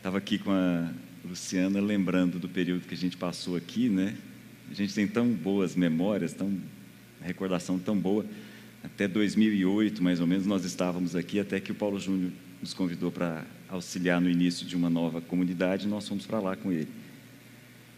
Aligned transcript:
Estava 0.00 0.16
aqui 0.16 0.38
com 0.38 0.50
a 0.50 0.88
Luciana 1.22 1.78
lembrando 1.78 2.38
do 2.38 2.48
período 2.48 2.86
que 2.88 2.94
a 2.94 2.96
gente 2.96 3.18
passou 3.18 3.54
aqui, 3.54 3.90
né? 3.90 4.16
A 4.70 4.72
gente 4.72 4.94
tem 4.94 5.06
tão 5.06 5.28
boas 5.28 5.76
memórias, 5.76 6.32
tão 6.32 6.58
recordação 7.20 7.78
tão 7.78 7.98
boa. 7.98 8.24
Até 8.82 9.06
2008, 9.06 10.02
mais 10.02 10.18
ou 10.18 10.26
menos, 10.26 10.46
nós 10.46 10.64
estávamos 10.64 11.14
aqui 11.14 11.38
até 11.38 11.60
que 11.60 11.70
o 11.70 11.74
Paulo 11.74 12.00
Júnior 12.00 12.32
nos 12.62 12.72
convidou 12.72 13.12
para 13.12 13.44
auxiliar 13.68 14.22
no 14.22 14.30
início 14.30 14.66
de 14.66 14.74
uma 14.74 14.88
nova 14.88 15.20
comunidade, 15.20 15.86
e 15.86 15.90
nós 15.90 16.08
fomos 16.08 16.24
para 16.24 16.40
lá 16.40 16.56
com 16.56 16.72
ele. 16.72 16.88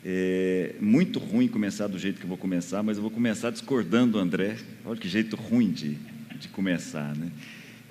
É 0.05 0.75
muito 0.81 1.21
ruim 1.21 1.47
começar 1.47 1.87
do 1.87 2.01
jeito 2.01 2.19
que 2.19 2.25
eu 2.25 2.29
vou 2.29 2.37
começar, 2.37 2.83
mas 2.83 2.97
eu 2.97 3.03
vou 3.03 3.13
começar 3.13 3.51
discordando 3.51 4.15
do 4.15 4.19
André. 4.19 4.57
Olha 4.85 4.99
que 4.99 5.09
jeito 5.09 5.37
ruim 5.37 5.71
de, 5.71 5.97
de 6.37 6.49
começar, 6.49 7.15
né? 7.15 7.31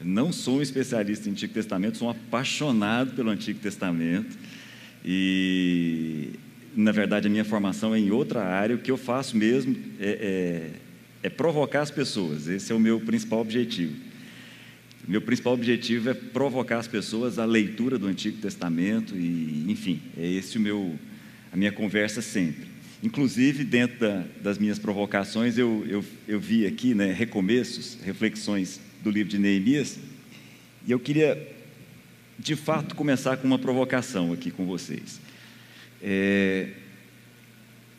Não 0.04 0.32
sou 0.32 0.60
um 0.60 0.62
especialista 0.62 1.28
em 1.28 1.32
Antigo 1.32 1.54
Testamento, 1.54 1.98
sou 1.98 2.08
um 2.08 2.12
apaixonado 2.12 3.14
pelo 3.14 3.30
Antigo 3.30 3.60
Testamento. 3.60 4.38
E, 5.04 6.32
na 6.76 6.92
verdade, 6.92 7.28
a 7.28 7.30
minha 7.30 7.46
formação 7.46 7.94
é 7.94 8.00
em 8.00 8.12
outra 8.12 8.44
área. 8.44 8.76
O 8.76 8.80
que 8.80 8.92
eu 8.92 8.98
faço 8.98 9.38
mesmo 9.38 9.76
é, 10.00 10.10
é, 11.24 11.28
é 11.28 11.30
provocar 11.30 11.82
as 11.82 11.92
pessoas. 11.92 12.48
Esse 12.48 12.72
é 12.72 12.76
o 12.76 12.80
meu 12.80 13.00
principal 13.00 13.40
objetivo. 13.40 13.96
Meu 15.08 15.22
principal 15.22 15.54
objetivo 15.54 16.10
é 16.10 16.14
provocar 16.14 16.78
as 16.78 16.88
pessoas 16.88 17.40
à 17.40 17.46
leitura 17.46 17.98
do 17.98 18.08
Antigo 18.08 18.38
Testamento 18.38 19.16
e, 19.16 19.66
enfim, 19.68 20.00
é 20.18 20.28
esse 20.28 20.58
o 20.58 20.62
meu 20.62 20.98
a 21.52 21.58
minha 21.58 21.72
conversa 21.72 22.22
sempre. 22.22 22.68
Inclusive, 23.04 23.64
dentro 23.64 24.00
da, 24.00 24.24
das 24.42 24.58
minhas 24.58 24.80
provocações, 24.80 25.58
eu, 25.58 25.86
eu, 25.88 26.06
eu 26.28 26.40
vi 26.40 26.66
aqui 26.66 26.94
né, 26.94 27.12
recomeços, 27.12 27.98
reflexões 28.04 28.80
do 29.02 29.10
livro 29.10 29.30
de 29.30 29.38
Neemias, 29.38 30.00
e 30.86 30.92
eu 30.92 31.00
queria, 31.00 31.56
de 32.38 32.56
fato, 32.56 32.96
começar 32.96 33.38
com 33.38 33.48
uma 33.48 33.60
provocação 33.60 34.34
aqui 34.34 34.52
com 34.52 34.66
vocês. 34.66 35.20
É, 36.02 36.70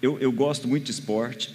eu, 0.01 0.19
eu 0.19 0.33
gosto 0.33 0.67
muito 0.67 0.85
de 0.85 0.91
esporte, 0.91 1.55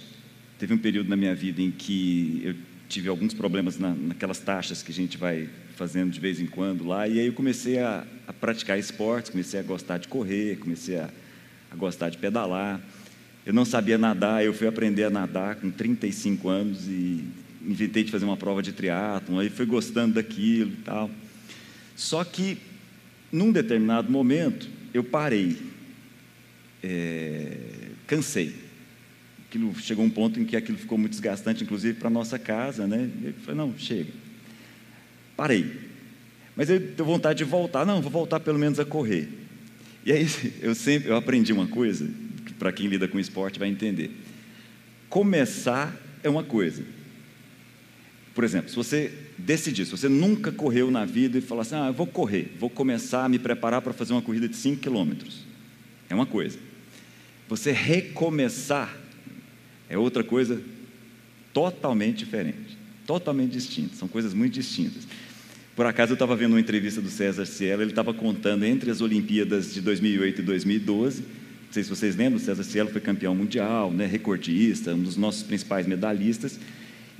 teve 0.58 0.72
um 0.72 0.78
período 0.78 1.08
na 1.08 1.16
minha 1.16 1.34
vida 1.34 1.60
em 1.60 1.70
que 1.70 2.40
eu 2.44 2.54
tive 2.88 3.08
alguns 3.08 3.34
problemas 3.34 3.78
na, 3.78 3.94
naquelas 3.94 4.38
taxas 4.38 4.82
que 4.82 4.90
a 4.90 4.94
gente 4.94 5.18
vai 5.18 5.48
fazendo 5.76 6.10
de 6.10 6.18
vez 6.18 6.40
em 6.40 6.46
quando 6.46 6.86
lá, 6.86 7.06
e 7.06 7.20
aí 7.20 7.26
eu 7.26 7.32
comecei 7.32 7.78
a, 7.78 8.06
a 8.26 8.32
praticar 8.32 8.78
esportes, 8.78 9.30
comecei 9.30 9.60
a 9.60 9.62
gostar 9.62 9.98
de 9.98 10.08
correr, 10.08 10.56
comecei 10.58 10.96
a 10.96 11.10
a 11.70 11.76
gostar 11.76 12.08
de 12.08 12.18
pedalar. 12.18 12.80
Eu 13.44 13.52
não 13.52 13.64
sabia 13.64 13.96
nadar, 13.96 14.44
eu 14.44 14.52
fui 14.52 14.66
aprender 14.66 15.04
a 15.04 15.10
nadar 15.10 15.56
com 15.56 15.70
35 15.70 16.48
anos 16.48 16.86
e 16.86 17.24
inventei 17.62 18.04
de 18.04 18.10
fazer 18.10 18.24
uma 18.24 18.36
prova 18.36 18.62
de 18.62 18.72
triatlon, 18.72 19.38
aí 19.38 19.50
fui 19.50 19.66
gostando 19.66 20.14
daquilo 20.14 20.72
e 20.72 20.82
tal. 20.82 21.10
Só 21.96 22.22
que, 22.24 22.58
num 23.32 23.50
determinado 23.50 24.10
momento, 24.10 24.68
eu 24.94 25.02
parei, 25.02 25.56
é, 26.82 27.56
cansei. 28.06 28.54
Aquilo, 29.48 29.74
chegou 29.78 30.04
um 30.04 30.10
ponto 30.10 30.38
em 30.38 30.44
que 30.44 30.56
aquilo 30.56 30.78
ficou 30.78 30.98
muito 30.98 31.12
desgastante, 31.12 31.64
inclusive 31.64 31.98
para 31.98 32.08
a 32.08 32.10
nossa 32.10 32.38
casa, 32.38 32.86
né? 32.86 33.08
Eu 33.22 33.32
falei, 33.44 33.56
não, 33.56 33.78
chega. 33.78 34.12
Parei. 35.36 35.88
Mas 36.54 36.68
eu 36.68 36.80
tenho 36.80 37.06
vontade 37.06 37.38
de 37.38 37.44
voltar. 37.44 37.86
Não, 37.86 38.02
vou 38.02 38.10
voltar 38.10 38.40
pelo 38.40 38.58
menos 38.58 38.78
a 38.78 38.84
correr. 38.84 39.28
E 40.04 40.12
aí 40.12 40.28
eu 40.60 40.74
sempre 40.74 41.08
eu 41.08 41.16
aprendi 41.16 41.52
uma 41.52 41.66
coisa 41.66 42.08
que 42.44 42.52
para 42.52 42.72
quem 42.72 42.88
lida 42.88 43.08
com 43.08 43.18
esporte 43.18 43.58
vai 43.58 43.68
entender. 43.68 44.10
Começar 45.08 45.96
é 46.22 46.28
uma 46.28 46.44
coisa. 46.44 46.82
Por 48.38 48.44
exemplo, 48.44 48.70
se 48.70 48.76
você 48.76 49.10
decidir, 49.36 49.84
se 49.84 49.90
você 49.90 50.08
nunca 50.08 50.52
correu 50.52 50.92
na 50.92 51.04
vida 51.04 51.38
e 51.38 51.40
falar 51.40 51.62
assim, 51.62 51.74
ah, 51.74 51.88
eu 51.88 51.92
vou 51.92 52.06
correr, 52.06 52.52
vou 52.56 52.70
começar 52.70 53.24
a 53.24 53.28
me 53.28 53.36
preparar 53.36 53.82
para 53.82 53.92
fazer 53.92 54.12
uma 54.12 54.22
corrida 54.22 54.48
de 54.48 54.54
5 54.54 54.80
quilômetros, 54.80 55.40
é 56.08 56.14
uma 56.14 56.24
coisa. 56.24 56.56
Você 57.48 57.72
recomeçar 57.72 58.96
é 59.88 59.98
outra 59.98 60.22
coisa 60.22 60.62
totalmente 61.52 62.18
diferente, 62.18 62.78
totalmente 63.04 63.50
distinta, 63.50 63.96
são 63.96 64.06
coisas 64.06 64.32
muito 64.32 64.52
distintas. 64.52 65.02
Por 65.74 65.86
acaso 65.86 66.12
eu 66.12 66.14
estava 66.14 66.36
vendo 66.36 66.52
uma 66.52 66.60
entrevista 66.60 67.00
do 67.00 67.10
César 67.10 67.44
Cielo, 67.44 67.82
ele 67.82 67.90
estava 67.90 68.14
contando 68.14 68.64
entre 68.64 68.88
as 68.88 69.00
Olimpíadas 69.00 69.74
de 69.74 69.80
2008 69.80 70.42
e 70.42 70.44
2012. 70.44 71.22
Não 71.22 71.72
sei 71.72 71.82
se 71.82 71.90
vocês 71.90 72.14
lembram, 72.14 72.36
o 72.36 72.40
César 72.40 72.62
Cielo 72.62 72.88
foi 72.88 73.00
campeão 73.00 73.34
mundial, 73.34 73.90
né, 73.90 74.06
recordista, 74.06 74.94
um 74.94 75.02
dos 75.02 75.16
nossos 75.16 75.42
principais 75.42 75.88
medalhistas. 75.88 76.60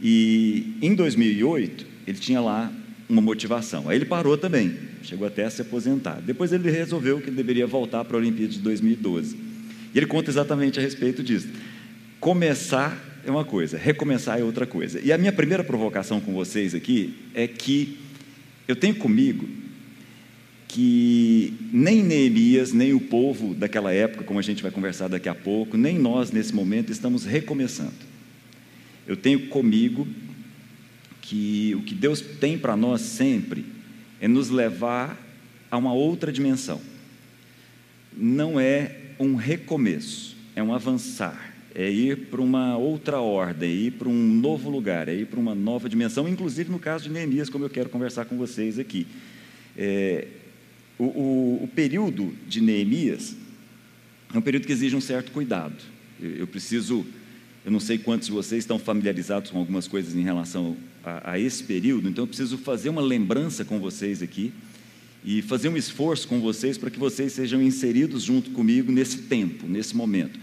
E 0.02 0.74
em 0.80 0.94
2008 0.94 1.86
ele 2.06 2.18
tinha 2.18 2.40
lá 2.40 2.72
uma 3.08 3.22
motivação. 3.22 3.88
Aí 3.88 3.96
ele 3.96 4.04
parou 4.04 4.36
também, 4.36 4.76
chegou 5.02 5.26
até 5.26 5.44
a 5.44 5.50
se 5.50 5.62
aposentar. 5.62 6.20
Depois 6.20 6.52
ele 6.52 6.70
resolveu 6.70 7.20
que 7.20 7.28
ele 7.28 7.36
deveria 7.36 7.66
voltar 7.66 8.04
para 8.04 8.16
a 8.16 8.20
Olimpíada 8.20 8.52
de 8.52 8.58
2012. 8.58 9.36
E 9.94 9.98
ele 9.98 10.06
conta 10.06 10.30
exatamente 10.30 10.78
a 10.78 10.82
respeito 10.82 11.22
disso. 11.22 11.48
Começar 12.20 13.20
é 13.24 13.30
uma 13.30 13.44
coisa, 13.44 13.76
recomeçar 13.78 14.38
é 14.38 14.44
outra 14.44 14.66
coisa. 14.66 15.00
E 15.02 15.12
a 15.12 15.18
minha 15.18 15.32
primeira 15.32 15.64
provocação 15.64 16.20
com 16.20 16.32
vocês 16.32 16.74
aqui 16.74 17.14
é 17.34 17.46
que 17.46 17.98
eu 18.66 18.76
tenho 18.76 18.94
comigo 18.94 19.48
que 20.68 21.54
nem 21.72 22.02
Neemias, 22.02 22.74
nem 22.74 22.92
o 22.92 23.00
povo 23.00 23.54
daquela 23.54 23.92
época, 23.92 24.24
como 24.24 24.38
a 24.38 24.42
gente 24.42 24.62
vai 24.62 24.70
conversar 24.70 25.08
daqui 25.08 25.28
a 25.28 25.34
pouco, 25.34 25.78
nem 25.78 25.98
nós 25.98 26.30
nesse 26.30 26.54
momento 26.54 26.92
estamos 26.92 27.24
recomeçando. 27.24 28.07
Eu 29.08 29.16
tenho 29.16 29.48
comigo 29.48 30.06
que 31.22 31.74
o 31.74 31.82
que 31.82 31.94
Deus 31.94 32.20
tem 32.20 32.56
para 32.56 32.76
nós 32.76 33.00
sempre 33.00 33.64
é 34.20 34.28
nos 34.28 34.50
levar 34.50 35.18
a 35.70 35.76
uma 35.76 35.92
outra 35.92 36.30
dimensão. 36.30 36.80
Não 38.16 38.60
é 38.60 38.94
um 39.18 39.34
recomeço, 39.34 40.36
é 40.54 40.62
um 40.62 40.72
avançar, 40.72 41.54
é 41.74 41.90
ir 41.90 42.26
para 42.26 42.40
uma 42.40 42.76
outra 42.76 43.20
ordem, 43.20 43.70
é 43.70 43.74
ir 43.74 43.92
para 43.92 44.08
um 44.08 44.34
novo 44.34 44.70
lugar, 44.70 45.08
é 45.08 45.14
ir 45.14 45.26
para 45.26 45.40
uma 45.40 45.54
nova 45.54 45.88
dimensão, 45.88 46.28
inclusive 46.28 46.70
no 46.70 46.78
caso 46.78 47.04
de 47.04 47.10
Neemias, 47.10 47.48
como 47.48 47.64
eu 47.64 47.70
quero 47.70 47.88
conversar 47.88 48.24
com 48.26 48.36
vocês 48.36 48.78
aqui. 48.78 49.06
É, 49.76 50.26
o, 50.98 51.04
o, 51.04 51.64
o, 51.64 51.68
período 51.68 52.34
de 52.46 52.60
Neemias 52.60 53.36
é 54.34 54.36
um 54.36 54.42
período 54.42 54.66
que 54.66 54.72
exige 54.72 54.96
um 54.96 55.00
certo 55.00 55.30
cuidado. 55.30 55.76
Eu, 56.20 56.30
eu, 56.30 56.46
preciso, 56.46 57.06
eu 57.68 57.70
não 57.70 57.80
sei 57.80 57.98
quantos 57.98 58.28
de 58.28 58.32
vocês 58.32 58.64
estão 58.64 58.78
familiarizados 58.78 59.50
com 59.50 59.58
algumas 59.58 59.86
coisas 59.86 60.14
em 60.14 60.22
relação 60.22 60.74
a, 61.04 61.32
a 61.32 61.38
esse 61.38 61.62
período, 61.62 62.08
então 62.08 62.22
eu 62.24 62.26
preciso 62.26 62.56
fazer 62.56 62.88
uma 62.88 63.02
lembrança 63.02 63.62
com 63.62 63.78
vocês 63.78 64.22
aqui 64.22 64.54
e 65.22 65.42
fazer 65.42 65.68
um 65.68 65.76
esforço 65.76 66.26
com 66.26 66.40
vocês 66.40 66.78
para 66.78 66.88
que 66.88 66.98
vocês 66.98 67.30
sejam 67.30 67.60
inseridos 67.60 68.22
junto 68.22 68.52
comigo 68.52 68.90
nesse 68.90 69.18
tempo, 69.18 69.66
nesse 69.68 69.94
momento. 69.94 70.40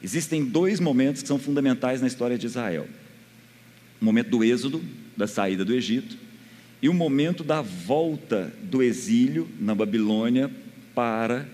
Existem 0.00 0.44
dois 0.44 0.78
momentos 0.78 1.22
que 1.22 1.26
são 1.26 1.40
fundamentais 1.40 2.00
na 2.00 2.06
história 2.06 2.38
de 2.38 2.46
Israel: 2.46 2.86
o 4.00 4.04
momento 4.04 4.30
do 4.30 4.44
êxodo, 4.44 4.80
da 5.16 5.26
saída 5.26 5.64
do 5.64 5.74
Egito, 5.74 6.16
e 6.80 6.88
o 6.88 6.94
momento 6.94 7.42
da 7.42 7.62
volta 7.62 8.54
do 8.62 8.80
exílio 8.80 9.48
na 9.58 9.74
Babilônia 9.74 10.48
para 10.94 11.48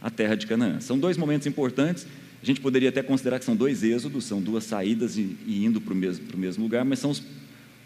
a 0.00 0.08
terra 0.08 0.34
de 0.34 0.46
Canaã. 0.46 0.80
São 0.80 0.98
dois 0.98 1.18
momentos 1.18 1.46
importantes. 1.46 2.06
A 2.46 2.48
gente 2.48 2.60
poderia 2.60 2.90
até 2.90 3.02
considerar 3.02 3.40
que 3.40 3.44
são 3.44 3.56
dois 3.56 3.82
êxodos, 3.82 4.24
são 4.24 4.40
duas 4.40 4.62
saídas 4.62 5.18
e, 5.18 5.36
e 5.48 5.64
indo 5.64 5.80
para 5.80 5.92
o 5.92 5.96
mesmo, 5.96 6.24
mesmo 6.36 6.62
lugar, 6.62 6.84
mas 6.84 7.00
são 7.00 7.10
os, 7.10 7.20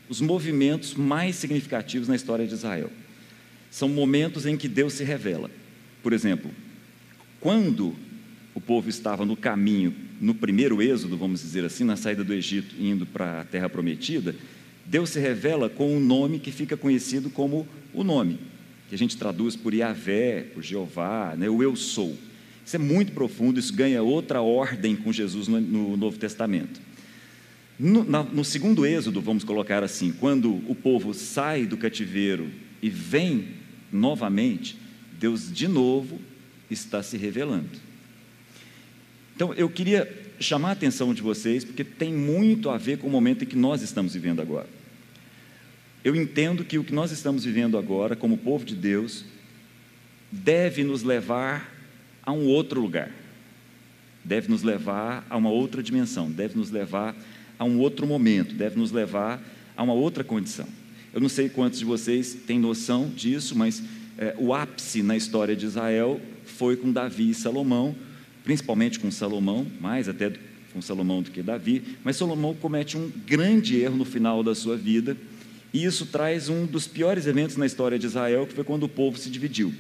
os 0.07 0.21
movimentos 0.21 0.93
mais 0.93 1.37
significativos 1.37 2.09
na 2.09 2.15
história 2.15 2.47
de 2.47 2.53
Israel. 2.53 2.91
São 3.71 3.89
momentos 3.89 4.45
em 4.45 4.59
que 4.59 4.69
Deus 4.69 4.93
se 4.93 5.03
revela. 5.03 5.51
Por 6.03 6.13
exemplo, 6.13 6.51
quando 7.41 7.97
o 8.55 8.61
povo 8.61 8.91
estava 8.91 9.25
no 9.25 9.35
caminho, 9.35 9.95
no 10.21 10.35
primeiro 10.35 10.83
êxodo, 10.83 11.17
vamos 11.17 11.41
dizer 11.41 11.65
assim, 11.65 11.83
na 11.83 11.97
saída 11.97 12.23
do 12.23 12.35
Egito, 12.35 12.75
indo 12.79 13.07
para 13.07 13.41
a 13.41 13.45
terra 13.47 13.71
prometida, 13.71 14.37
Deus 14.85 15.09
se 15.09 15.19
revela 15.19 15.71
com 15.71 15.97
um 15.97 16.01
nome 16.01 16.39
que 16.39 16.53
fica 16.53 16.77
conhecido 16.77 17.31
como 17.31 17.67
o 17.95 18.05
nome, 18.05 18.39
que 18.91 18.95
a 18.95 18.99
gente 18.99 19.17
traduz 19.17 19.57
por 19.57 19.73
Yahvé, 19.73 20.43
por 20.53 20.63
Jeová, 20.63 21.35
né, 21.35 21.49
o 21.49 21.63
Eu 21.63 21.75
Sou. 21.75 22.15
Isso 22.71 22.77
é 22.77 22.79
muito 22.79 23.11
profundo, 23.11 23.59
isso 23.59 23.75
ganha 23.75 24.01
outra 24.01 24.43
ordem 24.43 24.95
com 24.95 25.13
Jesus 25.13 25.49
no, 25.49 25.61
no 25.61 25.97
Novo 25.97 26.17
Testamento. 26.17 26.81
No, 27.77 28.05
na, 28.05 28.23
no 28.23 28.45
segundo 28.45 28.87
êxodo, 28.87 29.21
vamos 29.21 29.43
colocar 29.43 29.83
assim, 29.83 30.13
quando 30.13 30.55
o 30.71 30.75
povo 30.77 31.13
sai 31.13 31.67
do 31.67 31.77
cativeiro 31.77 32.49
e 32.81 32.89
vem 32.89 33.49
novamente, 33.93 34.79
Deus 35.19 35.53
de 35.53 35.67
novo 35.67 36.21
está 36.71 37.03
se 37.03 37.17
revelando. 37.17 37.71
Então, 39.35 39.53
eu 39.55 39.69
queria 39.69 40.09
chamar 40.39 40.69
a 40.69 40.73
atenção 40.73 41.13
de 41.13 41.23
vocês, 41.23 41.65
porque 41.65 41.83
tem 41.83 42.15
muito 42.15 42.71
a 42.71 42.79
ver 42.79 42.99
com 42.99 43.09
o 43.09 43.11
momento 43.11 43.43
em 43.43 43.49
que 43.49 43.57
nós 43.57 43.83
estamos 43.83 44.15
vivendo 44.15 44.41
agora. 44.41 44.69
Eu 46.05 46.15
entendo 46.15 46.65
que 46.65 46.79
o 46.79 46.85
que 46.85 46.95
nós 46.95 47.11
estamos 47.11 47.45
vivendo 47.45 47.77
agora, 47.77 48.15
como 48.15 48.39
povo 48.39 48.65
de 48.65 48.77
Deus, 48.77 49.25
deve 50.31 50.85
nos 50.85 51.03
levar 51.03 51.70
a 52.31 52.33
um 52.33 52.47
outro 52.47 52.81
lugar, 52.81 53.11
deve 54.25 54.49
nos 54.49 54.63
levar 54.63 55.27
a 55.29 55.37
uma 55.37 55.51
outra 55.51 55.83
dimensão, 55.83 56.31
deve 56.31 56.57
nos 56.57 56.71
levar 56.71 57.17
a 57.59 57.65
um 57.65 57.79
outro 57.81 58.07
momento, 58.07 58.55
deve 58.55 58.79
nos 58.79 58.93
levar 58.93 59.43
a 59.77 59.83
uma 59.83 59.93
outra 59.93 60.23
condição. 60.23 60.67
Eu 61.13 61.21
não 61.21 61.29
sei 61.29 61.49
quantos 61.49 61.81
de 61.81 61.85
vocês 61.85 62.35
têm 62.47 62.59
noção 62.59 63.09
disso, 63.09 63.59
mas 63.59 63.83
é, 64.17 64.37
o 64.39 64.55
ápice 64.55 65.03
na 65.03 65.17
história 65.17 65.57
de 65.57 65.67
Israel 65.67 66.21
foi 66.45 66.77
com 66.77 66.93
Davi 66.93 67.31
e 67.31 67.35
Salomão, 67.35 67.97
principalmente 68.45 69.01
com 69.01 69.11
Salomão, 69.11 69.67
mais 69.81 70.09
até 70.09 70.33
com 70.73 70.81
Salomão 70.81 71.23
do 71.23 71.33
que 71.33 71.43
Davi, 71.43 71.83
mas 72.05 72.17
Salomão 72.17 72.55
comete 72.55 72.97
um 72.97 73.11
grande 73.27 73.77
erro 73.81 73.97
no 73.97 74.05
final 74.05 74.45
da 74.45 74.55
sua 74.55 74.77
vida, 74.77 75.17
e 75.75 75.85
isso 75.85 76.07
traz 76.07 76.49
um 76.49 76.65
dos 76.65 76.87
piores 76.87 77.27
eventos 77.27 77.57
na 77.57 77.67
história 77.67 77.99
de 77.99 78.07
Israel, 78.07 78.47
que 78.47 78.55
foi 78.55 78.63
quando 78.63 78.85
o 78.85 78.89
povo 78.89 79.19
se 79.19 79.29
dividiu. 79.29 79.75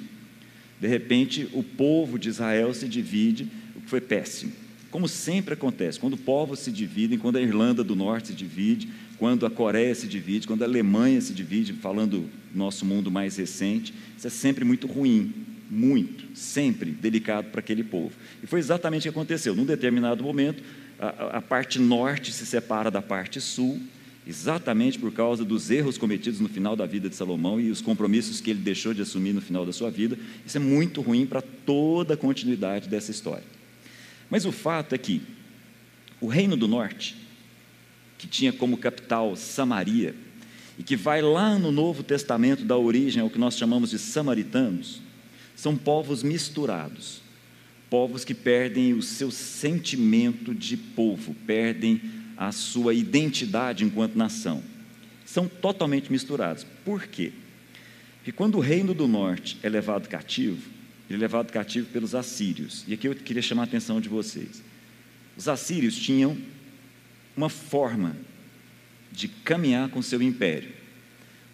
De 0.81 0.87
repente, 0.87 1.49
o 1.53 1.62
povo 1.62 2.19
de 2.19 2.29
Israel 2.29 2.73
se 2.73 2.88
divide, 2.88 3.47
o 3.77 3.81
que 3.81 3.91
foi 3.91 4.00
péssimo. 4.00 4.53
Como 4.91 5.06
sempre 5.06 5.55
acontece, 5.55 6.00
quando 6.00 6.17
povos 6.17 6.59
se 6.59 6.73
dividem, 6.73 7.19
quando 7.19 7.37
a 7.37 7.43
Irlanda 7.43 7.85
do 7.85 7.94
Norte 7.94 8.29
se 8.29 8.35
divide, 8.35 8.88
quando 9.19 9.47
a 9.47 9.50
Coreia 9.50 9.94
se 9.94 10.09
divide, 10.09 10.47
quando 10.47 10.62
a 10.62 10.67
Alemanha 10.67 11.21
se 11.21 11.32
divide, 11.32 11.75
falando 11.75 12.21
do 12.21 12.31
nosso 12.59 12.85
mundo 12.85 13.11
mais 13.11 13.37
recente, 13.37 13.94
isso 14.17 14.27
é 14.27 14.31
sempre 14.31 14.65
muito 14.65 14.87
ruim, 14.87 15.32
muito, 15.71 16.25
sempre 16.35 16.91
delicado 16.91 17.50
para 17.50 17.61
aquele 17.61 17.85
povo. 17.85 18.12
E 18.43 18.47
foi 18.47 18.59
exatamente 18.59 19.03
o 19.03 19.12
que 19.12 19.17
aconteceu. 19.17 19.55
Num 19.55 19.65
determinado 19.65 20.25
momento, 20.25 20.62
a, 20.99 21.37
a 21.37 21.43
parte 21.43 21.79
norte 21.79 22.33
se 22.33 22.44
separa 22.44 22.91
da 22.91 23.00
parte 23.00 23.41
sul, 23.41 23.81
exatamente 24.26 24.99
por 24.99 25.12
causa 25.12 25.44
dos 25.44 25.70
erros 25.70 25.96
cometidos 25.96 26.40
no 26.40 26.49
final 26.49 26.76
da 26.76 26.87
vida 26.87 27.08
de 27.08 27.17
Salomão 27.17 27.61
e 27.61 27.70
os 27.70 27.81
compromissos 27.81 28.40
que 28.40 28.50
ele 28.50 28.61
deixou 28.61 28.93
de 28.93 29.02
assumir 29.02 29.32
no 29.32 29.40
final 29.40 29.64
da 29.64 29.72
sua 29.72 29.90
vida. 29.90 30.19
Isso 30.46 30.56
é 30.56 30.61
muito 30.61 31.00
ruim 31.00 31.26
para 31.26 31.43
toda 31.43 32.14
a 32.14 32.17
continuidade 32.17 32.88
dessa 32.88 33.11
história. 33.11 33.44
Mas 34.28 34.44
o 34.44 34.52
fato 34.52 34.94
é 34.94 34.99
que 34.99 35.22
o 36.20 36.26
Reino 36.26 36.56
do 36.56 36.69
Norte, 36.69 37.17
que 38.19 38.26
tinha 38.26 38.52
como 38.52 38.76
capital 38.76 39.34
Samaria, 39.34 40.14
e 40.78 40.82
que 40.82 40.96
vai 40.96 41.20
lá 41.20 41.58
no 41.58 41.73
Novo 41.73 42.02
Testamento 42.02 42.64
da 42.64 42.76
origem 42.76 43.23
ao 43.23 43.28
que 43.28 43.38
nós 43.38 43.56
chamamos 43.56 43.90
de 43.90 43.99
samaritanos, 43.99 45.00
são 45.56 45.76
povos 45.76 46.23
misturados, 46.23 47.20
povos 47.90 48.25
que 48.25 48.32
perdem 48.32 48.94
o 48.94 49.02
seu 49.02 49.31
sentimento 49.31 50.55
de 50.55 50.76
povo, 50.76 51.34
perdem 51.46 52.00
a 52.40 52.52
sua 52.52 52.94
identidade 52.94 53.84
enquanto 53.84 54.16
nação. 54.16 54.62
São 55.26 55.46
totalmente 55.46 56.10
misturados. 56.10 56.64
Por 56.87 57.06
quê? 57.06 57.32
Porque 58.16 58.32
quando 58.32 58.54
o 58.54 58.60
reino 58.60 58.94
do 58.94 59.06
norte 59.06 59.58
é 59.62 59.69
levado 59.69 60.08
cativo, 60.08 60.70
ele 61.06 61.19
é 61.19 61.20
levado 61.20 61.52
cativo 61.52 61.88
pelos 61.88 62.14
assírios. 62.14 62.82
E 62.88 62.94
aqui 62.94 63.06
eu 63.06 63.14
queria 63.14 63.42
chamar 63.42 63.62
a 63.62 63.64
atenção 63.66 64.00
de 64.00 64.08
vocês. 64.08 64.62
Os 65.37 65.48
assírios 65.48 65.94
tinham 65.96 66.34
uma 67.37 67.50
forma 67.50 68.16
de 69.12 69.28
caminhar 69.28 69.90
com 69.90 70.00
seu 70.00 70.22
império. 70.22 70.72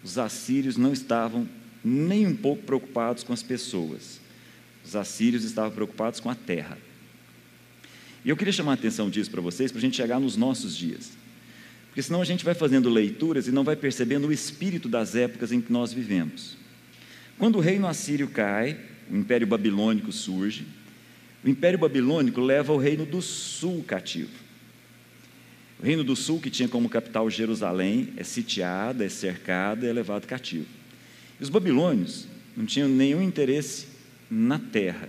Os 0.01 0.17
assírios 0.17 0.77
não 0.77 0.93
estavam 0.93 1.49
nem 1.83 2.25
um 2.25 2.35
pouco 2.35 2.63
preocupados 2.63 3.23
com 3.23 3.33
as 3.33 3.43
pessoas. 3.43 4.21
Os 4.85 4.95
assírios 4.95 5.43
estavam 5.43 5.71
preocupados 5.71 6.21
com 6.21 6.29
a 6.29 6.35
terra. 6.35 6.77
E 8.27 8.29
eu 8.29 8.35
queria 8.35 8.51
chamar 8.51 8.71
a 8.71 8.73
atenção 8.73 9.09
disso 9.09 9.31
para 9.31 9.39
vocês, 9.39 9.71
para 9.71 9.79
a 9.79 9.81
gente 9.81 9.95
chegar 9.95 10.19
nos 10.19 10.35
nossos 10.35 10.75
dias. 10.75 11.11
Porque 11.87 12.01
senão 12.01 12.21
a 12.21 12.25
gente 12.25 12.43
vai 12.43 12.53
fazendo 12.53 12.89
leituras 12.89 13.47
e 13.47 13.53
não 13.53 13.63
vai 13.63 13.77
percebendo 13.77 14.27
o 14.27 14.33
espírito 14.33 14.89
das 14.89 15.15
épocas 15.15 15.53
em 15.53 15.61
que 15.61 15.71
nós 15.71 15.93
vivemos. 15.93 16.57
Quando 17.37 17.55
o 17.55 17.61
reino 17.61 17.87
assírio 17.87 18.27
cai, 18.27 18.77
o 19.09 19.15
Império 19.15 19.47
Babilônico 19.47 20.11
surge. 20.11 20.67
O 21.41 21.47
Império 21.47 21.79
Babilônico 21.79 22.41
leva 22.41 22.73
o 22.73 22.77
Reino 22.77 23.05
do 23.05 23.21
Sul 23.21 23.81
cativo. 23.87 24.33
O 25.79 25.85
Reino 25.85 26.03
do 26.03 26.13
Sul, 26.13 26.41
que 26.41 26.49
tinha 26.49 26.67
como 26.67 26.89
capital 26.89 27.29
Jerusalém, 27.29 28.09
é 28.17 28.25
sitiada, 28.25 29.05
é 29.05 29.09
cercada, 29.09 29.87
é 29.87 29.93
levado 29.93 30.27
cativo. 30.27 30.67
E 31.39 31.43
os 31.43 31.49
babilônios 31.49 32.27
não 32.57 32.65
tinham 32.65 32.89
nenhum 32.89 33.21
interesse 33.21 33.87
na 34.29 34.59
terra, 34.59 35.07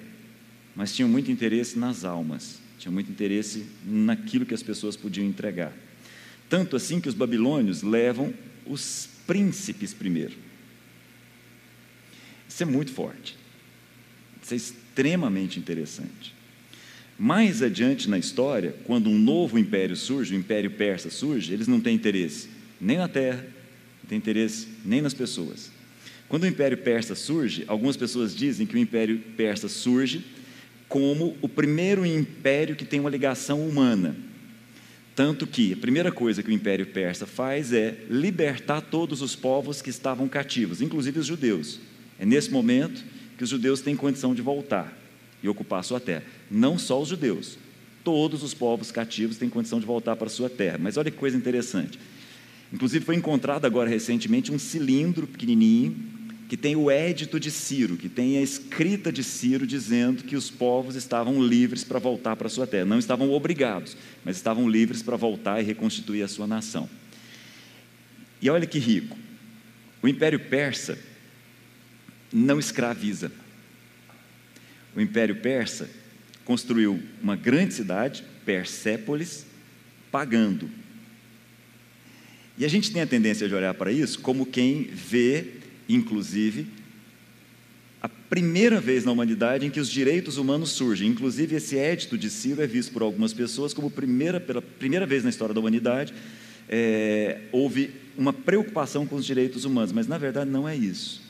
mas 0.76 0.94
tinham 0.94 1.08
muito 1.08 1.32
interesse 1.32 1.76
nas 1.76 2.04
almas, 2.04 2.67
tinham 2.78 2.92
muito 2.92 3.10
interesse 3.10 3.66
naquilo 3.84 4.46
que 4.46 4.54
as 4.54 4.62
pessoas 4.62 4.96
podiam 4.96 5.26
entregar. 5.26 5.72
Tanto 6.48 6.76
assim 6.76 7.00
que 7.00 7.08
os 7.08 7.14
babilônios 7.14 7.82
levam 7.82 8.32
os 8.64 9.08
príncipes 9.26 9.92
primeiro. 9.92 10.34
Isso 12.48 12.62
é 12.62 12.66
muito 12.66 12.92
forte. 12.92 13.36
Isso 14.42 14.54
é 14.54 14.56
extremamente 14.56 15.58
interessante. 15.58 16.34
Mais 17.18 17.62
adiante 17.62 18.08
na 18.08 18.16
história, 18.16 18.74
quando 18.84 19.10
um 19.10 19.18
novo 19.18 19.58
império 19.58 19.96
surge, 19.96 20.34
o 20.34 20.38
Império 20.38 20.70
Persa 20.70 21.10
surge, 21.10 21.52
eles 21.52 21.66
não 21.66 21.80
têm 21.80 21.94
interesse 21.94 22.48
nem 22.80 22.96
na 22.96 23.08
terra, 23.08 23.44
não 24.02 24.08
têm 24.08 24.18
interesse 24.18 24.68
nem 24.84 25.02
nas 25.02 25.12
pessoas. 25.12 25.72
Quando 26.28 26.44
o 26.44 26.46
Império 26.46 26.78
Persa 26.78 27.14
surge, 27.14 27.64
algumas 27.66 27.96
pessoas 27.96 28.36
dizem 28.36 28.66
que 28.66 28.76
o 28.76 28.78
Império 28.78 29.18
Persa 29.36 29.68
surge 29.68 30.24
como 30.88 31.36
o 31.42 31.48
primeiro 31.48 32.06
império 32.06 32.74
que 32.74 32.84
tem 32.84 32.98
uma 32.98 33.10
ligação 33.10 33.66
humana. 33.66 34.16
Tanto 35.14 35.46
que 35.46 35.72
a 35.72 35.76
primeira 35.76 36.12
coisa 36.12 36.42
que 36.42 36.48
o 36.48 36.52
Império 36.52 36.86
Persa 36.86 37.26
faz 37.26 37.72
é 37.72 38.04
libertar 38.08 38.80
todos 38.80 39.20
os 39.20 39.34
povos 39.34 39.82
que 39.82 39.90
estavam 39.90 40.28
cativos, 40.28 40.80
inclusive 40.80 41.18
os 41.18 41.26
judeus. 41.26 41.80
É 42.18 42.24
nesse 42.24 42.50
momento 42.50 43.04
que 43.36 43.42
os 43.44 43.50
judeus 43.50 43.80
têm 43.80 43.96
condição 43.96 44.34
de 44.34 44.40
voltar 44.40 44.96
e 45.42 45.48
ocupar 45.48 45.80
a 45.80 45.82
sua 45.82 45.98
terra. 46.00 46.22
Não 46.50 46.78
só 46.78 47.02
os 47.02 47.08
judeus, 47.08 47.58
todos 48.04 48.42
os 48.42 48.54
povos 48.54 48.90
cativos 48.90 49.36
têm 49.36 49.48
condição 49.48 49.80
de 49.80 49.86
voltar 49.86 50.16
para 50.16 50.28
a 50.28 50.30
sua 50.30 50.48
terra. 50.48 50.78
Mas 50.80 50.96
olha 50.96 51.10
que 51.10 51.16
coisa 51.16 51.36
interessante. 51.36 51.98
Inclusive 52.72 53.04
foi 53.04 53.16
encontrado 53.16 53.64
agora 53.64 53.90
recentemente 53.90 54.52
um 54.52 54.58
cilindro 54.58 55.26
pequenininho 55.26 55.96
que 56.48 56.56
tem 56.56 56.74
o 56.74 56.90
édito 56.90 57.38
de 57.38 57.50
Ciro, 57.50 57.98
que 57.98 58.08
tem 58.08 58.38
a 58.38 58.42
escrita 58.42 59.12
de 59.12 59.22
Ciro 59.22 59.66
dizendo 59.66 60.24
que 60.24 60.34
os 60.34 60.50
povos 60.50 60.96
estavam 60.96 61.42
livres 61.42 61.84
para 61.84 61.98
voltar 61.98 62.36
para 62.36 62.46
a 62.46 62.50
sua 62.50 62.66
terra. 62.66 62.86
Não 62.86 62.98
estavam 62.98 63.30
obrigados, 63.30 63.96
mas 64.24 64.36
estavam 64.36 64.68
livres 64.68 65.02
para 65.02 65.14
voltar 65.14 65.60
e 65.60 65.64
reconstituir 65.64 66.22
a 66.22 66.28
sua 66.28 66.46
nação. 66.46 66.88
E 68.40 68.48
olha 68.48 68.66
que 68.66 68.78
rico. 68.78 69.16
O 70.02 70.08
Império 70.08 70.40
Persa 70.40 70.98
não 72.32 72.58
escraviza. 72.58 73.30
O 74.96 75.00
Império 75.00 75.36
Persa 75.36 75.90
construiu 76.46 77.02
uma 77.22 77.36
grande 77.36 77.74
cidade, 77.74 78.24
Persépolis, 78.46 79.44
pagando. 80.10 80.70
E 82.56 82.64
a 82.64 82.68
gente 82.68 82.90
tem 82.90 83.02
a 83.02 83.06
tendência 83.06 83.46
de 83.46 83.54
olhar 83.54 83.74
para 83.74 83.92
isso 83.92 84.18
como 84.20 84.46
quem 84.46 84.84
vê, 84.84 85.57
inclusive, 85.88 86.66
a 88.00 88.08
primeira 88.08 88.80
vez 88.80 89.04
na 89.04 89.12
humanidade 89.12 89.66
em 89.66 89.70
que 89.70 89.80
os 89.80 89.88
direitos 89.88 90.36
humanos 90.36 90.70
surgem. 90.70 91.08
Inclusive, 91.08 91.56
esse 91.56 91.76
édito 91.76 92.16
de 92.16 92.30
Ciro 92.30 92.62
é 92.62 92.66
visto 92.66 92.92
por 92.92 93.02
algumas 93.02 93.32
pessoas 93.32 93.74
como 93.74 93.90
primeira, 93.90 94.38
pela 94.38 94.62
primeira 94.62 95.06
vez 95.06 95.24
na 95.24 95.30
história 95.30 95.54
da 95.54 95.60
humanidade 95.60 96.12
é, 96.68 97.40
houve 97.50 97.90
uma 98.16 98.32
preocupação 98.32 99.06
com 99.06 99.16
os 99.16 99.24
direitos 99.24 99.64
humanos, 99.64 99.90
mas 99.90 100.06
na 100.06 100.18
verdade 100.18 100.50
não 100.50 100.68
é 100.68 100.76
isso. 100.76 101.22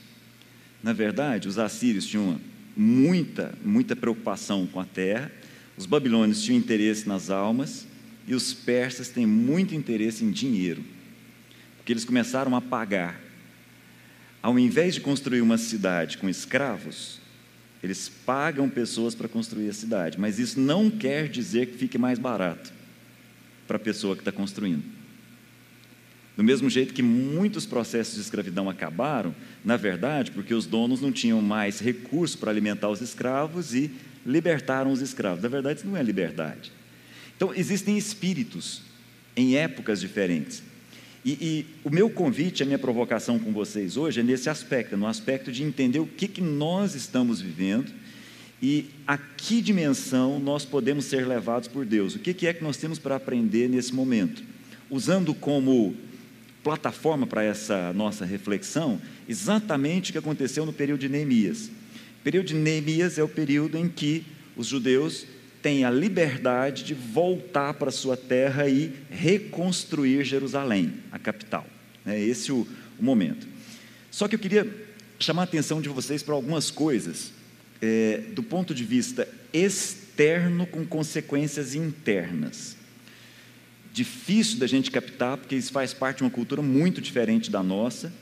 Na 0.83 0.93
verdade, 0.93 1.49
os 1.49 1.59
assírios 1.59 2.07
tinham 2.07 2.41
muita, 2.77 3.55
muita 3.65 3.95
preocupação 3.95 4.67
com 4.67 4.81
a 4.81 4.85
terra, 4.85 5.31
os 5.77 5.87
babilônios 5.87 6.43
tinham 6.43 6.59
interesse 6.59 7.07
nas 7.07 7.31
almas 7.31 7.87
e 8.27 8.35
os 8.35 8.53
persas 8.53 9.09
têm 9.09 9.27
muito 9.27 9.75
interesse 9.75 10.25
em 10.25 10.31
dinheiro, 10.31 10.83
porque 11.77 11.93
eles 11.93 12.05
começaram 12.05 12.55
a 12.57 12.61
pagar. 12.61 13.28
Ao 14.42 14.59
invés 14.59 14.95
de 14.95 15.00
construir 15.00 15.40
uma 15.40 15.59
cidade 15.59 16.18
com 16.18 16.28
escravos, 16.28 17.21
eles 17.83 18.09
pagam 18.09 18.68
pessoas 18.68 19.14
para 19.14 19.28
construir 19.28 19.68
a 19.68 19.73
cidade, 19.73 20.18
mas 20.18 20.38
isso 20.38 20.61
não 20.61 20.90
quer 20.90 21.28
dizer 21.28 21.66
que 21.66 21.78
fique 21.78 21.99
mais 21.99 22.18
barato 22.18 22.73
para 23.66 23.76
a 23.76 23.80
pessoa 23.80 24.14
que 24.14 24.23
está 24.23 24.33
construindo. 24.33 24.83
Do 26.37 26.45
mesmo 26.45 26.71
jeito 26.71 26.95
que 26.95 27.02
muitos 27.02 27.66
processos 27.66 28.14
de 28.14 28.21
escravidão 28.21 28.71
acabaram, 28.71 29.35
na 29.64 29.76
verdade, 29.76 30.30
porque 30.30 30.54
os 30.54 30.66
donos 30.66 31.00
não 31.00 31.11
tinham 31.11 31.42
mais 31.42 31.80
recursos 31.80 32.37
para 32.37 32.50
alimentar 32.50 32.88
os 32.88 33.00
escravos 33.00 33.75
e 33.75 33.90
libertaram 34.25 34.92
os 34.92 35.00
escravos. 35.00 35.42
Na 35.42 35.49
verdade, 35.49 35.80
isso 35.80 35.88
não 35.88 35.97
é 35.97 36.02
liberdade. 36.02 36.71
Então, 37.37 37.52
existem 37.52 37.99
espíritos 37.99 38.83
em 39.37 39.57
épocas 39.57 40.00
diferentes. 40.00 40.62
E, 41.29 41.33
e, 41.43 41.67
o 41.85 41.91
meu 41.91 42.09
convite, 42.09 42.63
a 42.63 42.67
minha 42.67 42.79
provocação 42.79 43.39
com 43.39 43.53
vocês 43.53 43.99
hoje 43.99 44.21
é 44.21 44.23
nesse 44.23 44.49
aspecto, 44.49 44.97
no 44.97 45.07
aspecto 45.07 45.53
de 45.53 45.63
entender 45.63 45.99
o 45.99 46.07
que, 46.07 46.27
que 46.27 46.41
nós 46.41 46.95
estamos 46.95 47.39
vivendo 47.39 47.93
e 48.63 48.87
a 49.07 49.19
que 49.19 49.61
dimensão 49.61 50.41
nós 50.41 50.65
podemos 50.65 51.05
ser 51.05 51.29
levados 51.29 51.69
por 51.69 51.85
Deus. 51.85 52.15
O 52.15 52.19
que, 52.19 52.33
que 52.33 52.47
é 52.47 52.55
que 52.55 52.65
nós 52.65 52.79
temos 52.79 52.99
para 52.99 53.17
aprender 53.17 53.69
nesse 53.69 53.95
momento? 53.95 54.43
Usando 54.89 55.35
como 55.35 55.95
plataforma 56.65 57.27
para 57.27 57.45
essa 57.45 57.93
nossa 57.93 58.25
reflexão 58.25 58.99
exatamente 59.29 60.09
o 60.09 60.13
que 60.13 60.19
aconteceu 60.19 60.65
no 60.65 60.73
período 60.73 61.01
de 61.01 61.11
Neemias. 61.11 61.67
O 62.21 62.25
período 62.25 62.47
de 62.47 62.55
Neemias 62.55 63.19
é 63.19 63.23
o 63.23 63.29
período 63.29 63.77
em 63.77 63.87
que 63.87 64.25
os 64.57 64.67
judeus 64.67 65.27
têm 65.62 65.85
a 65.85 65.91
liberdade 65.91 66.85
de 66.85 66.95
voltar 66.95 67.75
para 67.75 67.91
sua 67.91 68.17
terra 68.17 68.69
e 68.69 68.93
reconstruir 69.11 70.25
Jerusalém, 70.25 70.95
a 71.11 71.19
capital. 71.19 71.67
É 72.07 72.21
esse 72.21 72.53
o, 72.53 72.67
o 72.99 73.03
momento. 73.03 73.47
Só 74.11 74.27
que 74.29 74.35
eu 74.35 74.38
queria 74.38 74.67
chamar 75.19 75.43
a 75.43 75.45
atenção 75.45 75.81
de 75.81 75.88
vocês 75.88 76.23
para 76.23 76.35
algumas 76.35 76.71
coisas 76.71 77.33
é, 77.81 78.23
do 78.33 78.43
ponto 78.43 78.75
de 78.75 78.85
vista 78.85 79.29
externo 79.53 80.67
com 80.67 80.85
consequências 80.87 81.75
internas. 81.75 82.77
Difícil 83.93 84.59
da 84.59 84.67
gente 84.67 84.91
captar, 84.91 85.37
porque 85.37 85.57
isso 85.57 85.73
faz 85.73 85.93
parte 85.93 86.19
de 86.19 86.25
uma 86.25 86.31
cultura 86.31 86.62
muito 86.62 87.00
diferente 87.00 87.50
da 87.50 87.62
nossa. 87.62 88.12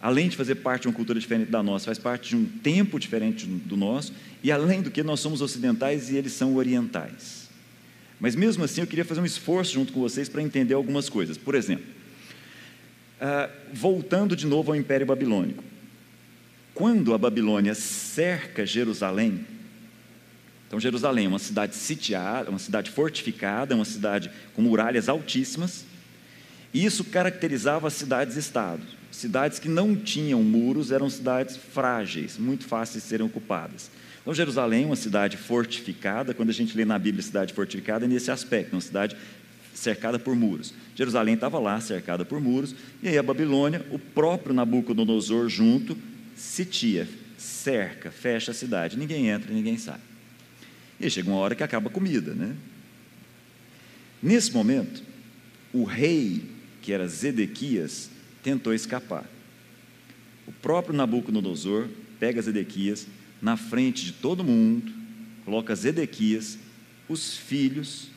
Além 0.00 0.28
de 0.28 0.36
fazer 0.36 0.56
parte 0.56 0.82
de 0.82 0.88
uma 0.88 0.94
cultura 0.94 1.18
diferente 1.18 1.50
da 1.50 1.62
nossa, 1.62 1.86
faz 1.86 1.98
parte 1.98 2.28
de 2.28 2.36
um 2.36 2.44
tempo 2.44 3.00
diferente 3.00 3.46
do 3.46 3.76
nosso, 3.76 4.12
e 4.42 4.52
além 4.52 4.80
do 4.80 4.90
que 4.90 5.02
nós 5.02 5.18
somos 5.18 5.40
ocidentais 5.40 6.08
e 6.08 6.16
eles 6.16 6.32
são 6.32 6.54
orientais. 6.54 7.48
Mas 8.20 8.36
mesmo 8.36 8.64
assim, 8.64 8.80
eu 8.80 8.86
queria 8.86 9.04
fazer 9.04 9.20
um 9.20 9.24
esforço 9.24 9.74
junto 9.74 9.92
com 9.92 10.00
vocês 10.00 10.28
para 10.28 10.42
entender 10.42 10.74
algumas 10.74 11.08
coisas. 11.08 11.36
Por 11.36 11.54
exemplo, 11.54 11.84
uh, 13.20 13.50
voltando 13.72 14.36
de 14.36 14.46
novo 14.46 14.72
ao 14.72 14.76
Império 14.76 15.06
Babilônico. 15.06 15.64
Quando 16.74 17.12
a 17.12 17.18
Babilônia 17.18 17.74
cerca 17.74 18.64
Jerusalém, 18.64 19.44
então 20.68 20.78
Jerusalém 20.78 21.26
é 21.26 21.28
uma 21.28 21.38
cidade 21.38 21.74
sitiada, 21.74 22.50
uma 22.50 22.58
cidade 22.58 22.90
fortificada, 22.90 23.74
uma 23.74 23.84
cidade 23.84 24.30
com 24.54 24.62
muralhas 24.62 25.08
altíssimas, 25.08 25.84
e 26.72 26.84
isso 26.84 27.02
caracterizava 27.02 27.88
as 27.88 27.94
cidades-estado. 27.94 28.97
Cidades 29.18 29.58
que 29.58 29.68
não 29.68 29.96
tinham 29.96 30.44
muros 30.44 30.92
eram 30.92 31.10
cidades 31.10 31.56
frágeis, 31.56 32.38
muito 32.38 32.64
fáceis 32.64 33.02
de 33.02 33.08
serem 33.08 33.26
ocupadas. 33.26 33.90
Então, 34.20 34.32
Jerusalém 34.32 34.84
é 34.84 34.86
uma 34.86 34.94
cidade 34.94 35.36
fortificada, 35.36 36.32
quando 36.32 36.50
a 36.50 36.52
gente 36.52 36.76
lê 36.76 36.84
na 36.84 36.96
Bíblia 36.96 37.20
cidade 37.20 37.52
fortificada, 37.52 38.04
é 38.04 38.08
nesse 38.08 38.30
aspecto, 38.30 38.74
uma 38.74 38.80
cidade 38.80 39.16
cercada 39.74 40.20
por 40.20 40.36
muros. 40.36 40.72
Jerusalém 40.94 41.34
estava 41.34 41.58
lá, 41.58 41.80
cercada 41.80 42.24
por 42.24 42.40
muros, 42.40 42.76
e 43.02 43.08
aí 43.08 43.18
a 43.18 43.22
Babilônia, 43.24 43.84
o 43.90 43.98
próprio 43.98 44.54
Nabucodonosor 44.54 45.48
junto, 45.48 45.98
sitia, 46.36 47.08
cerca, 47.36 48.12
fecha 48.12 48.52
a 48.52 48.54
cidade. 48.54 48.96
Ninguém 48.96 49.30
entra, 49.30 49.52
ninguém 49.52 49.76
sai. 49.78 49.98
E 51.00 51.06
aí 51.06 51.10
chega 51.10 51.28
uma 51.28 51.40
hora 51.40 51.56
que 51.56 51.64
acaba 51.64 51.88
a 51.88 51.92
comida, 51.92 52.34
né? 52.34 52.54
Nesse 54.22 54.52
momento, 54.52 55.02
o 55.72 55.82
rei, 55.82 56.44
que 56.80 56.92
era 56.92 57.08
Zedequias, 57.08 58.10
tentou 58.42 58.74
escapar. 58.74 59.24
O 60.46 60.52
próprio 60.52 60.94
Nabucodonosor 60.94 61.88
pega 62.18 62.42
Zedequias 62.42 63.06
na 63.40 63.56
frente 63.56 64.04
de 64.04 64.12
todo 64.12 64.42
mundo, 64.44 64.92
coloca 65.44 65.74
Zedequias, 65.74 66.58
os 67.08 67.36
filhos, 67.36 68.08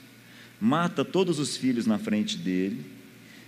mata 0.59 1.03
todos 1.03 1.39
os 1.39 1.57
filhos 1.57 1.85
na 1.85 1.97
frente 1.97 2.37
dele, 2.37 2.85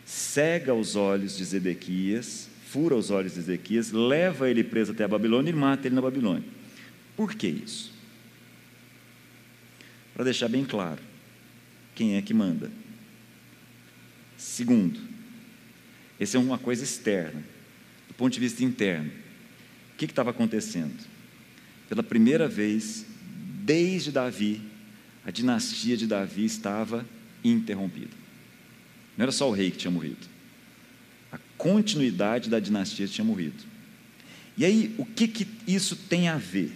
cega 0.06 0.74
os 0.74 0.96
olhos 0.96 1.38
de 1.38 1.44
Zedequias, 1.44 2.50
fura 2.74 2.96
os 2.96 3.12
olhos 3.12 3.36
de 3.36 3.40
Ezequias, 3.40 3.92
leva 3.92 4.50
ele 4.50 4.64
preso 4.64 4.94
até 4.94 5.04
a 5.04 5.08
Babilônia 5.08 5.52
e 5.52 5.54
mata 5.54 5.88
ele 5.88 5.94
na 5.94 6.02
Babilônia. 6.02 6.44
Por 7.16 7.36
que 7.36 7.48
isso? 7.48 7.94
Para 10.14 10.24
deixar 10.24 10.48
bem 10.48 10.66
claro 10.66 11.00
quem 11.94 12.16
é 12.16 12.22
que 12.22 12.34
manda. 12.34 12.72
Segundo, 14.36 15.00
essa 16.24 16.38
é 16.38 16.40
uma 16.40 16.58
coisa 16.58 16.84
externa. 16.84 17.44
Do 18.08 18.14
ponto 18.14 18.34
de 18.34 18.40
vista 18.40 18.64
interno, 18.64 19.12
o 19.94 19.98
que 19.98 20.06
estava 20.06 20.32
acontecendo? 20.32 20.96
Pela 21.88 22.04
primeira 22.04 22.48
vez, 22.48 23.06
desde 23.64 24.12
Davi, 24.12 24.62
a 25.26 25.32
dinastia 25.32 25.96
de 25.96 26.08
Davi 26.08 26.46
estava 26.46 27.06
interrompida. 27.44 28.12
Não 29.18 29.24
era 29.24 29.32
só 29.32 29.50
o 29.50 29.54
rei 29.54 29.72
que 29.72 29.78
tinha 29.78 29.92
morrido 29.92 30.34
continuidade 31.64 32.50
da 32.50 32.60
dinastia 32.60 33.08
tinha 33.08 33.24
morrido. 33.24 33.64
E 34.58 34.66
aí, 34.66 34.94
o 34.98 35.06
que, 35.06 35.30
que 35.30 35.48
isso 35.66 35.96
tem 35.96 36.28
a 36.28 36.38
ver? 36.38 36.74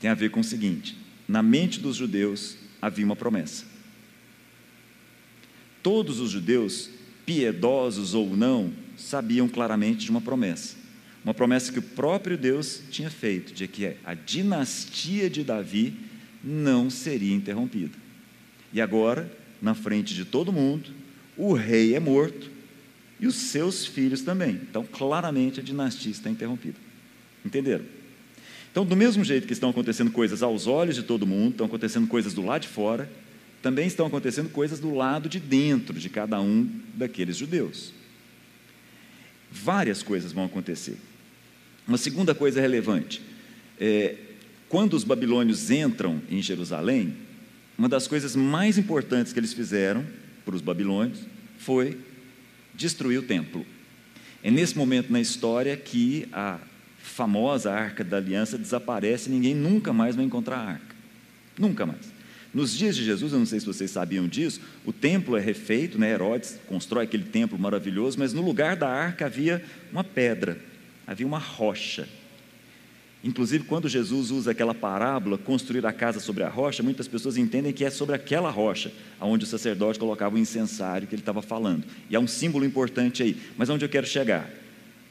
Tem 0.00 0.08
a 0.08 0.14
ver 0.14 0.30
com 0.30 0.40
o 0.40 0.44
seguinte: 0.44 0.96
na 1.28 1.42
mente 1.42 1.78
dos 1.78 1.96
judeus 1.96 2.56
havia 2.80 3.04
uma 3.04 3.14
promessa. 3.14 3.66
Todos 5.82 6.18
os 6.18 6.30
judeus, 6.30 6.88
piedosos 7.24 8.14
ou 8.14 8.36
não, 8.36 8.72
sabiam 8.96 9.48
claramente 9.48 10.04
de 10.04 10.10
uma 10.10 10.20
promessa. 10.20 10.76
Uma 11.24 11.34
promessa 11.34 11.72
que 11.72 11.78
o 11.78 11.82
próprio 11.82 12.36
Deus 12.36 12.82
tinha 12.90 13.10
feito, 13.10 13.52
de 13.52 13.68
que 13.68 13.94
a 14.04 14.14
dinastia 14.14 15.30
de 15.30 15.44
Davi 15.44 15.94
não 16.42 16.90
seria 16.90 17.34
interrompida. 17.34 17.96
E 18.72 18.80
agora, 18.80 19.30
na 19.60 19.74
frente 19.74 20.14
de 20.14 20.24
todo 20.24 20.52
mundo, 20.52 20.90
o 21.36 21.52
rei 21.52 21.94
é 21.94 22.00
morto 22.00 22.50
e 23.20 23.26
os 23.26 23.36
seus 23.36 23.86
filhos 23.86 24.22
também. 24.22 24.60
Então, 24.68 24.84
claramente, 24.84 25.60
a 25.60 25.62
dinastia 25.62 26.10
está 26.10 26.28
interrompida. 26.28 26.76
Entenderam? 27.44 27.84
Então, 28.72 28.84
do 28.84 28.96
mesmo 28.96 29.22
jeito 29.22 29.46
que 29.46 29.52
estão 29.52 29.70
acontecendo 29.70 30.10
coisas 30.10 30.42
aos 30.42 30.66
olhos 30.66 30.96
de 30.96 31.02
todo 31.02 31.26
mundo, 31.26 31.52
estão 31.52 31.66
acontecendo 31.66 32.08
coisas 32.08 32.34
do 32.34 32.44
lado 32.44 32.62
de 32.62 32.68
fora, 32.68 33.08
também 33.62 33.86
estão 33.86 34.06
acontecendo 34.06 34.50
coisas 34.50 34.80
do 34.80 34.92
lado 34.92 35.28
de 35.28 35.38
dentro 35.38 35.98
de 35.98 36.10
cada 36.10 36.40
um 36.40 36.68
daqueles 36.94 37.36
judeus. 37.36 37.92
Várias 39.50 40.02
coisas 40.02 40.32
vão 40.32 40.44
acontecer. 40.44 40.96
Uma 41.86 41.96
segunda 41.96 42.34
coisa 42.34 42.60
relevante: 42.60 43.22
é, 43.78 44.16
quando 44.68 44.94
os 44.94 45.04
babilônios 45.04 45.70
entram 45.70 46.20
em 46.28 46.42
Jerusalém, 46.42 47.14
uma 47.78 47.88
das 47.88 48.06
coisas 48.06 48.34
mais 48.34 48.76
importantes 48.76 49.32
que 49.32 49.38
eles 49.38 49.52
fizeram 49.52 50.04
para 50.44 50.54
os 50.54 50.60
babilônios 50.60 51.20
foi 51.58 51.98
destruir 52.74 53.18
o 53.18 53.22
templo. 53.22 53.64
É 54.42 54.50
nesse 54.50 54.76
momento 54.76 55.12
na 55.12 55.20
história 55.20 55.76
que 55.76 56.28
a 56.32 56.58
famosa 56.98 57.72
Arca 57.72 58.02
da 58.02 58.16
Aliança 58.16 58.58
desaparece 58.58 59.30
ninguém 59.30 59.54
nunca 59.54 59.92
mais 59.92 60.16
vai 60.16 60.24
encontrar 60.24 60.56
a 60.56 60.70
arca. 60.70 60.96
Nunca 61.58 61.86
mais. 61.86 62.11
Nos 62.54 62.76
dias 62.76 62.94
de 62.94 63.04
Jesus, 63.04 63.32
eu 63.32 63.38
não 63.38 63.46
sei 63.46 63.60
se 63.60 63.66
vocês 63.66 63.90
sabiam 63.90 64.28
disso, 64.28 64.60
o 64.84 64.92
templo 64.92 65.36
é 65.36 65.40
refeito, 65.40 65.98
né? 65.98 66.12
Herodes 66.12 66.58
constrói 66.66 67.04
aquele 67.04 67.24
templo 67.24 67.58
maravilhoso, 67.58 68.18
mas 68.18 68.34
no 68.34 68.42
lugar 68.42 68.76
da 68.76 68.88
arca 68.88 69.26
havia 69.26 69.64
uma 69.90 70.04
pedra, 70.04 70.58
havia 71.06 71.26
uma 71.26 71.38
rocha. 71.38 72.06
Inclusive, 73.24 73.64
quando 73.64 73.88
Jesus 73.88 74.30
usa 74.30 74.50
aquela 74.50 74.74
parábola, 74.74 75.38
construir 75.38 75.86
a 75.86 75.92
casa 75.92 76.18
sobre 76.18 76.42
a 76.42 76.48
rocha, 76.48 76.82
muitas 76.82 77.06
pessoas 77.06 77.36
entendem 77.36 77.72
que 77.72 77.84
é 77.84 77.90
sobre 77.90 78.16
aquela 78.16 78.50
rocha, 78.50 78.92
onde 79.20 79.44
o 79.44 79.46
sacerdote 79.46 79.98
colocava 79.98 80.34
o 80.34 80.38
incensário 80.38 81.06
que 81.06 81.14
ele 81.14 81.22
estava 81.22 81.40
falando. 81.40 81.84
E 82.10 82.16
há 82.16 82.20
um 82.20 82.26
símbolo 82.26 82.64
importante 82.64 83.22
aí. 83.22 83.36
Mas 83.56 83.70
onde 83.70 83.84
eu 83.84 83.88
quero 83.88 84.06
chegar? 84.06 84.50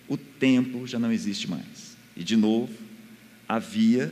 O 0.10 0.17
templo 0.17 0.86
já 0.86 1.00
não 1.00 1.12
existe 1.12 1.50
mais. 1.50 1.95
E, 2.15 2.24
de 2.24 2.36
novo, 2.36 2.74
havia 3.48 4.12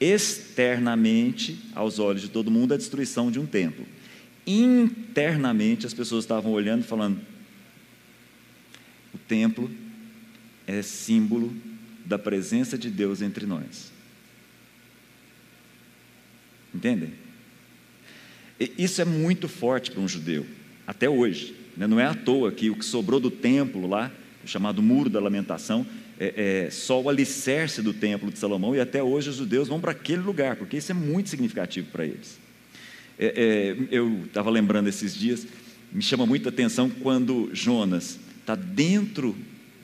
externamente, 0.00 1.58
aos 1.74 1.98
olhos 1.98 2.22
de 2.22 2.28
todo 2.28 2.50
mundo, 2.50 2.74
a 2.74 2.76
destruição 2.76 3.30
de 3.30 3.38
um 3.38 3.46
templo. 3.46 3.86
Internamente, 4.46 5.86
as 5.86 5.94
pessoas 5.94 6.24
estavam 6.24 6.52
olhando 6.52 6.82
e 6.82 6.86
falando: 6.86 7.20
o 9.14 9.18
templo 9.18 9.70
é 10.66 10.82
símbolo 10.82 11.54
da 12.04 12.18
presença 12.18 12.78
de 12.78 12.90
Deus 12.90 13.22
entre 13.22 13.46
nós. 13.46 13.92
Entendem? 16.74 17.12
Isso 18.58 19.02
é 19.02 19.04
muito 19.04 19.48
forte 19.48 19.90
para 19.90 20.00
um 20.00 20.08
judeu, 20.08 20.46
até 20.86 21.08
hoje. 21.08 21.54
Né? 21.76 21.86
Não 21.86 22.00
é 22.00 22.06
à 22.06 22.14
toa 22.14 22.52
que 22.52 22.70
o 22.70 22.76
que 22.76 22.84
sobrou 22.84 23.20
do 23.20 23.30
templo 23.30 23.86
lá, 23.86 24.10
chamado 24.44 24.82
Muro 24.82 25.10
da 25.10 25.20
Lamentação, 25.20 25.86
é, 26.18 26.64
é, 26.66 26.70
só 26.70 27.00
o 27.00 27.08
alicerce 27.08 27.82
do 27.82 27.92
templo 27.92 28.30
de 28.30 28.38
Salomão, 28.38 28.74
e 28.74 28.80
até 28.80 29.02
hoje 29.02 29.30
os 29.30 29.36
judeus 29.36 29.68
vão 29.68 29.80
para 29.80 29.92
aquele 29.92 30.22
lugar, 30.22 30.56
porque 30.56 30.76
isso 30.76 30.90
é 30.90 30.94
muito 30.94 31.28
significativo 31.28 31.88
para 31.90 32.04
eles. 32.04 32.38
É, 33.18 33.26
é 33.26 33.86
eu 33.90 34.22
estava 34.24 34.50
lembrando 34.50 34.88
esses 34.88 35.14
dias, 35.14 35.46
me 35.92 36.02
chama 36.02 36.26
muita 36.26 36.48
atenção 36.48 36.88
quando 36.88 37.50
Jonas 37.52 38.18
está 38.40 38.54
dentro 38.54 39.36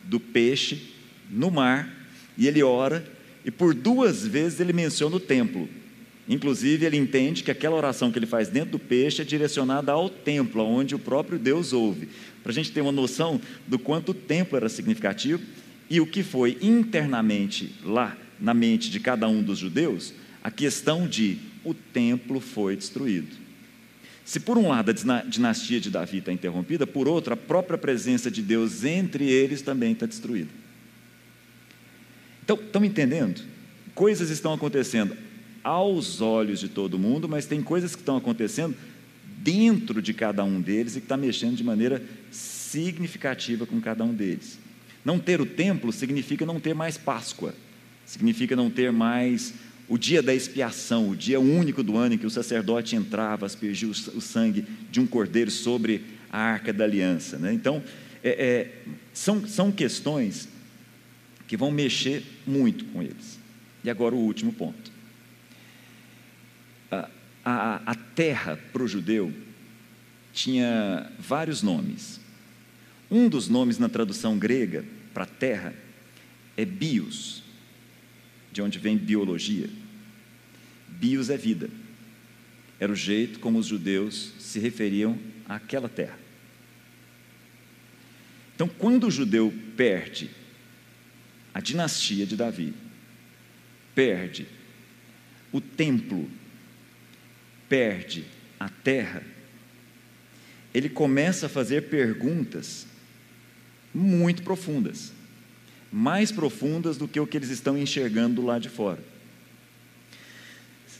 do 0.05 0.19
peixe, 0.19 0.91
no 1.31 1.51
mar, 1.51 1.89
e 2.37 2.47
ele 2.47 2.63
ora, 2.63 3.05
e 3.45 3.51
por 3.51 3.75
duas 3.75 4.27
vezes 4.27 4.61
ele 4.61 4.73
menciona 4.73 5.17
o 5.17 5.21
templo. 5.21 5.69
Inclusive, 6.29 6.87
ele 6.87 6.97
entende 6.97 7.43
que 7.43 7.51
aquela 7.51 7.75
oração 7.75 8.13
que 8.13 8.19
ele 8.19 8.27
faz 8.27 8.49
dentro 8.49 8.71
do 8.71 8.79
peixe 8.79 9.21
é 9.21 9.25
direcionada 9.25 9.91
ao 9.91 10.09
templo, 10.09 10.63
onde 10.63 10.95
o 10.95 10.99
próprio 10.99 11.39
Deus 11.39 11.73
ouve. 11.73 12.09
Para 12.43 12.53
a 12.53 12.55
gente 12.55 12.71
ter 12.71 12.81
uma 12.81 12.93
noção 12.93 13.41
do 13.67 13.79
quanto 13.79 14.11
o 14.11 14.15
templo 14.15 14.57
era 14.57 14.69
significativo 14.69 15.43
e 15.89 16.01
o 16.01 16.07
que 16.07 16.23
foi 16.23 16.59
internamente 16.61 17.75
lá 17.85 18.17
na 18.41 18.55
mente 18.55 18.91
de 18.91 18.99
cada 18.99 19.29
um 19.29 19.43
dos 19.43 19.59
judeus, 19.59 20.13
a 20.43 20.51
questão 20.51 21.07
de 21.07 21.39
o 21.65 21.73
templo 21.75 22.41
foi 22.41 22.77
destruído. 22.77 23.37
Se 24.25 24.41
por 24.41 24.57
um 24.57 24.69
lado 24.69 24.91
a 24.91 25.23
dinastia 25.23 25.81
de 25.81 25.91
Davi 25.91 26.19
está 26.19 26.33
interrompida, 26.33 26.87
por 26.87 27.09
outro, 27.09 27.35
a 27.35 27.37
própria 27.37 27.77
presença 27.77 28.31
de 28.31 28.43
Deus 28.43 28.85
entre 28.85 29.29
eles 29.29 29.63
também 29.63 29.93
está 29.93 30.07
destruída. 30.07 30.51
Então, 32.45 32.57
estão 32.57 32.85
entendendo? 32.85 33.43
Coisas 33.95 34.31
estão 34.31 34.53
acontecendo 34.53 35.17
aos 35.63 36.21
olhos 36.21 36.61
de 36.61 36.69
todo 36.69 36.99
mundo, 36.99 37.29
mas 37.29 37.47
tem 37.47 37.63
coisas 37.63 37.95
que 37.95 38.03
estão 38.03 38.17
acontecendo 38.17 38.77
dentro 39.39 40.01
de 40.01 40.13
cada 40.15 40.43
um 40.45 40.61
deles 40.61 40.97
e 40.97 41.01
que 41.01 41.05
está 41.05 41.17
mexendo 41.17 41.57
de 41.57 41.65
maneira 41.65 42.03
significativa 42.31 43.67
com 43.67 43.81
cada 43.81 44.05
um 44.05 44.15
deles. 44.15 44.59
Não 45.05 45.19
ter 45.19 45.41
o 45.41 45.47
templo 45.47 45.93
significa 45.93 46.47
não 46.47 46.61
ter 46.61 46.75
mais 46.75 46.97
Páscoa. 46.97 47.55
Significa 48.07 48.55
não 48.55 48.71
ter 48.71 48.93
mais 48.93 49.55
o 49.89 49.99
dia 49.99 50.23
da 50.23 50.35
expiação, 50.35 51.11
o 51.11 51.17
dia 51.17 51.39
único 51.39 51.83
do 51.83 51.97
ano 51.97 52.15
em 52.15 52.19
que 52.19 52.27
o 52.27 52.31
sacerdote 52.31 52.97
entrava, 52.97 53.45
aspergia 53.45 53.89
o 53.89 54.21
sangue 54.21 54.65
de 54.91 55.01
um 55.01 55.07
cordeiro 55.07 55.51
sobre 55.51 56.05
a 56.31 56.39
arca 56.39 56.73
da 56.73 56.85
aliança. 56.85 57.37
Né? 57.37 57.53
Então, 57.53 57.83
é, 58.25 58.31
é, 58.31 58.83
são, 59.13 59.47
são 59.47 59.71
questões 59.71 60.49
que 61.47 61.57
vão 61.57 61.71
mexer 61.71 62.25
muito 62.47 62.87
com 62.87 63.03
eles. 63.03 63.39
E 63.85 63.91
agora 63.91 64.15
o 64.15 64.19
último 64.19 64.53
ponto. 64.53 64.91
A, 66.91 67.09
a, 67.45 67.83
a 67.85 67.95
terra 67.95 68.59
para 68.73 68.83
o 68.83 68.89
judeu 68.89 69.31
tinha 70.33 71.11
vários 71.19 71.63
nomes. 71.63 72.22
Um 73.13 73.29
dos 73.29 73.47
nomes 73.47 73.79
na 73.79 73.91
tradução 73.91 74.39
grega 74.39 74.87
para 75.13 75.27
terra 75.27 75.75
é 76.57 76.65
bios, 76.65 77.43
de 78.51 78.63
onde 78.63 78.79
vem 78.79 78.97
biologia. 78.97 79.69
Bios 80.89 81.29
é 81.29 81.37
vida. 81.37 81.69
Era 82.81 82.91
o 82.91 82.97
jeito 82.97 83.39
como 83.39 83.59
os 83.59 83.67
judeus 83.67 84.33
se 84.39 84.59
referiam 84.59 85.19
àquela 85.47 85.91
terra. 85.91 86.19
Então, 88.55 88.67
quando 88.67 89.09
o 89.09 89.11
judeu 89.11 89.53
perde 89.77 90.31
a 91.53 91.61
dinastia 91.61 92.25
de 92.25 92.35
Davi, 92.35 92.73
perde 93.95 94.47
o 95.53 95.61
templo, 95.61 96.31
perde 97.69 98.25
a 98.59 98.71
terra, 98.71 99.23
ele 100.73 100.89
começa 100.89 101.45
a 101.45 101.51
fazer 101.51 101.91
perguntas 101.91 102.91
muito 103.95 104.43
profundas, 104.43 105.13
mais 105.91 106.33
profundas 106.33 106.97
do 106.97 107.07
que 107.07 107.21
o 107.21 107.27
que 107.27 107.37
eles 107.37 107.51
estão 107.51 107.77
enxergando 107.77 108.43
lá 108.43 108.59
de 108.59 108.69
fora. 108.69 109.03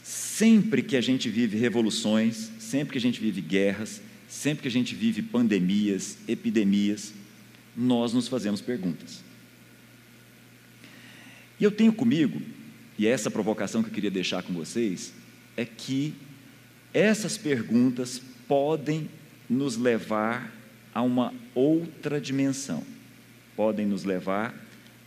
Sempre 0.03 0.81
que 0.81 0.95
a 0.95 1.01
gente 1.01 1.29
vive 1.29 1.57
revoluções, 1.57 2.51
sempre 2.59 2.93
que 2.93 2.97
a 2.97 3.01
gente 3.01 3.19
vive 3.19 3.41
guerras, 3.41 4.01
sempre 4.27 4.63
que 4.63 4.67
a 4.67 4.71
gente 4.71 4.95
vive 4.95 5.21
pandemias, 5.21 6.17
epidemias, 6.27 7.13
nós 7.75 8.13
nos 8.13 8.27
fazemos 8.27 8.61
perguntas. 8.61 9.23
E 11.59 11.63
eu 11.63 11.71
tenho 11.71 11.93
comigo, 11.93 12.41
e 12.97 13.07
essa 13.07 13.31
provocação 13.31 13.81
que 13.81 13.89
eu 13.89 13.93
queria 13.93 14.11
deixar 14.11 14.43
com 14.43 14.53
vocês, 14.53 15.13
é 15.55 15.65
que 15.65 16.13
essas 16.93 17.37
perguntas 17.37 18.21
podem 18.47 19.09
nos 19.49 19.77
levar 19.77 20.51
a 20.93 21.01
uma 21.01 21.33
outra 21.53 22.19
dimensão, 22.19 22.83
podem 23.55 23.85
nos 23.85 24.03
levar 24.03 24.53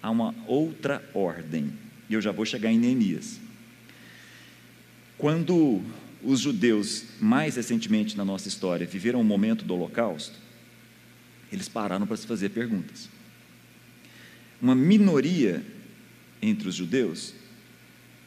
a 0.03 0.11
uma 0.11 0.35
outra 0.47 1.03
ordem. 1.15 1.73
E 2.09 2.15
eu 2.15 2.21
já 2.21 2.33
vou 2.33 2.45
chegar 2.45 2.71
em 2.71 2.79
Neemias. 2.79 3.41
Quando 5.19 5.83
os 6.23 6.41
judeus, 6.41 7.05
mais 7.21 7.57
recentemente 7.57 8.17
na 8.17 8.25
nossa 8.25 8.49
história, 8.49 8.87
viveram 8.87 9.21
o 9.21 9.25
momento 9.25 9.65
do 9.65 9.75
Holocausto, 9.75 10.39
eles 11.53 11.69
pararam 11.69 12.07
para 12.07 12.17
se 12.17 12.27
fazer 12.27 12.51
perguntas. 12.51 13.09
Uma 14.61 14.75
minoria 14.75 15.63
entre 16.43 16.69
os 16.69 16.75
judeus 16.75 17.35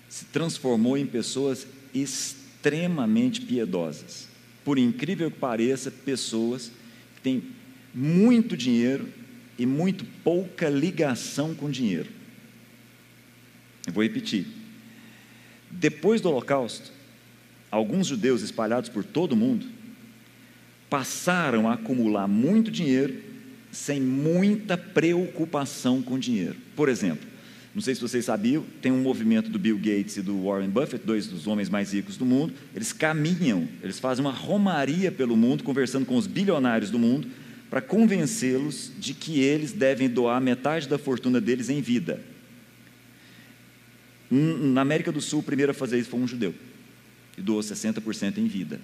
se 0.07 0.25
transformou 0.25 0.97
em 0.97 1.05
pessoas 1.05 1.67
extremamente 1.93 3.41
piedosas. 3.41 4.27
Por 4.63 4.77
incrível 4.77 5.29
que 5.29 5.37
pareça, 5.37 5.91
pessoas 5.91 6.71
que 7.15 7.21
têm 7.21 7.43
muito 7.93 8.55
dinheiro 8.55 9.07
e 9.57 9.65
muito 9.65 10.05
pouca 10.23 10.69
ligação 10.69 11.53
com 11.53 11.69
dinheiro. 11.69 12.09
Eu 13.85 13.93
vou 13.93 14.03
repetir. 14.03 14.45
Depois 15.71 16.21
do 16.21 16.29
Holocausto, 16.29 16.91
alguns 17.69 18.07
judeus 18.07 18.41
espalhados 18.41 18.89
por 18.89 19.03
todo 19.03 19.33
o 19.33 19.35
mundo 19.35 19.67
passaram 20.89 21.69
a 21.69 21.73
acumular 21.73 22.27
muito 22.27 22.71
dinheiro 22.71 23.21
sem 23.71 24.01
muita 24.01 24.77
preocupação 24.77 26.01
com 26.01 26.17
dinheiro. 26.17 26.55
Por 26.75 26.89
exemplo, 26.89 27.27
não 27.73 27.81
sei 27.81 27.93
se 27.93 28.01
vocês 28.01 28.25
sabiam, 28.25 28.65
tem 28.81 28.91
um 28.91 29.01
movimento 29.01 29.49
do 29.49 29.59
Bill 29.59 29.77
Gates 29.77 30.17
e 30.17 30.21
do 30.23 30.45
Warren 30.45 30.69
Buffett, 30.69 31.05
dois 31.05 31.27
dos 31.27 31.45
homens 31.45 31.69
mais 31.69 31.93
ricos 31.93 32.17
do 32.17 32.25
mundo. 32.25 32.53
Eles 32.75 32.91
caminham, 32.91 33.67
eles 33.83 33.99
fazem 33.99 34.25
uma 34.25 34.33
romaria 34.33 35.11
pelo 35.11 35.37
mundo, 35.37 35.63
conversando 35.63 36.05
com 36.05 36.17
os 36.17 36.25
bilionários 36.25 36.89
do 36.89 36.97
mundo, 36.97 37.27
para 37.69 37.81
convencê-los 37.81 38.91
de 38.97 39.13
que 39.13 39.39
eles 39.39 39.71
devem 39.71 40.09
doar 40.09 40.41
metade 40.41 40.87
da 40.87 40.97
fortuna 40.97 41.39
deles 41.39 41.69
em 41.69 41.81
vida. 41.81 42.19
Na 44.31 44.81
América 44.81 45.11
do 45.11 45.21
Sul, 45.21 45.39
o 45.39 45.43
primeiro 45.43 45.71
a 45.71 45.75
fazer 45.75 45.99
isso 45.99 46.09
foi 46.09 46.19
um 46.19 46.27
judeu, 46.27 46.53
e 47.37 47.41
doou 47.41 47.61
60% 47.61 48.37
em 48.37 48.47
vida. 48.47 48.79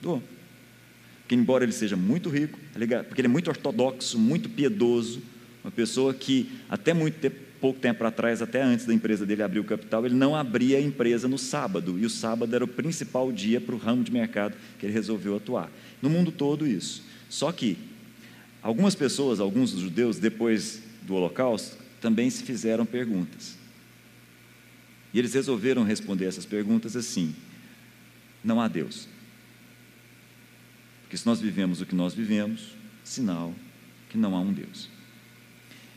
Doou. 0.00 0.22
Porque, 1.20 1.34
embora 1.34 1.64
ele 1.64 1.72
seja 1.72 1.96
muito 1.96 2.28
rico, 2.28 2.58
tá 2.72 3.04
porque 3.04 3.20
ele 3.20 3.28
é 3.28 3.30
muito 3.30 3.48
ortodoxo, 3.48 4.18
muito 4.18 4.48
piedoso, 4.48 5.20
uma 5.62 5.70
pessoa 5.70 6.14
que 6.14 6.48
até 6.68 6.94
muito 6.94 7.18
tempo 7.18 7.48
pouco 7.60 7.80
tempo 7.80 8.04
atrás, 8.04 8.40
até 8.40 8.62
antes 8.62 8.86
da 8.86 8.94
empresa 8.94 9.26
dele 9.26 9.42
abrir 9.42 9.58
o 9.58 9.64
capital, 9.64 10.06
ele 10.06 10.14
não 10.14 10.34
abria 10.34 10.78
a 10.78 10.80
empresa 10.80 11.26
no 11.26 11.36
sábado, 11.36 11.98
e 11.98 12.06
o 12.06 12.10
sábado 12.10 12.54
era 12.54 12.64
o 12.64 12.68
principal 12.68 13.32
dia 13.32 13.60
para 13.60 13.74
o 13.74 13.78
ramo 13.78 14.04
de 14.04 14.12
mercado 14.12 14.54
que 14.78 14.86
ele 14.86 14.92
resolveu 14.92 15.36
atuar. 15.36 15.70
No 16.00 16.08
mundo 16.08 16.30
todo, 16.30 16.66
isso. 16.66 17.02
Só 17.28 17.50
que 17.52 17.76
algumas 18.62 18.94
pessoas, 18.94 19.40
alguns 19.40 19.72
dos 19.72 19.80
judeus, 19.80 20.18
depois 20.18 20.82
do 21.02 21.14
Holocausto, 21.14 21.76
também 22.00 22.28
se 22.30 22.42
fizeram 22.42 22.84
perguntas. 22.84 23.56
E 25.12 25.18
eles 25.18 25.34
resolveram 25.34 25.82
responder 25.84 26.26
essas 26.26 26.44
perguntas 26.44 26.96
assim: 26.96 27.34
não 28.44 28.60
há 28.60 28.68
Deus. 28.68 29.08
Porque 31.02 31.16
se 31.16 31.26
nós 31.26 31.40
vivemos 31.40 31.80
o 31.80 31.86
que 31.86 31.94
nós 31.94 32.12
vivemos, 32.12 32.74
sinal 33.02 33.54
que 34.10 34.18
não 34.18 34.36
há 34.36 34.40
um 34.40 34.52
Deus. 34.52 34.88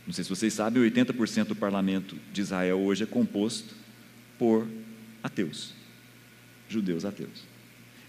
Não 0.05 0.13
sei 0.13 0.23
se 0.23 0.29
vocês 0.29 0.53
sabem, 0.53 0.81
80% 0.83 1.45
do 1.45 1.55
parlamento 1.55 2.17
de 2.33 2.41
Israel 2.41 2.79
hoje 2.79 3.03
é 3.03 3.05
composto 3.05 3.75
por 4.37 4.67
ateus, 5.21 5.73
judeus 6.67 7.05
ateus. 7.05 7.43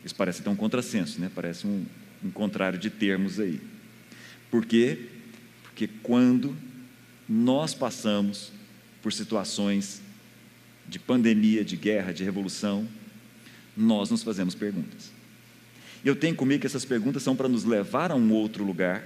Isso 0.05 0.15
parece 0.15 0.41
até 0.41 0.51
um 0.51 0.57
contrassenso, 0.57 1.21
né? 1.21 1.31
parece 1.33 1.67
um, 1.67 1.85
um 2.25 2.31
contrário 2.31 2.79
de 2.79 2.91
termos 2.91 3.39
aí. 3.39 3.61
Por 4.53 4.67
quê? 4.67 4.99
Porque 5.63 5.89
quando 6.03 6.55
nós 7.27 7.73
passamos 7.73 8.53
por 9.03 9.11
situações 9.11 10.03
de 10.87 10.99
pandemia, 10.99 11.65
de 11.65 11.75
guerra, 11.75 12.13
de 12.13 12.23
revolução, 12.23 12.87
nós 13.75 14.11
nos 14.11 14.23
fazemos 14.23 14.55
perguntas. 14.55 15.11
Eu 16.05 16.15
tenho 16.15 16.35
comigo 16.35 16.61
que 16.61 16.67
essas 16.67 16.85
perguntas 16.85 17.23
são 17.23 17.35
para 17.35 17.49
nos 17.49 17.65
levar 17.65 18.13
a 18.13 18.15
um 18.15 18.31
outro 18.31 18.63
lugar 18.63 19.03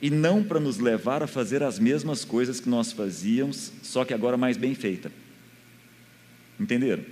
e 0.00 0.08
não 0.08 0.44
para 0.44 0.60
nos 0.60 0.78
levar 0.78 1.20
a 1.20 1.26
fazer 1.26 1.64
as 1.64 1.80
mesmas 1.80 2.24
coisas 2.24 2.60
que 2.60 2.68
nós 2.68 2.92
fazíamos, 2.92 3.72
só 3.82 4.04
que 4.04 4.14
agora 4.14 4.36
mais 4.36 4.56
bem 4.56 4.76
feita. 4.76 5.10
Entenderam? 6.60 7.04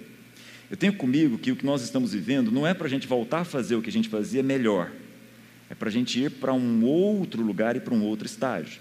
Eu 0.71 0.77
tenho 0.77 0.93
comigo 0.93 1.39
que 1.39 1.51
o 1.51 1.57
que 1.57 1.67
nós 1.67 1.83
estamos 1.83 2.13
vivendo 2.13 2.53
não 2.53 2.65
é 2.65 2.73
para 2.73 2.87
a 2.87 2.91
gente 2.91 3.09
voltar 3.09 3.41
a 3.41 3.45
fazer 3.45 3.75
o 3.75 3.83
que 3.83 3.91
a 3.91 3.93
gente 3.93 4.09
fazia 4.09 4.45
melhor, 4.45 4.93
é 5.71 5.75
para 5.75 5.89
a 5.89 5.93
gente 5.93 6.19
ir 6.19 6.31
para 6.31 6.53
um 6.53 6.85
outro 6.85 7.43
lugar 7.43 7.77
e 7.77 7.81
para 7.81 7.95
um 7.95 8.03
outro 8.03 8.27
estágio. 8.27 8.81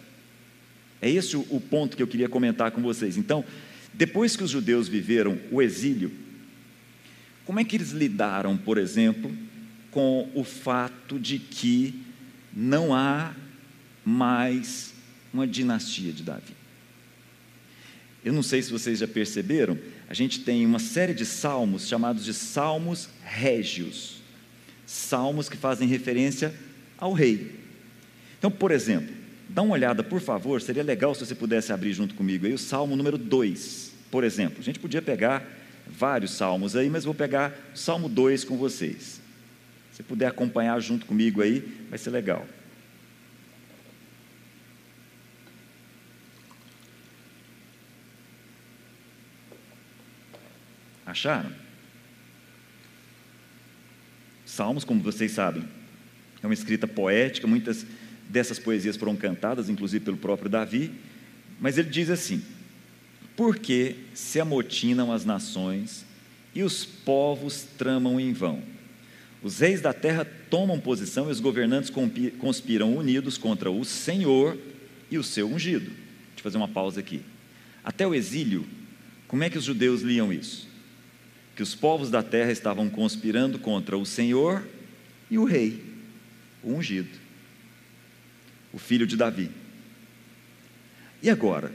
É 1.02 1.10
esse 1.10 1.36
o, 1.36 1.62
ponto 1.62 1.96
que 1.96 2.02
eu 2.02 2.08
queria 2.08 2.30
comentar 2.30 2.72
com 2.72 2.82
vocês. 2.82 3.18
Então, 3.18 3.44
depois 3.94 4.36
que 4.36 4.44
os 4.44 4.50
judeus 4.50 4.88
viveram 4.88 5.38
o 5.52 5.62
exílio, 5.62 6.12
como 7.46 7.60
é 7.60 7.64
que 7.64 7.76
eles 7.76 7.92
lidaram, 7.92 8.58
por 8.58 8.78
exemplo, 8.78 9.36
com 9.92 10.30
o 10.34 10.44
fato 10.44 11.20
de 11.20 11.40
que 11.40 12.02
não 12.54 12.94
há 12.94 13.34
mais 14.04 14.94
uma 15.34 15.46
dinastia 15.46 16.12
de 16.12 16.24
Davi. 16.24 16.56
Eu 18.26 18.34
não 18.34 18.44
sei 18.44 18.62
se 18.62 18.72
vocês 18.72 19.00
já 19.00 19.08
perceberam, 19.08 19.78
a 20.10 20.14
gente 20.14 20.40
tem 20.40 20.66
uma 20.66 20.80
série 20.80 21.14
de 21.14 21.26
salmos 21.26 21.88
chamados 21.88 22.26
de 22.26 22.34
salmos 22.34 23.10
régios, 23.24 24.18
salmos 24.86 25.48
que 25.48 25.56
fazem 25.56 25.88
referência 25.88 26.54
ao 26.98 27.14
rei. 27.14 27.60
Então, 28.38 28.52
por 28.52 28.72
exemplo, 28.72 29.14
dá 29.50 29.62
uma 29.62 29.74
olhada, 29.74 30.04
por 30.04 30.20
favor, 30.20 30.62
seria 30.62 30.84
legal 30.84 31.14
se 31.14 31.26
você 31.26 31.36
pudesse 31.36 31.72
abrir 31.72 31.94
junto 31.94 32.16
comigo 32.16 32.46
aí 32.46 32.54
o 32.54 32.58
salmo 32.58 32.96
número 32.96 33.18
2, 33.18 33.94
por 34.12 34.24
exemplo. 34.24 34.60
A 34.60 34.64
gente 34.64 34.80
podia 34.80 35.02
pegar 35.02 35.46
vários 35.88 36.32
salmos 36.32 36.76
aí, 36.76 36.90
mas 36.90 37.06
vou 37.06 37.14
pegar 37.14 37.54
o 37.74 37.78
salmo 37.78 38.10
2 38.10 38.44
com 38.44 38.58
vocês. 38.58 39.22
Se 39.92 40.04
puder 40.04 40.28
acompanhar 40.28 40.80
junto 40.80 41.06
comigo 41.06 41.42
aí, 41.42 41.60
vai 41.90 41.98
ser 41.98 42.12
legal. 42.12 42.46
Acharam? 51.06 51.52
Salmos, 54.46 54.84
como 54.84 55.02
vocês 55.02 55.32
sabem, 55.32 55.64
é 56.42 56.48
uma 56.48 56.54
escrita 56.54 56.88
poética, 56.88 57.48
muitas 57.48 57.86
dessas 58.30 58.60
poesias 58.60 58.98
foram 58.98 59.16
cantadas, 59.16 59.70
inclusive 59.70 60.04
pelo 60.04 60.18
próprio 60.18 60.50
Davi, 60.50 60.92
mas 61.60 61.78
ele 61.78 61.90
diz 61.90 62.10
assim: 62.10 62.42
Porque 63.36 63.96
se 64.14 64.40
amotinam 64.40 65.12
as 65.12 65.26
nações 65.26 66.06
e 66.54 66.64
os 66.64 66.86
povos 66.86 67.66
tramam 67.78 68.20
em 68.20 68.34
vão. 68.34 68.62
Os 69.44 69.60
reis 69.60 69.82
da 69.82 69.94
terra 69.94 70.26
tomam 70.50 70.80
posição 70.80 71.30
e 71.30 71.32
os 71.32 71.40
governantes 71.40 71.92
conspiram 72.40 72.96
unidos 72.96 73.38
contra 73.38 73.70
o 73.70 73.86
Senhor 73.86 74.58
e 75.12 75.18
o 75.18 75.24
seu 75.24 75.48
ungido. 75.48 75.86
Deixa 75.86 76.40
eu 76.40 76.44
fazer 76.44 76.58
uma 76.58 76.68
pausa 76.68 77.00
aqui. 77.00 77.22
Até 77.84 78.06
o 78.06 78.16
exílio, 78.16 78.66
como 79.28 79.44
é 79.44 79.50
que 79.50 79.58
os 79.58 79.64
judeus 79.64 80.02
liam 80.02 80.34
isso? 80.34 80.68
Que 81.56 81.64
os 81.64 81.76
povos 81.76 82.10
da 82.10 82.24
terra 82.24 82.52
estavam 82.52 82.90
conspirando 82.90 83.60
contra 83.60 83.98
o 83.98 84.06
Senhor 84.06 84.68
e 85.30 85.38
o 85.38 85.46
rei, 85.46 85.84
o 86.64 86.74
ungido, 86.74 87.18
o 88.74 88.78
filho 88.78 89.08
de 89.08 89.16
Davi. 89.16 89.50
E 91.22 91.30
agora, 91.30 91.72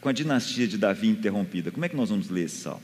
com 0.00 0.08
a 0.08 0.12
dinastia 0.12 0.66
de 0.66 0.76
Davi 0.76 1.08
interrompida, 1.08 1.70
como 1.70 1.84
é 1.84 1.88
que 1.88 1.96
nós 1.96 2.10
vamos 2.10 2.28
ler 2.28 2.44
esse 2.44 2.56
salmo? 2.56 2.82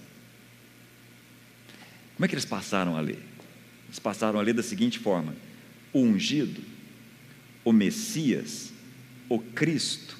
Como 2.14 2.24
é 2.24 2.28
que 2.28 2.34
eles 2.34 2.44
passaram 2.44 2.96
a 2.96 3.00
ler? 3.00 3.18
Eles 3.86 3.98
passaram 3.98 4.38
a 4.38 4.42
ler 4.42 4.54
da 4.54 4.62
seguinte 4.62 4.98
forma: 4.98 5.34
o 5.92 6.00
ungido, 6.00 6.62
o 7.64 7.72
Messias, 7.72 8.72
o 9.28 9.38
Cristo, 9.38 10.16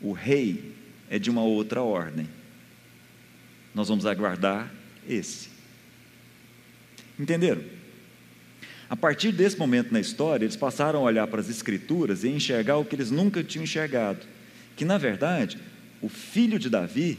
o 0.00 0.12
Rei, 0.12 0.74
é 1.08 1.18
de 1.18 1.30
uma 1.30 1.42
outra 1.42 1.82
ordem. 1.82 2.28
Nós 3.74 3.88
vamos 3.88 4.06
aguardar 4.06 4.72
esse. 5.08 5.48
Entenderam? 7.18 7.79
A 8.90 8.96
partir 8.96 9.30
desse 9.30 9.56
momento 9.56 9.92
na 9.92 10.00
história, 10.00 10.44
eles 10.44 10.56
passaram 10.56 10.98
a 10.98 11.02
olhar 11.02 11.24
para 11.28 11.40
as 11.40 11.48
Escrituras 11.48 12.24
e 12.24 12.28
enxergar 12.28 12.76
o 12.76 12.84
que 12.84 12.96
eles 12.96 13.12
nunca 13.12 13.44
tinham 13.44 13.62
enxergado: 13.62 14.26
que, 14.74 14.84
na 14.84 14.98
verdade, 14.98 15.58
o 16.02 16.08
filho 16.08 16.58
de 16.58 16.68
Davi, 16.68 17.16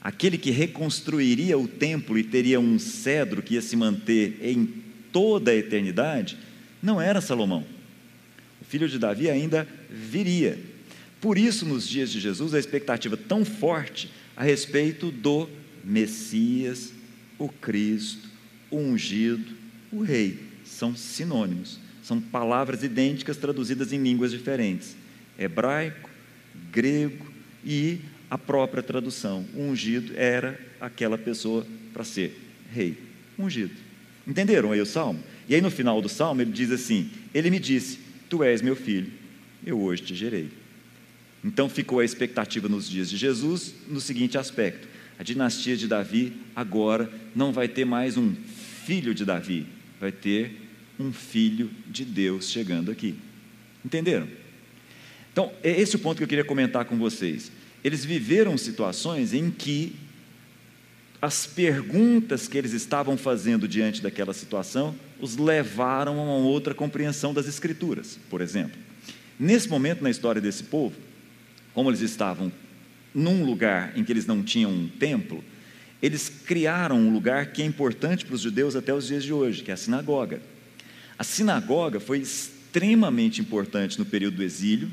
aquele 0.00 0.38
que 0.38 0.52
reconstruiria 0.52 1.58
o 1.58 1.66
templo 1.66 2.16
e 2.16 2.22
teria 2.22 2.60
um 2.60 2.78
cedro 2.78 3.42
que 3.42 3.54
ia 3.54 3.60
se 3.60 3.74
manter 3.74 4.38
em 4.40 4.72
toda 5.10 5.50
a 5.50 5.56
eternidade, 5.56 6.38
não 6.80 7.00
era 7.00 7.20
Salomão. 7.20 7.66
O 8.62 8.64
filho 8.64 8.88
de 8.88 9.00
Davi 9.00 9.28
ainda 9.28 9.66
viria. 9.90 10.60
Por 11.20 11.36
isso, 11.36 11.66
nos 11.66 11.88
dias 11.88 12.08
de 12.12 12.20
Jesus, 12.20 12.54
a 12.54 12.58
expectativa 12.58 13.16
tão 13.16 13.44
forte 13.44 14.12
a 14.36 14.44
respeito 14.44 15.10
do 15.10 15.48
Messias, 15.82 16.92
o 17.36 17.48
Cristo, 17.48 18.28
o 18.70 18.76
ungido, 18.76 19.56
o 19.90 20.02
Rei. 20.02 20.47
São 20.68 20.94
sinônimos, 20.94 21.78
são 22.02 22.20
palavras 22.20 22.82
idênticas 22.82 23.36
traduzidas 23.36 23.92
em 23.92 24.02
línguas 24.02 24.30
diferentes: 24.30 24.96
hebraico, 25.38 26.08
grego 26.70 27.26
e 27.64 28.00
a 28.30 28.36
própria 28.38 28.82
tradução. 28.82 29.44
O 29.54 29.62
ungido 29.62 30.12
era 30.16 30.58
aquela 30.80 31.18
pessoa 31.18 31.66
para 31.92 32.04
ser 32.04 32.38
rei. 32.72 32.96
Ungido. 33.38 33.74
Entenderam 34.26 34.72
aí 34.72 34.80
o 34.80 34.86
salmo? 34.86 35.22
E 35.48 35.54
aí 35.54 35.60
no 35.60 35.70
final 35.70 36.02
do 36.02 36.08
salmo 36.08 36.42
ele 36.42 36.52
diz 36.52 36.70
assim: 36.70 37.10
Ele 37.32 37.50
me 37.50 37.58
disse: 37.58 37.98
Tu 38.28 38.42
és 38.42 38.60
meu 38.60 38.76
filho, 38.76 39.10
eu 39.64 39.80
hoje 39.80 40.02
te 40.02 40.14
gerei. 40.14 40.50
Então 41.44 41.68
ficou 41.68 42.00
a 42.00 42.04
expectativa 42.04 42.68
nos 42.68 42.88
dias 42.88 43.08
de 43.08 43.16
Jesus 43.16 43.74
no 43.88 44.00
seguinte 44.00 44.36
aspecto: 44.36 44.86
a 45.18 45.22
dinastia 45.22 45.76
de 45.76 45.88
Davi 45.88 46.32
agora 46.54 47.10
não 47.34 47.52
vai 47.52 47.68
ter 47.68 47.84
mais 47.84 48.16
um 48.16 48.34
filho 48.84 49.14
de 49.14 49.24
Davi, 49.24 49.66
vai 50.00 50.12
ter 50.12 50.68
um 50.98 51.12
filho 51.12 51.70
de 51.86 52.04
Deus 52.04 52.50
chegando 52.50 52.90
aqui. 52.90 53.14
Entenderam? 53.84 54.28
Então, 55.32 55.52
é 55.62 55.70
esse 55.70 55.96
o 55.96 55.98
ponto 55.98 56.18
que 56.18 56.24
eu 56.24 56.28
queria 56.28 56.44
comentar 56.44 56.84
com 56.84 56.96
vocês. 56.98 57.52
Eles 57.84 58.04
viveram 58.04 58.58
situações 58.58 59.32
em 59.32 59.50
que 59.50 59.94
as 61.20 61.46
perguntas 61.46 62.46
que 62.46 62.56
eles 62.56 62.72
estavam 62.72 63.16
fazendo 63.16 63.66
diante 63.66 64.00
daquela 64.00 64.32
situação 64.32 64.94
os 65.20 65.36
levaram 65.36 66.18
a 66.18 66.22
uma 66.22 66.36
outra 66.36 66.74
compreensão 66.74 67.34
das 67.34 67.48
Escrituras, 67.48 68.18
por 68.30 68.40
exemplo. 68.40 68.78
Nesse 69.38 69.68
momento 69.68 70.02
na 70.02 70.10
história 70.10 70.40
desse 70.40 70.64
povo, 70.64 70.96
como 71.72 71.90
eles 71.90 72.00
estavam 72.00 72.52
num 73.14 73.44
lugar 73.44 73.96
em 73.96 74.04
que 74.04 74.12
eles 74.12 74.26
não 74.26 74.42
tinham 74.42 74.72
um 74.72 74.88
templo, 74.88 75.42
eles 76.02 76.28
criaram 76.28 76.98
um 76.98 77.12
lugar 77.12 77.52
que 77.52 77.62
é 77.62 77.64
importante 77.64 78.24
para 78.24 78.34
os 78.34 78.40
judeus 78.40 78.76
até 78.76 78.94
os 78.94 79.06
dias 79.06 79.24
de 79.24 79.32
hoje, 79.32 79.62
que 79.62 79.70
é 79.70 79.74
a 79.74 79.76
sinagoga. 79.76 80.40
A 81.18 81.24
sinagoga 81.24 81.98
foi 81.98 82.18
extremamente 82.18 83.40
importante 83.40 83.98
no 83.98 84.04
período 84.04 84.36
do 84.36 84.42
exílio, 84.42 84.88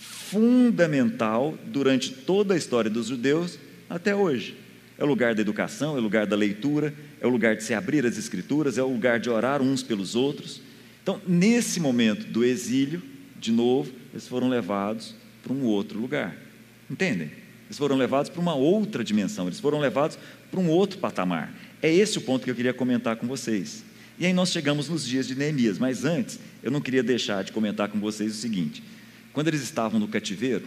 fundamental 0.00 1.56
durante 1.66 2.10
toda 2.10 2.54
a 2.54 2.56
história 2.56 2.90
dos 2.90 3.06
judeus 3.06 3.58
até 3.88 4.14
hoje. 4.14 4.56
É 4.98 5.04
o 5.04 5.06
lugar 5.06 5.34
da 5.34 5.40
educação, 5.40 5.96
é 5.96 5.98
o 5.98 6.02
lugar 6.02 6.26
da 6.26 6.36
leitura, 6.36 6.92
é 7.20 7.26
o 7.26 7.30
lugar 7.30 7.56
de 7.56 7.62
se 7.62 7.74
abrir 7.74 8.04
as 8.04 8.18
escrituras, 8.18 8.78
é 8.78 8.82
o 8.82 8.88
lugar 8.88 9.20
de 9.20 9.30
orar 9.30 9.62
uns 9.62 9.82
pelos 9.82 10.14
outros. 10.14 10.60
Então, 11.02 11.20
nesse 11.26 11.78
momento 11.78 12.26
do 12.26 12.44
exílio, 12.44 13.02
de 13.38 13.52
novo, 13.52 13.92
eles 14.12 14.26
foram 14.26 14.48
levados 14.48 15.14
para 15.42 15.52
um 15.52 15.64
outro 15.64 15.98
lugar. 16.00 16.36
Entendem? 16.90 17.41
Eles 17.72 17.78
foram 17.78 17.96
levados 17.96 18.28
para 18.28 18.38
uma 18.38 18.54
outra 18.54 19.02
dimensão, 19.02 19.46
eles 19.46 19.58
foram 19.58 19.80
levados 19.80 20.18
para 20.50 20.60
um 20.60 20.68
outro 20.68 20.98
patamar. 20.98 21.50
É 21.80 21.90
esse 21.90 22.18
o 22.18 22.20
ponto 22.20 22.44
que 22.44 22.50
eu 22.50 22.54
queria 22.54 22.74
comentar 22.74 23.16
com 23.16 23.26
vocês. 23.26 23.82
E 24.18 24.26
aí 24.26 24.32
nós 24.34 24.50
chegamos 24.50 24.90
nos 24.90 25.06
dias 25.06 25.26
de 25.26 25.34
Neemias, 25.34 25.78
mas 25.78 26.04
antes, 26.04 26.38
eu 26.62 26.70
não 26.70 26.82
queria 26.82 27.02
deixar 27.02 27.42
de 27.42 27.50
comentar 27.50 27.88
com 27.88 27.98
vocês 27.98 28.34
o 28.34 28.36
seguinte: 28.36 28.82
quando 29.32 29.48
eles 29.48 29.62
estavam 29.62 29.98
no 29.98 30.06
cativeiro, 30.06 30.66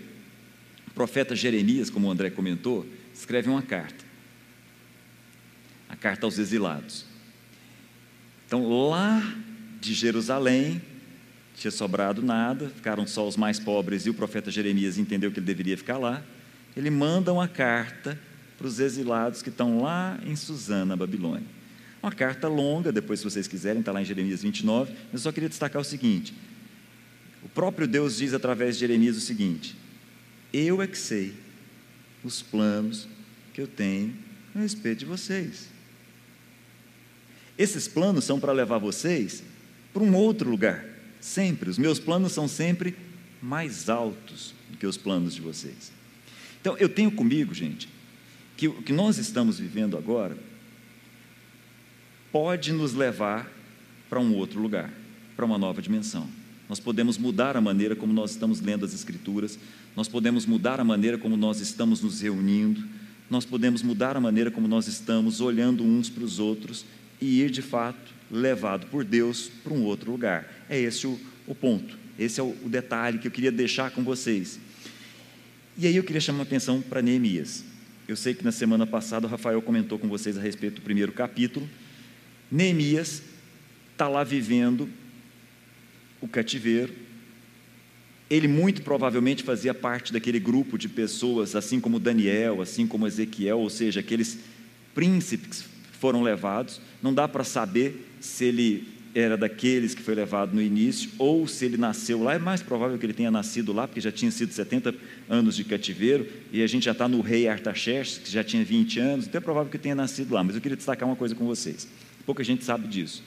o 0.87 0.91
profeta 0.95 1.35
Jeremias, 1.35 1.91
como 1.91 2.07
o 2.07 2.09
André 2.09 2.31
comentou, 2.31 2.83
escreve 3.13 3.51
uma 3.51 3.61
carta 3.61 4.03
a 5.87 5.95
carta 5.95 6.25
aos 6.25 6.39
exilados. 6.39 7.05
Então, 8.47 8.89
lá 8.89 9.21
de 9.79 9.93
Jerusalém, 9.93 10.81
tinha 11.55 11.69
sobrado 11.69 12.23
nada, 12.23 12.67
ficaram 12.69 13.05
só 13.05 13.27
os 13.27 13.37
mais 13.37 13.59
pobres 13.59 14.07
e 14.07 14.09
o 14.09 14.13
profeta 14.15 14.49
Jeremias 14.49 14.97
entendeu 14.97 15.31
que 15.31 15.37
ele 15.37 15.45
deveria 15.45 15.77
ficar 15.77 15.99
lá. 15.99 16.23
Ele 16.75 16.89
manda 16.89 17.31
uma 17.31 17.47
carta 17.47 18.19
para 18.57 18.67
os 18.67 18.79
exilados 18.79 19.41
que 19.41 19.49
estão 19.49 19.81
lá 19.81 20.19
em 20.25 20.35
Suzana, 20.35 20.95
Babilônia. 20.95 21.47
Uma 22.01 22.11
carta 22.11 22.47
longa, 22.47 22.91
depois, 22.91 23.19
se 23.19 23.25
vocês 23.25 23.47
quiserem, 23.47 23.79
está 23.79 23.91
lá 23.91 24.01
em 24.01 24.05
Jeremias 24.05 24.41
29, 24.41 24.91
mas 25.11 25.13
eu 25.13 25.19
só 25.19 25.31
queria 25.31 25.49
destacar 25.49 25.81
o 25.81 25.85
seguinte: 25.85 26.33
o 27.43 27.49
próprio 27.49 27.87
Deus 27.87 28.17
diz 28.17 28.33
através 28.33 28.75
de 28.75 28.81
Jeremias 28.81 29.17
o 29.17 29.21
seguinte: 29.21 29.75
Eu 30.53 30.81
é 30.81 30.87
que 30.87 30.97
sei 30.97 31.33
os 32.23 32.41
planos 32.41 33.07
que 33.53 33.61
eu 33.61 33.67
tenho 33.67 34.13
a 34.53 34.59
respeito 34.59 34.99
de 34.99 35.05
vocês. 35.05 35.69
Esses 37.57 37.87
planos 37.87 38.25
são 38.25 38.39
para 38.39 38.51
levar 38.51 38.77
vocês 38.77 39.43
para 39.93 40.03
um 40.03 40.13
outro 40.15 40.49
lugar, 40.49 40.85
sempre. 41.21 41.69
Os 41.69 41.77
meus 41.77 41.99
planos 41.99 42.33
são 42.33 42.47
sempre 42.47 42.95
mais 43.41 43.89
altos 43.89 44.53
do 44.69 44.77
que 44.77 44.85
os 44.85 44.97
planos 44.97 45.33
de 45.33 45.41
vocês. 45.41 45.91
Então, 46.65 46.75
eu 46.79 46.89
tenho 46.89 47.11
comigo, 47.11 47.53
gente, 47.53 47.87
que 48.57 48.67
o 48.67 48.81
que 48.81 48.91
nós 48.91 49.19
estamos 49.19 49.59
vivendo 49.59 49.95
agora 49.95 50.35
pode 52.31 52.73
nos 52.73 52.95
levar 52.95 53.47
para 54.09 54.19
um 54.19 54.33
outro 54.33 54.59
lugar, 54.59 54.91
para 55.35 55.45
uma 55.45 55.59
nova 55.59 55.79
dimensão. 55.79 56.27
Nós 56.67 56.79
podemos 56.79 57.19
mudar 57.19 57.55
a 57.55 57.61
maneira 57.61 57.95
como 57.95 58.11
nós 58.11 58.31
estamos 58.31 58.61
lendo 58.61 58.83
as 58.83 58.95
Escrituras, 58.95 59.59
nós 59.95 60.07
podemos 60.07 60.47
mudar 60.47 60.79
a 60.79 60.83
maneira 60.83 61.19
como 61.19 61.37
nós 61.37 61.59
estamos 61.59 62.01
nos 62.01 62.21
reunindo, 62.21 62.83
nós 63.29 63.45
podemos 63.45 63.83
mudar 63.83 64.17
a 64.17 64.19
maneira 64.19 64.49
como 64.49 64.67
nós 64.67 64.87
estamos 64.87 65.41
olhando 65.41 65.83
uns 65.83 66.09
para 66.09 66.23
os 66.23 66.39
outros 66.39 66.83
e 67.21 67.41
ir 67.41 67.51
de 67.51 67.61
fato 67.61 68.11
levado 68.31 68.87
por 68.87 69.03
Deus 69.03 69.51
para 69.63 69.71
um 69.71 69.83
outro 69.83 70.09
lugar. 70.09 70.65
É 70.67 70.79
esse 70.79 71.05
o, 71.05 71.19
o 71.45 71.53
ponto, 71.53 71.95
esse 72.17 72.39
é 72.39 72.43
o, 72.43 72.55
o, 72.65 72.69
detalhe 72.69 73.19
que 73.19 73.27
eu 73.27 73.31
queria 73.31 73.51
deixar 73.51 73.91
com 73.91 74.03
vocês. 74.03 74.59
E 75.77 75.85
aí 75.85 75.97
eu 75.97 76.03
queria 76.03 76.21
chamar 76.21 76.39
a 76.39 76.43
atenção 76.43 76.81
para 76.81 77.01
Neemias. 77.01 77.65
Eu 78.07 78.15
sei 78.15 78.33
que 78.33 78.45
na 78.45 78.51
semana 78.51 78.87
passada 78.87 79.27
o 79.27 79.29
Rafael 79.29 79.61
comentou 79.61 79.99
com 79.99 80.07
vocês 80.07 80.37
a 80.37 80.41
respeito 80.41 80.75
do 80.75 80.81
primeiro 80.81 81.11
capítulo. 81.11 81.67
Neemias 82.49 83.21
está 83.91 84.07
lá 84.07 84.23
vivendo 84.23 84.87
o 86.21 86.29
cativeiro. 86.29 86.93
Ele 88.29 88.47
muito 88.47 88.83
provavelmente 88.83 89.43
fazia 89.43 89.73
parte 89.73 90.13
daquele 90.13 90.39
grupo 90.39 90.77
de 90.77 90.87
pessoas, 90.87 91.57
assim 91.57 91.81
como 91.81 91.99
Daniel, 91.99 92.61
assim 92.61 92.87
como 92.87 93.05
Ezequiel, 93.05 93.59
ou 93.59 93.69
seja, 93.69 93.99
aqueles 93.99 94.39
príncipes 94.93 95.65
foram 95.99 96.23
levados. 96.23 96.79
Não 97.03 97.13
dá 97.13 97.27
para 97.27 97.43
saber 97.43 98.07
se 98.21 98.45
ele 98.45 98.94
era 99.15 99.37
daqueles 99.37 99.95
que 99.95 100.01
foi 100.01 100.13
levado 100.13 100.53
no 100.53 100.61
início 100.61 101.09
ou 101.17 101.47
se 101.47 101.63
ele 101.63 101.77
nasceu 101.77 102.21
lá. 102.21 102.33
É 102.33 102.37
mais 102.37 102.61
provável 102.61 102.97
que 102.97 103.05
ele 103.05 103.13
tenha 103.13 103.31
nascido 103.31 103.71
lá, 103.71 103.87
porque 103.87 104.01
já 104.01 104.11
tinha 104.11 104.29
sido 104.29 104.51
70 104.51 104.93
anos 105.29 105.55
de 105.55 105.63
cativeiro 105.63 106.27
e 106.51 106.61
a 106.61 106.67
gente 106.67 106.83
já 106.83 106.91
está 106.91 107.07
no 107.07 107.21
rei 107.21 107.47
Artaxerxes, 107.47 108.17
que 108.17 108.29
já 108.29 108.43
tinha 108.43 108.61
20 108.65 108.99
anos. 108.99 109.25
Então 109.25 109.39
é 109.39 109.41
provável 109.41 109.71
que 109.71 109.77
tenha 109.77 109.95
nascido 109.95 110.33
lá. 110.33 110.43
Mas 110.43 110.55
eu 110.55 110.61
queria 110.61 110.75
destacar 110.75 111.07
uma 111.07 111.15
coisa 111.15 111.33
com 111.33 111.45
vocês. 111.45 111.87
Pouca 112.25 112.43
gente 112.43 112.65
sabe 112.65 112.89
disso. 112.89 113.23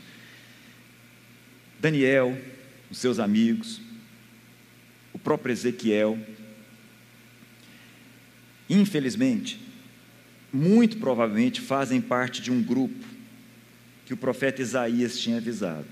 Daniel, 1.81 2.37
os 2.90 2.98
seus 2.98 3.18
amigos, 3.18 3.81
o 5.14 5.18
próprio 5.18 5.53
Ezequiel, 5.53 6.18
infelizmente, 8.68 9.59
muito 10.53 10.98
provavelmente 10.98 11.62
fazem 11.62 11.98
parte 11.98 12.42
de 12.42 12.51
um 12.51 12.62
grupo 12.62 13.18
que 14.09 14.14
o 14.14 14.16
profeta 14.16 14.62
Isaías 14.62 15.18
tinha 15.18 15.37
avisado. 15.37 15.85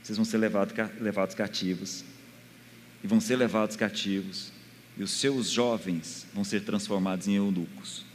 Vocês 0.00 0.16
vão 0.16 0.24
ser 0.24 0.38
levados, 0.38 1.34
cativos, 1.34 2.04
e 3.02 3.08
vão 3.08 3.18
ser 3.20 3.34
levados 3.34 3.74
cativos, 3.74 4.52
e 4.96 5.02
os 5.02 5.10
seus 5.10 5.50
jovens 5.50 6.24
vão 6.32 6.44
ser 6.44 6.60
transformados 6.60 7.26
em 7.26 7.34
eunucos. 7.34 8.06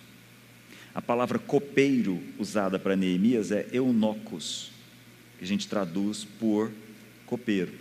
A 0.95 1.01
palavra 1.01 1.37
copeiro 1.37 2.23
usada 2.37 2.79
para 2.79 2.95
Neemias 2.95 3.51
é 3.51 3.67
eunucos, 3.73 4.71
que 5.37 5.43
a 5.43 5.47
gente 5.47 5.67
traduz 5.67 6.25
por 6.39 6.71
copeiro. 7.25 7.73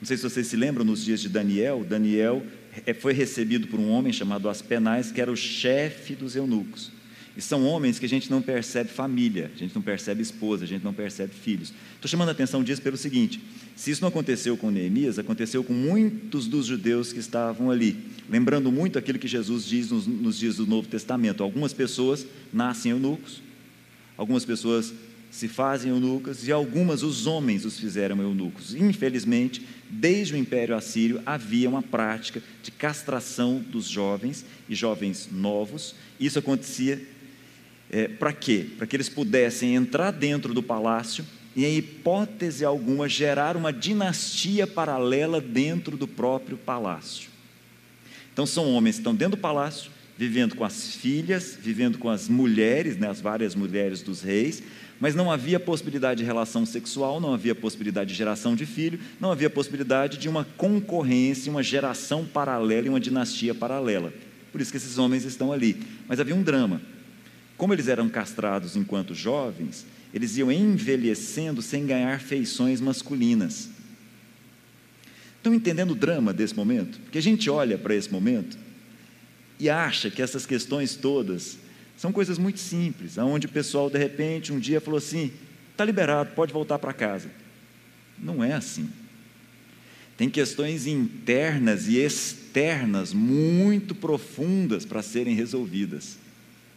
Não 0.00 0.06
sei 0.06 0.16
se 0.16 0.22
vocês 0.22 0.46
se 0.46 0.56
lembram, 0.56 0.82
nos 0.82 1.04
dias 1.04 1.20
de 1.20 1.28
Daniel, 1.28 1.84
Daniel 1.84 2.42
é, 2.86 2.94
foi 2.94 3.12
recebido 3.12 3.66
por 3.66 3.78
um 3.78 3.90
homem 3.90 4.14
chamado 4.14 4.48
Aspenais, 4.48 5.12
que 5.12 5.20
era 5.20 5.30
o 5.30 5.36
chefe 5.36 6.14
dos 6.14 6.34
eunucos. 6.34 6.90
E 7.36 7.40
são 7.40 7.64
homens 7.64 7.98
que 7.98 8.04
a 8.04 8.08
gente 8.08 8.30
não 8.30 8.42
percebe 8.42 8.90
família, 8.90 9.50
a 9.54 9.58
gente 9.58 9.74
não 9.74 9.80
percebe 9.80 10.20
esposa, 10.20 10.64
a 10.64 10.66
gente 10.66 10.84
não 10.84 10.92
percebe 10.92 11.32
filhos. 11.32 11.72
Estou 11.94 12.08
chamando 12.08 12.28
a 12.28 12.32
atenção 12.32 12.62
disso 12.62 12.82
pelo 12.82 12.96
seguinte: 12.96 13.40
se 13.74 13.90
isso 13.90 14.02
não 14.02 14.08
aconteceu 14.08 14.56
com 14.56 14.70
Neemias, 14.70 15.18
aconteceu 15.18 15.64
com 15.64 15.72
muitos 15.72 16.46
dos 16.46 16.66
judeus 16.66 17.12
que 17.12 17.18
estavam 17.18 17.70
ali. 17.70 17.96
Lembrando 18.28 18.70
muito 18.70 18.98
aquilo 18.98 19.18
que 19.18 19.28
Jesus 19.28 19.64
diz 19.64 19.90
nos, 19.90 20.06
nos 20.06 20.38
dias 20.38 20.56
do 20.56 20.66
Novo 20.66 20.88
Testamento: 20.88 21.42
algumas 21.42 21.72
pessoas 21.72 22.26
nascem 22.52 22.92
eunucos, 22.92 23.40
algumas 24.16 24.44
pessoas 24.44 24.92
se 25.30 25.48
fazem 25.48 25.90
eunucas 25.90 26.46
e 26.46 26.52
algumas 26.52 27.02
os 27.02 27.26
homens 27.26 27.64
os 27.64 27.80
fizeram 27.80 28.20
eunucos. 28.20 28.74
Infelizmente, 28.74 29.66
desde 29.88 30.34
o 30.34 30.36
Império 30.36 30.76
Assírio 30.76 31.22
havia 31.24 31.70
uma 31.70 31.82
prática 31.82 32.42
de 32.62 32.70
castração 32.70 33.58
dos 33.58 33.88
jovens 33.88 34.44
e 34.68 34.74
jovens 34.74 35.30
novos. 35.32 35.94
Isso 36.20 36.38
acontecia 36.38 37.00
é, 37.92 38.08
para 38.08 38.32
quê? 38.32 38.66
Para 38.78 38.86
que 38.86 38.96
eles 38.96 39.10
pudessem 39.10 39.74
entrar 39.74 40.10
dentro 40.10 40.54
do 40.54 40.62
palácio 40.62 41.24
e, 41.54 41.66
em 41.66 41.76
hipótese 41.76 42.64
alguma, 42.64 43.06
gerar 43.06 43.54
uma 43.54 43.70
dinastia 43.70 44.66
paralela 44.66 45.42
dentro 45.42 45.98
do 45.98 46.08
próprio 46.08 46.56
palácio. 46.56 47.30
Então, 48.32 48.46
são 48.46 48.72
homens 48.72 48.96
que 48.96 49.00
estão 49.00 49.14
dentro 49.14 49.36
do 49.36 49.42
palácio, 49.42 49.90
vivendo 50.16 50.56
com 50.56 50.64
as 50.64 50.94
filhas, 50.94 51.58
vivendo 51.60 51.98
com 51.98 52.08
as 52.08 52.30
mulheres, 52.30 52.96
né, 52.96 53.10
as 53.10 53.20
várias 53.20 53.54
mulheres 53.54 54.00
dos 54.00 54.22
reis, 54.22 54.62
mas 54.98 55.14
não 55.14 55.30
havia 55.30 55.60
possibilidade 55.60 56.20
de 56.20 56.24
relação 56.24 56.64
sexual, 56.64 57.20
não 57.20 57.34
havia 57.34 57.54
possibilidade 57.54 58.10
de 58.10 58.16
geração 58.16 58.54
de 58.54 58.64
filho, 58.64 58.98
não 59.20 59.32
havia 59.32 59.50
possibilidade 59.50 60.16
de 60.16 60.28
uma 60.28 60.44
concorrência, 60.56 61.50
uma 61.50 61.62
geração 61.62 62.24
paralela 62.24 62.86
e 62.86 62.88
uma 62.88 63.00
dinastia 63.00 63.54
paralela. 63.54 64.14
Por 64.50 64.60
isso 64.60 64.70
que 64.70 64.76
esses 64.76 64.98
homens 64.98 65.24
estão 65.24 65.52
ali. 65.52 65.76
Mas 66.06 66.20
havia 66.20 66.34
um 66.34 66.42
drama. 66.42 66.80
Como 67.62 67.72
eles 67.72 67.86
eram 67.86 68.08
castrados 68.08 68.74
enquanto 68.74 69.14
jovens, 69.14 69.86
eles 70.12 70.36
iam 70.36 70.50
envelhecendo 70.50 71.62
sem 71.62 71.86
ganhar 71.86 72.18
feições 72.18 72.80
masculinas. 72.80 73.68
Estão 75.36 75.54
entendendo 75.54 75.92
o 75.92 75.94
drama 75.94 76.32
desse 76.32 76.56
momento? 76.56 76.98
Porque 76.98 77.18
a 77.18 77.22
gente 77.22 77.48
olha 77.48 77.78
para 77.78 77.94
esse 77.94 78.10
momento 78.10 78.58
e 79.60 79.70
acha 79.70 80.10
que 80.10 80.20
essas 80.20 80.44
questões 80.44 80.96
todas 80.96 81.56
são 81.96 82.10
coisas 82.10 82.36
muito 82.36 82.58
simples, 82.58 83.16
aonde 83.16 83.46
o 83.46 83.50
pessoal 83.50 83.88
de 83.88 83.96
repente 83.96 84.52
um 84.52 84.58
dia 84.58 84.80
falou 84.80 84.98
assim: 84.98 85.30
está 85.70 85.84
liberado, 85.84 86.32
pode 86.34 86.52
voltar 86.52 86.80
para 86.80 86.92
casa. 86.92 87.30
Não 88.18 88.42
é 88.42 88.54
assim. 88.54 88.90
Tem 90.16 90.28
questões 90.28 90.88
internas 90.88 91.86
e 91.86 91.98
externas 91.98 93.12
muito 93.12 93.94
profundas 93.94 94.84
para 94.84 95.00
serem 95.00 95.36
resolvidas, 95.36 96.18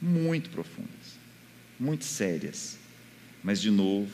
muito 0.01 0.49
profundas, 0.49 1.17
muito 1.79 2.05
sérias. 2.05 2.77
Mas 3.43 3.61
de 3.61 3.69
novo, 3.69 4.11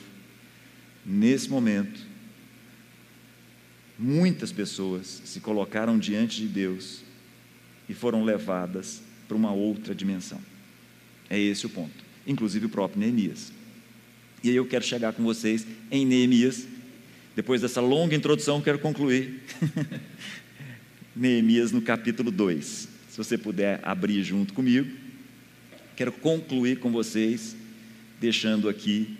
nesse 1.04 1.48
momento, 1.48 2.00
muitas 3.98 4.52
pessoas 4.52 5.22
se 5.24 5.40
colocaram 5.40 5.98
diante 5.98 6.40
de 6.40 6.48
Deus 6.48 7.02
e 7.88 7.94
foram 7.94 8.24
levadas 8.24 9.02
para 9.26 9.36
uma 9.36 9.52
outra 9.52 9.94
dimensão. 9.94 10.40
É 11.30 11.38
esse 11.38 11.64
o 11.66 11.70
ponto. 11.70 12.04
Inclusive 12.26 12.66
o 12.66 12.68
próprio 12.68 13.00
Neemias. 13.00 13.52
E 14.44 14.50
aí 14.50 14.56
eu 14.56 14.66
quero 14.66 14.84
chegar 14.84 15.12
com 15.12 15.22
vocês 15.22 15.66
em 15.90 16.04
Neemias. 16.04 16.66
Depois 17.34 17.62
dessa 17.62 17.80
longa 17.80 18.14
introdução, 18.14 18.60
quero 18.60 18.78
concluir. 18.78 19.42
Neemias 21.16 21.72
no 21.72 21.80
capítulo 21.80 22.30
2. 22.30 22.88
Se 23.08 23.16
você 23.16 23.38
puder 23.38 23.80
abrir 23.82 24.22
junto 24.22 24.52
comigo. 24.52 25.01
Quero 26.02 26.10
concluir 26.10 26.80
com 26.80 26.90
vocês, 26.90 27.54
deixando 28.20 28.68
aqui 28.68 29.16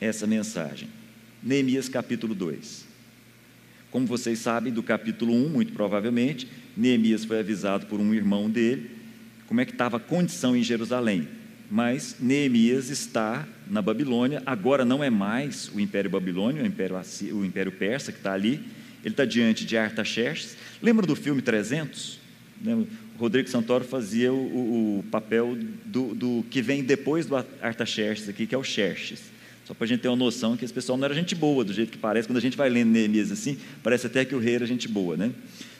essa 0.00 0.28
mensagem. 0.28 0.88
Neemias 1.42 1.88
capítulo 1.88 2.36
2. 2.36 2.84
Como 3.90 4.06
vocês 4.06 4.38
sabem, 4.38 4.72
do 4.72 4.80
capítulo 4.80 5.34
1, 5.34 5.48
muito 5.48 5.72
provavelmente, 5.72 6.46
Neemias 6.76 7.24
foi 7.24 7.40
avisado 7.40 7.86
por 7.86 7.98
um 7.98 8.14
irmão 8.14 8.48
dele 8.48 8.92
como 9.48 9.60
é 9.60 9.64
que 9.64 9.72
estava 9.72 9.96
a 9.96 10.00
condição 10.00 10.56
em 10.56 10.62
Jerusalém. 10.62 11.26
Mas 11.68 12.14
Neemias 12.20 12.88
está 12.88 13.44
na 13.68 13.82
Babilônia, 13.82 14.40
agora 14.46 14.84
não 14.84 15.02
é 15.02 15.10
mais 15.10 15.68
o 15.74 15.80
Império 15.80 16.08
Babilônio, 16.08 16.62
o 16.62 16.66
Império, 16.66 16.94
o 17.32 17.44
Império 17.44 17.72
Persa 17.72 18.12
que 18.12 18.18
está 18.18 18.34
ali, 18.34 18.64
ele 19.02 19.14
está 19.14 19.24
diante 19.24 19.64
de 19.64 19.76
Artaxerxes. 19.76 20.56
Lembra 20.80 21.04
do 21.04 21.16
filme 21.16 21.42
300? 21.42 22.20
O 22.60 22.86
Rodrigo 23.18 23.48
Santoro 23.48 23.84
fazia 23.84 24.32
o, 24.32 24.98
o 25.00 25.04
papel 25.10 25.56
do, 25.84 26.14
do, 26.14 26.44
que 26.48 26.62
vem 26.62 26.84
depois 26.84 27.26
do 27.26 27.34
Artaxerxes 27.36 28.28
aqui, 28.28 28.46
que 28.46 28.54
é 28.54 28.58
o 28.58 28.62
Xerxes. 28.62 29.20
Só 29.64 29.74
para 29.74 29.84
a 29.84 29.88
gente 29.88 30.00
ter 30.00 30.08
uma 30.08 30.16
noção 30.16 30.56
que 30.56 30.64
esse 30.64 30.72
pessoal 30.72 30.96
não 30.96 31.04
era 31.04 31.14
gente 31.14 31.34
boa, 31.34 31.64
do 31.64 31.72
jeito 31.72 31.90
que 31.90 31.98
parece, 31.98 32.28
quando 32.28 32.38
a 32.38 32.40
gente 32.40 32.56
vai 32.56 32.70
lendo 32.70 32.90
Neemias 32.90 33.32
assim, 33.32 33.58
parece 33.82 34.06
até 34.06 34.24
que 34.24 34.34
o 34.34 34.38
rei 34.38 34.54
era 34.54 34.64
gente 34.64 34.86
boa. 34.86 35.16
Né? 35.16 35.32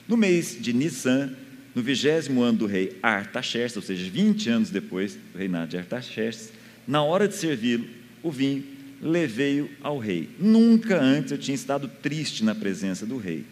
No 0.07 0.17
mês 0.17 0.57
de 0.59 0.73
Nissan, 0.73 1.31
no 1.73 1.81
vigésimo 1.81 2.41
ano 2.41 2.59
do 2.59 2.65
rei 2.65 2.97
Artaxerxes, 3.01 3.77
ou 3.77 3.83
seja, 3.83 4.09
20 4.09 4.49
anos 4.49 4.69
depois 4.69 5.15
do 5.15 5.37
reinado 5.37 5.71
de 5.71 5.77
Artaxerxes, 5.77 6.51
na 6.85 7.01
hora 7.01 7.27
de 7.27 7.35
servi-lo, 7.35 7.85
o 8.21 8.29
vinho 8.29 8.63
levei-o 9.01 9.69
ao 9.81 9.97
rei. 9.97 10.29
Nunca 10.37 11.01
antes 11.01 11.31
eu 11.31 11.37
tinha 11.37 11.55
estado 11.55 11.89
triste 12.01 12.43
na 12.43 12.53
presença 12.53 13.05
do 13.05 13.17
rei. 13.17 13.45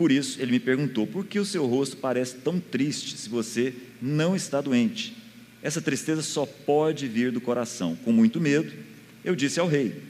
Por 0.00 0.10
isso 0.10 0.40
ele 0.40 0.52
me 0.52 0.58
perguntou: 0.58 1.06
por 1.06 1.26
que 1.26 1.38
o 1.38 1.44
seu 1.44 1.66
rosto 1.66 1.98
parece 1.98 2.36
tão 2.36 2.58
triste 2.58 3.18
se 3.18 3.28
você 3.28 3.74
não 4.00 4.34
está 4.34 4.58
doente? 4.58 5.14
Essa 5.62 5.82
tristeza 5.82 6.22
só 6.22 6.46
pode 6.46 7.06
vir 7.06 7.30
do 7.30 7.38
coração. 7.38 7.94
Com 7.96 8.10
muito 8.10 8.40
medo, 8.40 8.72
eu 9.22 9.36
disse 9.36 9.60
ao 9.60 9.68
rei. 9.68 10.02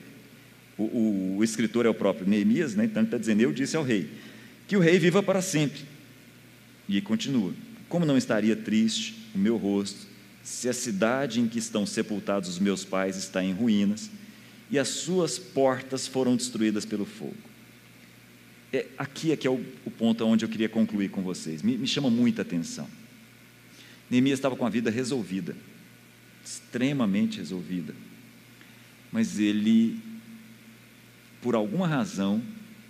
O, 0.78 0.84
o, 0.84 1.36
o 1.38 1.44
escritor 1.44 1.86
é 1.86 1.88
o 1.88 1.94
próprio 1.94 2.24
Neemias, 2.24 2.76
né? 2.76 2.84
então 2.84 3.00
ele 3.00 3.08
está 3.08 3.18
dizendo: 3.18 3.40
Eu 3.40 3.52
disse 3.52 3.76
ao 3.76 3.82
rei, 3.82 4.08
que 4.68 4.76
o 4.76 4.80
rei 4.80 4.96
viva 4.96 5.24
para 5.24 5.42
sempre. 5.42 5.80
E 6.88 7.00
continua: 7.00 7.52
Como 7.88 8.06
não 8.06 8.16
estaria 8.16 8.54
triste 8.54 9.16
o 9.34 9.38
meu 9.38 9.56
rosto 9.56 10.06
se 10.40 10.68
a 10.68 10.72
cidade 10.72 11.40
em 11.40 11.48
que 11.48 11.58
estão 11.58 11.84
sepultados 11.84 12.48
os 12.48 12.60
meus 12.60 12.84
pais 12.84 13.16
está 13.16 13.42
em 13.42 13.52
ruínas 13.52 14.08
e 14.70 14.78
as 14.78 14.86
suas 14.86 15.36
portas 15.36 16.06
foram 16.06 16.36
destruídas 16.36 16.84
pelo 16.84 17.04
fogo? 17.04 17.49
É, 18.72 18.86
aqui 18.96 19.32
é 19.32 19.36
que 19.36 19.46
é 19.46 19.50
o, 19.50 19.64
o, 19.84 19.90
ponto 19.90 20.24
onde 20.24 20.44
eu 20.44 20.48
queria 20.48 20.68
concluir 20.68 21.10
com 21.10 21.22
vocês. 21.22 21.62
Me, 21.62 21.76
me 21.76 21.86
chama 21.86 22.08
muita 22.08 22.42
atenção. 22.42 22.88
Neemias 24.08 24.38
estava 24.38 24.56
com 24.56 24.66
a 24.66 24.70
vida 24.70 24.90
resolvida, 24.90 25.56
extremamente 26.44 27.38
resolvida, 27.38 27.94
mas 29.12 29.38
ele, 29.38 30.00
por 31.40 31.54
alguma 31.54 31.86
razão, 31.86 32.42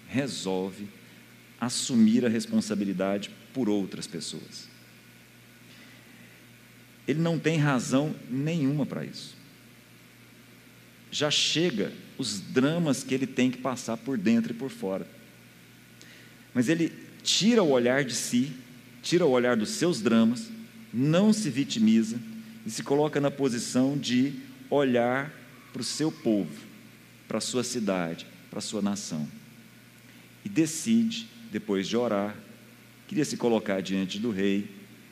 resolve 0.08 0.88
assumir 1.60 2.24
a 2.24 2.28
responsabilidade 2.28 3.30
por 3.52 3.68
outras 3.68 4.06
pessoas. 4.06 4.68
Ele 7.06 7.20
não 7.20 7.38
tem 7.38 7.58
razão 7.58 8.14
nenhuma 8.30 8.86
para 8.86 9.04
isso. 9.04 9.36
Já 11.10 11.30
chega 11.30 11.92
os 12.16 12.40
dramas 12.40 13.02
que 13.02 13.14
ele 13.14 13.26
tem 13.26 13.50
que 13.50 13.58
passar 13.58 13.96
por 13.96 14.16
dentro 14.16 14.52
e 14.52 14.54
por 14.54 14.70
fora. 14.70 15.06
Mas 16.54 16.68
ele 16.68 16.92
tira 17.22 17.62
o 17.62 17.70
olhar 17.70 18.04
de 18.04 18.14
si, 18.14 18.52
tira 19.02 19.24
o 19.24 19.30
olhar 19.30 19.56
dos 19.56 19.70
seus 19.70 20.00
dramas, 20.00 20.50
não 20.92 21.32
se 21.32 21.48
vitimiza 21.50 22.18
e 22.66 22.70
se 22.70 22.82
coloca 22.82 23.20
na 23.20 23.30
posição 23.30 23.96
de 23.96 24.34
olhar 24.68 25.32
para 25.72 25.80
o 25.82 25.84
seu 25.84 26.10
povo, 26.10 26.52
para 27.28 27.38
a 27.38 27.40
sua 27.40 27.62
cidade, 27.62 28.26
para 28.48 28.58
a 28.58 28.62
sua 28.62 28.82
nação. 28.82 29.26
E 30.44 30.48
decide, 30.48 31.28
depois 31.52 31.86
de 31.86 31.96
orar, 31.96 32.36
queria 33.06 33.24
se 33.24 33.36
colocar 33.36 33.80
diante 33.80 34.18
do 34.18 34.30
rei 34.30 34.68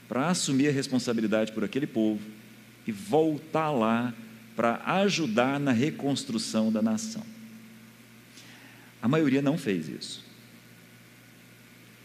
para 0.09 0.29
assumir 0.29 0.69
a 0.69 0.73
responsabilidade 0.73 1.53
por 1.53 1.65
aquele 1.65 1.87
povo 1.87 2.23
e 2.87 2.93
voltar 2.93 3.71
lá 3.71 4.15
para 4.57 4.81
ajudar 5.03 5.61
na 5.61 5.71
reconstrução 5.71 6.73
da 6.73 6.83
nação. 6.83 7.23
A 9.01 9.07
maioria 9.07 9.43
não 9.43 9.57
fez 9.57 9.89
isso. 9.89 10.28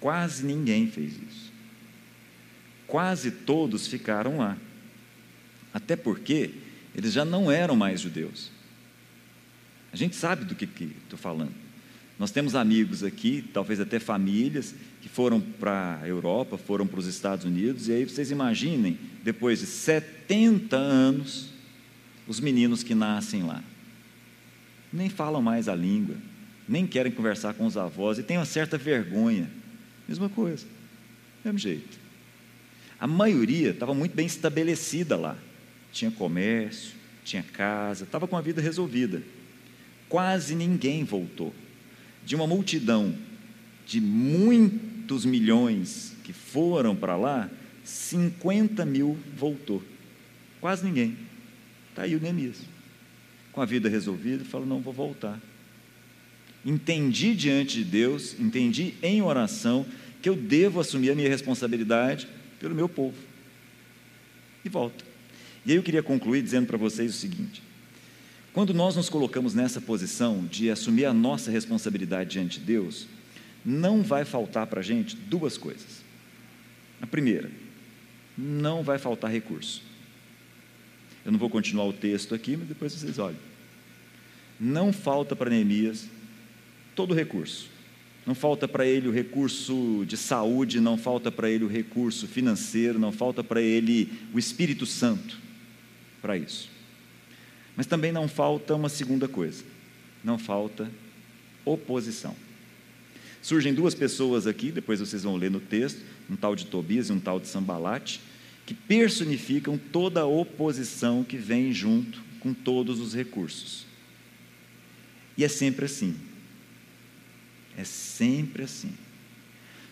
Quase 0.04 0.46
ninguém 0.46 0.86
fez 0.86 1.14
isso. 1.14 1.54
quase 2.86 3.32
todos 3.32 3.88
ficaram 3.88 4.40
lá. 4.40 4.58
Até 5.74 5.96
porque 5.96 6.56
eles 6.94 7.14
já 7.14 7.24
não 7.24 7.50
eram 7.50 7.74
mais 7.78 8.02
judeus. 8.02 8.52
A 9.94 9.96
gente 9.96 10.18
sabe 10.18 10.44
do 10.44 10.56
que 10.56 10.66
estou 10.66 11.18
falando. 11.18 11.54
Nós 12.20 12.32
temos 12.32 12.54
amigos 12.54 13.02
aqui, 13.02 13.46
talvez 13.54 13.80
até 13.80 13.98
famílias, 13.98 14.76
que 15.02 15.08
foram 15.08 15.40
para 15.40 16.02
a 16.02 16.08
Europa, 16.08 16.58
foram 16.58 16.86
para 16.86 17.00
os 17.00 17.08
Estados 17.08 17.46
Unidos, 17.46 17.88
e 17.88 17.94
aí 17.94 18.04
vocês 18.04 18.30
imaginem, 18.30 19.00
depois 19.24 19.60
de 19.62 19.68
70 19.68 20.76
anos, 20.76 21.48
os 22.28 22.42
meninos 22.42 22.84
que 22.84 22.94
nascem 22.94 23.44
lá. 23.44 23.64
Nem 24.92 25.10
falam 25.10 25.42
mais 25.42 25.70
a 25.70 25.76
língua, 25.76 26.18
nem 26.68 26.86
querem 26.86 27.12
conversar 27.12 27.54
com 27.54 27.66
os 27.66 27.78
avós 27.78 28.18
e 28.18 28.24
têm 28.24 28.38
uma 28.38 28.44
certa 28.44 28.78
vergonha. 28.78 29.63
Mesma 30.14 30.30
coisa, 30.30 30.64
mesmo 31.44 31.58
jeito. 31.58 31.98
A 33.00 33.08
maioria 33.08 33.72
estava 33.72 33.96
muito 33.96 34.14
bem 34.14 34.28
estabelecida 34.28 35.18
lá. 35.18 35.36
Tinha 35.92 36.12
comércio, 36.12 36.94
tinha 37.26 37.42
casa, 37.42 38.04
estava 38.04 38.28
com 38.28 38.38
a 38.38 38.42
vida 38.42 38.62
resolvida. 38.62 39.24
Quase 40.08 40.54
ninguém 40.54 41.04
voltou. 41.04 41.52
De 42.24 42.36
uma 42.36 42.46
multidão 42.46 43.18
de 43.88 44.00
muitos 44.00 45.26
milhões 45.26 46.16
que 46.24 46.32
foram 46.32 46.96
para 46.96 47.18
lá, 47.18 47.50
50 47.84 48.86
mil 48.86 49.18
voltou. 49.36 49.82
Quase 50.62 50.86
ninguém. 50.86 51.18
Está 51.90 52.04
aí 52.04 52.16
o 52.16 52.22
Neemias. 52.22 52.58
Com 53.52 53.62
a 53.62 53.66
vida 53.66 53.90
resolvida, 53.90 54.46
fala: 54.46 54.64
não, 54.64 54.80
vou 54.80 54.94
voltar. 54.94 55.42
Entendi 56.64 57.34
diante 57.34 57.80
de 57.80 57.84
Deus, 57.84 58.40
entendi 58.40 58.94
em 59.02 59.24
oração 59.24 59.84
que 60.24 60.30
eu 60.30 60.38
devo 60.38 60.80
assumir 60.80 61.12
a 61.12 61.16
minha 61.16 61.28
responsabilidade 61.28 62.30
pelo 62.58 62.74
meu 62.74 62.88
povo. 62.88 63.18
E 64.64 64.70
volta. 64.70 65.04
E 65.66 65.72
aí 65.72 65.78
eu 65.78 65.84
queria 65.84 66.02
concluir 66.02 66.42
dizendo 66.42 66.66
para 66.66 66.78
vocês 66.78 67.14
o 67.14 67.18
seguinte: 67.18 67.62
quando 68.54 68.74
nós 68.74 68.96
nos 68.96 69.10
colocamos 69.10 69.54
nessa 69.54 69.82
posição 69.82 70.46
de 70.46 70.70
assumir 70.70 71.04
a 71.04 71.14
nossa 71.14 71.52
responsabilidade 71.52 72.30
diante 72.30 72.58
de 72.58 72.66
Deus, 72.66 73.06
não 73.66 74.02
vai 74.02 74.24
faltar 74.24 74.66
para 74.68 74.80
a 74.80 74.84
gente 74.84 75.18
duas 75.18 75.58
coisas. 75.58 76.02
A 77.02 77.06
primeira, 77.06 77.52
não 78.38 78.82
vai 78.82 78.98
faltar 78.98 79.30
recurso. 79.30 79.84
Eu 81.26 81.34
não 81.34 81.40
vou 81.40 81.50
continuar 81.50 81.86
o 81.86 81.94
texto 81.94 82.34
aqui, 82.34 82.56
mas 82.56 82.70
depois 82.70 82.94
vocês 82.94 83.20
olhem. 83.20 83.40
Não 84.58 84.94
falta 84.94 85.36
para 85.36 85.50
Neemias 85.50 86.08
todo 86.96 87.12
o 87.12 87.14
recurso. 87.14 87.73
Não 88.26 88.34
falta 88.34 88.68
para 88.68 88.86
ele 88.86 89.08
o 89.08 89.12
recurso 89.12 90.06
de 90.08 90.16
saúde, 90.16 90.80
não 90.80 90.98
falta 90.98 91.30
para 91.32 91.50
ele 91.50 91.66
o 91.66 91.68
recurso 91.68 92.28
financeiro, 92.28 92.98
não 92.98 93.12
falta 93.12 93.44
para 93.44 93.62
ele 93.62 94.12
o 94.34 94.40
Espírito 94.40 94.86
Santo 94.86 95.38
para 96.22 96.38
isso. 96.38 96.70
Mas 97.76 97.86
também 97.86 98.12
não 98.12 98.28
falta 98.28 98.76
uma 98.76 98.88
segunda 98.88 99.28
coisa: 99.28 99.64
não 100.24 100.40
falta 100.40 100.90
oposição. 101.66 102.36
Surgem 103.42 103.74
duas 103.74 103.94
pessoas 103.94 104.48
aqui, 104.48 104.72
depois 104.72 105.02
vocês 105.02 105.24
vão 105.24 105.36
ler 105.36 105.52
no 105.52 105.60
texto, 105.60 106.02
um 106.30 106.36
tal 106.38 106.56
de 106.56 106.66
Tobias 106.66 107.10
e 107.10 107.12
um 107.12 107.20
tal 107.20 107.42
de 107.42 107.48
Sambalate, 107.48 108.22
que 108.66 108.74
personificam 108.74 109.78
toda 109.78 110.22
a 110.22 110.26
oposição 110.26 111.26
que 111.26 111.36
vem 111.36 111.74
junto 111.74 112.22
com 112.40 112.54
todos 112.54 113.02
os 113.02 113.14
recursos. 113.14 113.86
E 115.38 115.44
é 115.44 115.50
sempre 115.50 115.86
assim. 115.86 116.16
É 117.78 117.84
sempre 117.84 118.64
assim. 118.64 118.94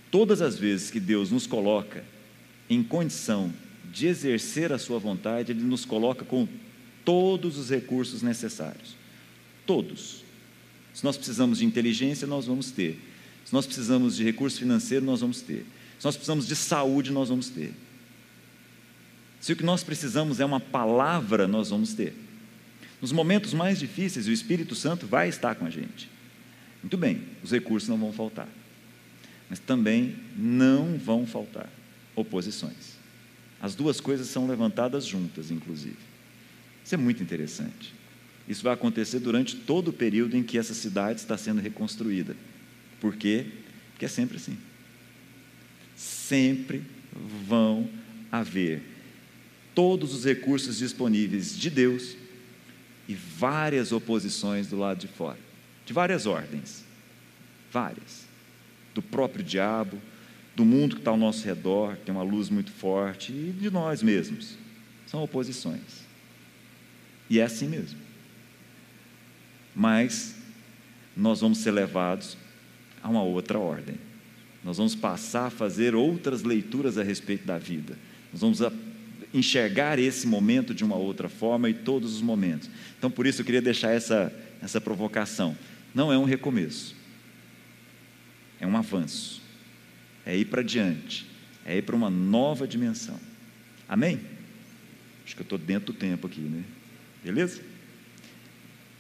Todas 0.10 0.42
as 0.42 0.58
vezes 0.58 0.92
que 0.92 1.00
Deus 1.00 1.32
nos 1.32 1.48
coloca 1.48 2.04
em 2.70 2.84
condição 2.84 3.52
de 3.92 4.08
exercer 4.08 4.72
a 4.72 4.78
sua 4.78 5.00
vontade, 5.00 5.52
Ele 5.52 5.64
nos 5.64 5.86
coloca 5.86 6.24
com 6.24 6.48
todos 7.04 7.58
os 7.58 7.70
recursos 7.70 8.22
necessários. 8.22 8.96
Todos. 9.66 10.24
Se 10.94 11.04
nós 11.04 11.18
precisamos 11.18 11.60
de 11.60 11.66
inteligência, 11.66 12.28
nós 12.28 12.46
vamos 12.46 12.72
ter. 12.72 13.00
Se 13.46 13.54
nós 13.54 13.66
precisamos 13.66 14.16
de 14.16 14.24
recurso 14.24 14.60
financeiro, 14.60 15.06
nós 15.06 15.22
vamos 15.22 15.42
ter. 15.42 15.66
Se 15.98 16.06
nós 16.06 16.16
precisamos 16.16 16.48
de 16.48 16.56
saúde, 16.56 17.12
nós 17.12 17.30
vamos 17.30 17.50
ter. 17.50 17.74
Se 19.40 19.54
o 19.54 19.56
que 19.56 19.64
nós 19.64 19.84
precisamos 19.84 20.40
é 20.40 20.46
uma 20.46 20.60
palavra, 20.60 21.48
nós 21.48 21.70
vamos 21.70 21.94
ter. 21.94 22.14
Nos 23.02 23.12
momentos 23.12 23.54
mais 23.54 23.80
difíceis, 23.80 24.28
o 24.28 24.32
Espírito 24.32 24.76
Santo 24.76 25.08
vai 25.08 25.28
estar 25.30 25.56
com 25.56 25.66
a 25.66 25.70
gente. 25.70 26.08
Muito 26.82 26.98
bem, 26.98 27.22
os 27.44 27.52
recursos 27.52 27.90
não 27.90 27.98
vão 27.98 28.12
faltar. 28.12 28.48
Mas 29.50 29.60
também 29.60 30.16
não 30.36 30.98
vão 30.98 31.26
faltar 31.26 31.70
oposições. 32.16 32.98
As 33.62 33.76
duas 33.76 34.00
coisas 34.00 34.28
são 34.28 34.48
levantadas 34.48 35.06
juntas, 35.06 35.52
inclusive. 35.52 35.98
Isso 36.84 36.96
é 36.96 36.98
muito 36.98 37.22
interessante. 37.22 37.94
Isso 38.48 38.64
vai 38.64 38.74
acontecer 38.74 39.20
durante 39.20 39.56
todo 39.56 39.90
o 39.90 39.94
período 39.94 40.36
em 40.36 40.44
que 40.44 40.58
essa 40.58 40.74
cidade 40.74 41.20
está 41.20 41.38
sendo 41.38 41.62
reconstruída. 41.62 42.36
Por 43.00 43.16
quê? 43.16 43.46
Porque 43.92 44.06
é 44.06 44.08
sempre 44.08 44.38
assim. 44.38 44.58
Sempre 45.96 46.84
vão 47.46 47.88
haver 48.32 48.82
todos 49.76 50.14
os 50.14 50.26
recursos 50.26 50.78
disponíveis 50.78 51.58
de 51.58 51.70
Deus 51.70 52.16
e 53.08 53.14
várias 53.14 53.92
oposições 53.92 54.68
do 54.68 54.78
lado 54.78 55.00
de 55.00 55.08
fora, 55.08 55.38
de 55.86 55.94
várias 55.94 56.26
ordens, 56.26 56.84
várias, 57.72 58.26
do 58.94 59.02
próprio 59.02 59.44
diabo, 59.44 59.98
do 60.56 60.66
mundo 60.66 60.96
que 60.96 61.02
está 61.02 61.12
ao 61.12 61.18
nosso 61.18 61.46
redor, 61.46 61.96
que 61.96 62.06
tem 62.06 62.16
uma 62.16 62.24
luz 62.24 62.50
muito 62.50 62.72
forte, 62.72 63.32
e 63.32 63.52
de 63.52 63.70
nós 63.70 64.04
mesmos. 64.04 64.58
São 65.08 65.24
oposições. 65.24 66.06
E 67.30 67.40
é 67.40 67.44
assim 67.44 67.68
mesmo. 67.68 68.00
Mas 69.76 70.36
nós 71.16 71.42
vamos 71.42 71.60
ser 71.60 71.72
levados 71.72 72.38
a 73.02 73.10
uma 73.10 73.24
outra 73.24 73.58
ordem. 73.58 73.96
Nós 74.64 74.78
vamos 74.78 74.96
passar 74.96 75.48
a 75.48 75.50
fazer 75.50 75.96
outras 75.96 76.44
leituras 76.44 76.98
a 76.98 77.04
respeito 77.04 77.46
da 77.46 77.58
vida. 77.58 77.98
Nós 78.32 78.42
vamos 78.42 78.62
enxergar 79.34 79.98
esse 79.98 80.28
momento 80.28 80.74
de 80.74 80.84
uma 80.84 80.96
outra 80.96 81.30
forma 81.30 81.70
e 81.70 81.74
todos 81.74 82.16
os 82.16 82.22
momentos. 82.22 82.70
Então, 82.98 83.10
por 83.10 83.26
isso 83.26 83.42
eu 83.42 83.46
queria 83.46 83.62
deixar 83.62 83.92
essa, 83.92 84.32
essa 84.62 84.80
provocação. 84.80 85.56
Não 85.94 86.12
é 86.12 86.18
um 86.18 86.24
recomeço, 86.24 86.96
é 88.60 88.66
um 88.68 88.78
avanço, 88.78 89.42
é 90.26 90.36
ir 90.38 90.46
para 90.46 90.62
diante, 90.62 91.28
é 91.66 91.78
ir 91.78 91.82
para 91.82 91.96
uma 91.96 92.10
nova 92.10 92.68
dimensão. 92.68 93.20
Amém? 93.88 94.22
Acho 95.26 95.36
que 95.36 95.42
eu 95.42 95.44
estou 95.44 95.58
dentro 95.58 95.94
do 95.94 96.00
tempo 96.00 96.28
aqui, 96.28 96.42
né? 96.42 96.64
Beleza? 97.24 97.62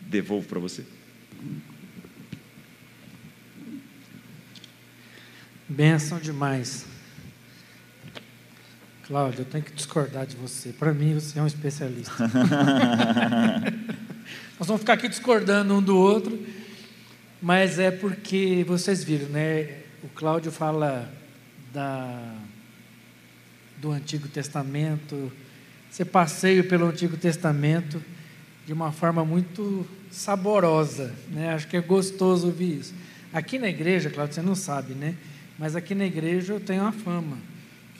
Devolvo 0.02 0.48
para 0.48 0.60
você. 0.60 0.86
Benção 5.68 6.20
demais. 6.20 6.86
Cláudio, 9.08 9.42
eu 9.42 9.46
tenho 9.46 9.64
que 9.64 9.72
discordar 9.74 10.26
de 10.26 10.36
você. 10.36 10.74
Para 10.74 10.94
mim, 10.94 11.14
você 11.16 11.40
é 11.40 11.42
um 11.42 11.48
especialista. 11.48 12.14
Nós 14.60 14.68
vamos 14.68 14.82
ficar 14.82 14.94
aqui 14.94 15.10
discordando 15.10 15.74
um 15.74 15.82
do 15.82 15.98
outro, 15.98 16.38
mas 17.42 17.80
é 17.80 17.90
porque 17.90 18.64
vocês 18.68 19.04
viram, 19.04 19.28
né? 19.30 19.80
O 20.04 20.10
Cláudio 20.10 20.52
fala 20.52 21.12
da, 21.74 22.36
do 23.78 23.92
Antigo 23.92 24.28
Testamento, 24.28 25.32
você 25.90 26.06
passeia 26.06 26.64
pelo 26.64 26.86
Antigo 26.86 27.18
Testamento 27.18 28.04
de 28.66 28.74
uma 28.74 28.92
forma 28.92 29.26
muito 29.26 29.88
saborosa, 30.12 31.14
né? 31.30 31.54
Acho 31.54 31.68
que 31.68 31.78
é 31.78 31.82
gostoso 31.82 32.48
ouvir 32.48 32.80
isso. 32.80 32.94
Aqui 33.34 33.58
na 33.58 33.70
igreja, 33.70 34.10
Cláudio, 34.10 34.36
você 34.36 34.42
não 34.42 34.56
sabe, 34.56 34.94
né? 34.94 35.16
Mas 35.58 35.76
aqui 35.76 35.96
na 35.96 36.06
igreja 36.06 36.54
eu 36.54 36.60
tenho 36.60 36.82
uma 36.82 36.92
fama 36.92 37.38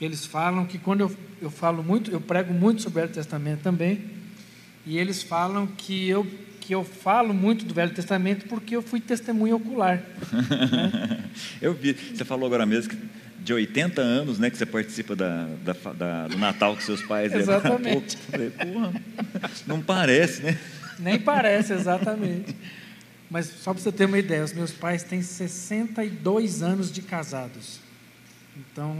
eles 0.04 0.26
falam 0.26 0.66
que 0.66 0.78
quando 0.78 1.02
eu, 1.02 1.16
eu 1.40 1.50
falo 1.50 1.82
muito, 1.82 2.10
eu 2.10 2.20
prego 2.20 2.52
muito 2.52 2.82
sobre 2.82 2.98
o 2.98 3.02
Velho 3.02 3.14
Testamento 3.14 3.60
também, 3.60 4.02
e 4.84 4.98
eles 4.98 5.22
falam 5.22 5.66
que 5.66 6.08
eu, 6.08 6.26
que 6.62 6.72
eu 6.72 6.84
falo 6.84 7.34
muito 7.34 7.64
do 7.64 7.74
Velho 7.74 7.92
Testamento 7.92 8.46
porque 8.46 8.76
eu 8.76 8.82
fui 8.82 9.00
testemunha 9.00 9.56
ocular. 9.56 9.96
Né? 9.96 11.24
eu 11.60 11.74
vi, 11.74 11.92
você 11.92 12.24
falou 12.24 12.46
agora 12.46 12.64
mesmo 12.64 12.90
que 12.90 12.98
de 13.40 13.52
80 13.52 14.00
anos, 14.00 14.38
né, 14.38 14.48
que 14.48 14.56
você 14.56 14.64
participa 14.64 15.16
da, 15.16 15.48
da, 15.64 15.72
da 15.92 16.28
do 16.28 16.38
Natal 16.38 16.76
com 16.76 16.80
seus 16.80 17.02
pais. 17.02 17.32
Exatamente. 17.32 18.16
Falei, 18.16 18.50
Porra, 18.50 18.92
não 19.66 19.82
parece, 19.82 20.42
né? 20.42 20.56
Nem 21.00 21.18
parece, 21.18 21.72
exatamente. 21.74 22.54
Mas 23.28 23.46
só 23.46 23.74
para 23.74 23.82
você 23.82 23.90
ter 23.90 24.04
uma 24.04 24.18
ideia, 24.18 24.44
os 24.44 24.52
meus 24.52 24.70
pais 24.70 25.02
têm 25.02 25.20
62 25.20 26.62
anos 26.62 26.92
de 26.92 27.02
casados. 27.02 27.80
Então, 28.56 28.96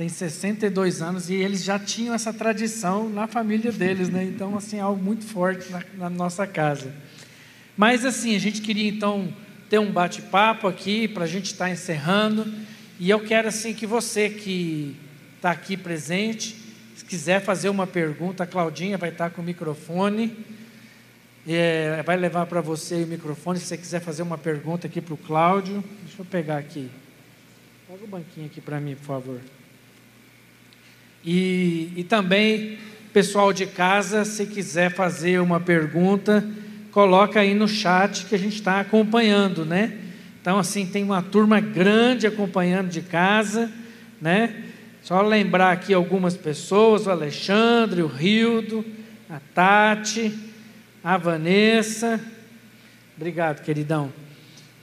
tem 0.00 0.08
62 0.08 1.02
anos 1.02 1.28
e 1.28 1.34
eles 1.34 1.62
já 1.62 1.78
tinham 1.78 2.14
essa 2.14 2.32
tradição 2.32 3.10
na 3.10 3.26
família 3.26 3.70
deles, 3.70 4.08
né? 4.08 4.24
Então, 4.24 4.56
assim, 4.56 4.78
é 4.78 4.80
algo 4.80 5.02
muito 5.02 5.26
forte 5.26 5.70
na, 5.70 5.84
na 5.98 6.08
nossa 6.08 6.46
casa. 6.46 6.90
Mas, 7.76 8.06
assim, 8.06 8.34
a 8.34 8.38
gente 8.38 8.62
queria 8.62 8.88
então 8.88 9.30
ter 9.68 9.78
um 9.78 9.92
bate-papo 9.92 10.66
aqui 10.66 11.06
para 11.06 11.24
a 11.24 11.26
gente 11.26 11.52
estar 11.52 11.66
tá 11.66 11.70
encerrando. 11.70 12.50
E 12.98 13.10
eu 13.10 13.20
quero, 13.20 13.48
assim, 13.48 13.74
que 13.74 13.86
você 13.86 14.30
que 14.30 14.96
está 15.36 15.50
aqui 15.50 15.76
presente. 15.76 16.56
Se 16.96 17.04
quiser 17.04 17.42
fazer 17.42 17.68
uma 17.68 17.86
pergunta, 17.86 18.44
a 18.44 18.46
Claudinha 18.46 18.96
vai 18.96 19.10
estar 19.10 19.28
com 19.28 19.42
o 19.42 19.44
microfone. 19.44 20.34
É, 21.46 22.02
vai 22.06 22.16
levar 22.16 22.46
para 22.46 22.62
você 22.62 23.02
o 23.02 23.06
microfone 23.06 23.58
se 23.58 23.66
você 23.66 23.76
quiser 23.76 24.00
fazer 24.00 24.22
uma 24.22 24.38
pergunta 24.38 24.86
aqui 24.86 25.02
para 25.02 25.12
o 25.12 25.18
Cláudio. 25.18 25.84
Deixa 26.06 26.22
eu 26.22 26.24
pegar 26.24 26.56
aqui. 26.56 26.88
Pega 27.86 28.02
o 28.02 28.08
banquinho 28.08 28.46
aqui 28.46 28.62
para 28.62 28.80
mim, 28.80 28.94
por 28.94 29.04
favor. 29.04 29.59
E, 31.24 31.92
e 31.96 32.04
também, 32.04 32.78
pessoal 33.12 33.52
de 33.52 33.66
casa, 33.66 34.24
se 34.24 34.46
quiser 34.46 34.90
fazer 34.90 35.40
uma 35.40 35.60
pergunta, 35.60 36.46
coloca 36.90 37.40
aí 37.40 37.54
no 37.54 37.68
chat 37.68 38.26
que 38.26 38.34
a 38.34 38.38
gente 38.38 38.54
está 38.54 38.80
acompanhando, 38.80 39.64
né? 39.64 39.98
Então, 40.40 40.58
assim, 40.58 40.86
tem 40.86 41.04
uma 41.04 41.22
turma 41.22 41.60
grande 41.60 42.26
acompanhando 42.26 42.88
de 42.88 43.02
casa, 43.02 43.70
né? 44.20 44.64
Só 45.02 45.20
lembrar 45.20 45.72
aqui 45.72 45.92
algumas 45.92 46.36
pessoas: 46.36 47.06
o 47.06 47.10
Alexandre, 47.10 48.02
o 48.02 48.06
Rildo, 48.06 48.84
a 49.28 49.38
Tati, 49.54 50.32
a 51.04 51.18
Vanessa. 51.18 52.18
Obrigado, 53.16 53.62
queridão. 53.62 54.10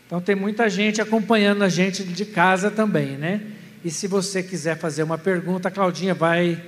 Então, 0.06 0.22
tem 0.22 0.36
muita 0.36 0.70
gente 0.70 1.02
acompanhando 1.02 1.64
a 1.64 1.70
gente 1.70 2.04
de 2.04 2.26
casa 2.26 2.70
também, 2.70 3.18
né? 3.18 3.42
E 3.84 3.92
se 3.92 4.08
você 4.08 4.42
quiser 4.42 4.78
fazer 4.78 5.04
uma 5.04 5.18
pergunta, 5.18 5.68
a 5.68 5.72
Claudinha 5.72 6.14
vai. 6.14 6.62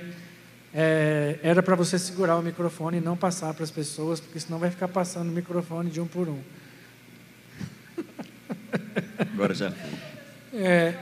É, 0.72 1.38
era 1.42 1.62
para 1.62 1.74
você 1.74 1.98
segurar 1.98 2.36
o 2.36 2.42
microfone 2.42 2.98
e 2.98 3.00
não 3.00 3.16
passar 3.16 3.52
para 3.54 3.64
as 3.64 3.70
pessoas, 3.72 4.20
porque 4.20 4.38
senão 4.38 4.58
vai 4.58 4.70
ficar 4.70 4.86
passando 4.86 5.28
o 5.28 5.32
microfone 5.32 5.90
de 5.90 6.00
um 6.00 6.06
por 6.06 6.28
um. 6.28 6.38
Agora 9.34 9.52
já. 9.52 9.72
É, 10.54 10.94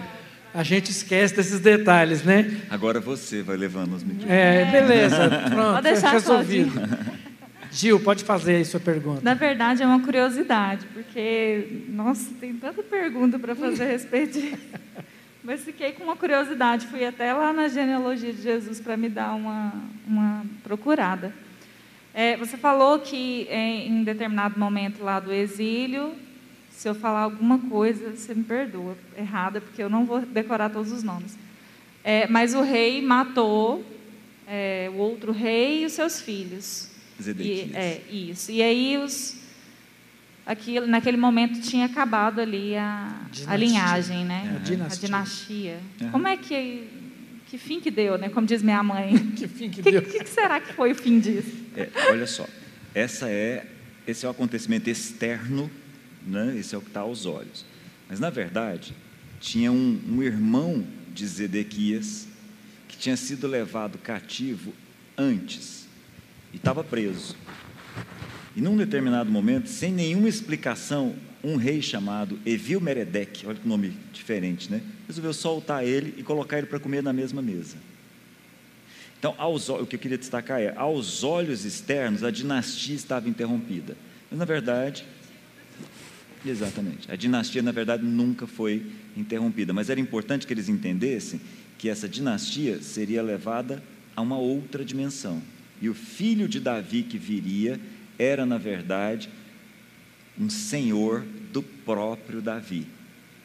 a 0.54 0.62
gente 0.62 0.90
esquece 0.90 1.36
desses 1.36 1.60
detalhes, 1.60 2.22
né? 2.22 2.62
Agora 2.70 2.98
você 2.98 3.42
vai 3.42 3.56
levando 3.56 3.94
os 3.94 4.02
microfones. 4.02 4.32
É, 4.32 4.64
beleza. 4.70 5.28
Pronto, 5.50 5.82
deixar 5.82 6.12
resolvido. 6.12 6.80
Gil, 7.70 8.00
pode 8.00 8.24
fazer 8.24 8.56
aí 8.56 8.64
sua 8.64 8.80
pergunta. 8.80 9.20
Na 9.22 9.34
verdade, 9.34 9.82
é 9.82 9.86
uma 9.86 10.00
curiosidade, 10.00 10.86
porque, 10.94 11.84
nossa, 11.88 12.32
tem 12.40 12.54
tanta 12.54 12.82
pergunta 12.82 13.38
para 13.38 13.54
fazer 13.54 13.84
a 13.84 13.86
respeito 13.86 14.40
disso. 14.40 14.56
Mas 15.48 15.64
fiquei 15.64 15.92
com 15.92 16.04
uma 16.04 16.14
curiosidade, 16.14 16.88
fui 16.88 17.02
até 17.06 17.32
lá 17.32 17.54
na 17.54 17.68
genealogia 17.68 18.34
de 18.34 18.42
Jesus 18.42 18.82
para 18.82 18.98
me 18.98 19.08
dar 19.08 19.34
uma, 19.34 19.72
uma 20.06 20.44
procurada. 20.62 21.34
É, 22.12 22.36
você 22.36 22.58
falou 22.58 22.98
que 22.98 23.48
em 23.50 24.04
determinado 24.04 24.60
momento 24.60 25.02
lá 25.02 25.18
do 25.18 25.32
exílio, 25.32 26.14
se 26.70 26.86
eu 26.86 26.94
falar 26.94 27.20
alguma 27.20 27.58
coisa, 27.60 28.10
você 28.10 28.34
me 28.34 28.44
perdoa, 28.44 28.94
errada, 29.16 29.58
porque 29.58 29.82
eu 29.82 29.88
não 29.88 30.04
vou 30.04 30.20
decorar 30.20 30.68
todos 30.68 30.92
os 30.92 31.02
nomes. 31.02 31.34
É, 32.04 32.26
mas 32.26 32.52
o 32.52 32.60
rei 32.60 33.00
matou 33.00 33.82
é, 34.46 34.90
o 34.92 34.98
outro 34.98 35.32
rei 35.32 35.82
e 35.82 35.86
os 35.86 35.94
seus 35.94 36.20
filhos. 36.20 36.90
Zedequias. 37.22 37.70
E, 37.70 37.74
é, 37.74 38.02
isso. 38.10 38.52
E 38.52 38.62
aí 38.62 38.98
os, 38.98 39.34
aqui, 40.48 40.80
naquele 40.80 41.16
momento 41.16 41.60
tinha 41.60 41.86
acabado 41.86 42.40
ali 42.40 42.76
a, 42.76 43.20
a 43.46 43.56
linhagem, 43.56 44.24
né? 44.24 44.56
A 44.56 44.58
dinastia. 44.58 44.96
A 44.96 45.06
dinastia. 45.06 45.80
Uhum. 46.00 46.10
Como 46.10 46.26
é 46.26 46.36
que 46.36 46.88
que 47.46 47.56
fim 47.56 47.80
que 47.80 47.90
deu, 47.90 48.18
né? 48.18 48.28
Como 48.28 48.46
diz 48.46 48.62
minha 48.62 48.82
mãe. 48.82 49.16
que 49.36 49.48
fim 49.48 49.70
que, 49.70 49.82
que 49.82 49.90
deu? 49.90 50.00
O 50.00 50.04
que, 50.04 50.18
que, 50.18 50.28
será 50.28 50.60
que 50.60 50.72
foi 50.74 50.92
o 50.92 50.94
fim 50.94 51.18
disso? 51.18 51.64
É, 51.76 51.88
olha 52.10 52.26
só, 52.26 52.46
essa 52.94 53.30
é 53.30 53.64
esse 54.06 54.24
é 54.24 54.28
o 54.28 54.32
acontecimento 54.32 54.88
externo 54.88 55.70
né? 56.28 56.56
Esse 56.58 56.74
é 56.74 56.78
o 56.78 56.80
que 56.80 56.88
está 56.88 57.00
aos 57.00 57.26
olhos. 57.26 57.64
Mas, 58.08 58.20
na 58.20 58.30
verdade, 58.30 58.94
tinha 59.40 59.72
um, 59.72 60.00
um 60.08 60.22
irmão 60.22 60.86
de 61.12 61.26
Zedequias 61.26 62.28
que 62.86 62.96
tinha 62.96 63.16
sido 63.16 63.46
levado 63.46 63.98
cativo 63.98 64.72
antes 65.16 65.86
e 66.52 66.56
estava 66.56 66.84
preso. 66.84 67.36
E 68.58 68.60
num 68.60 68.76
determinado 68.76 69.30
momento, 69.30 69.68
sem 69.68 69.92
nenhuma 69.92 70.28
explicação, 70.28 71.14
um 71.44 71.54
rei 71.54 71.80
chamado 71.80 72.40
Evil 72.44 72.80
Meredec, 72.80 73.46
olha 73.46 73.54
que 73.54 73.68
nome 73.68 73.92
diferente, 74.12 74.68
né? 74.68 74.82
Resolveu 75.06 75.32
soltar 75.32 75.86
ele 75.86 76.12
e 76.18 76.24
colocar 76.24 76.58
ele 76.58 76.66
para 76.66 76.80
comer 76.80 77.00
na 77.00 77.12
mesma 77.12 77.40
mesa. 77.40 77.76
Então, 79.16 79.32
aos, 79.38 79.68
o 79.68 79.86
que 79.86 79.94
eu 79.94 80.00
queria 80.00 80.18
destacar 80.18 80.60
é, 80.60 80.74
aos 80.76 81.22
olhos 81.22 81.64
externos, 81.64 82.24
a 82.24 82.32
dinastia 82.32 82.96
estava 82.96 83.28
interrompida. 83.28 83.96
Mas, 84.28 84.40
na 84.40 84.44
verdade, 84.44 85.06
Exatamente. 86.44 87.10
A 87.10 87.14
dinastia, 87.14 87.62
na 87.62 87.72
verdade, 87.72 88.04
nunca 88.04 88.44
foi 88.46 88.86
interrompida, 89.16 89.72
mas 89.72 89.88
era 89.88 90.00
importante 90.00 90.46
que 90.46 90.52
eles 90.52 90.68
entendessem 90.68 91.40
que 91.76 91.88
essa 91.88 92.08
dinastia 92.08 92.82
seria 92.82 93.22
levada 93.22 93.80
a 94.16 94.20
uma 94.20 94.36
outra 94.36 94.84
dimensão. 94.84 95.40
E 95.80 95.88
o 95.88 95.94
filho 95.94 96.48
de 96.48 96.58
Davi 96.58 97.04
que 97.04 97.18
viria 97.18 97.78
era, 98.18 98.44
na 98.44 98.58
verdade, 98.58 99.28
um 100.38 100.50
senhor 100.50 101.24
do 101.52 101.62
próprio 101.62 102.40
Davi. 102.40 102.86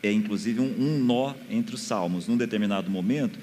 É 0.02 0.12
inclusive 0.12 0.60
um, 0.60 0.76
um 0.78 1.00
nó 1.00 1.34
entre 1.50 1.76
os 1.76 1.82
salmos. 1.82 2.28
Num 2.28 2.36
determinado 2.36 2.90
momento, 2.90 3.40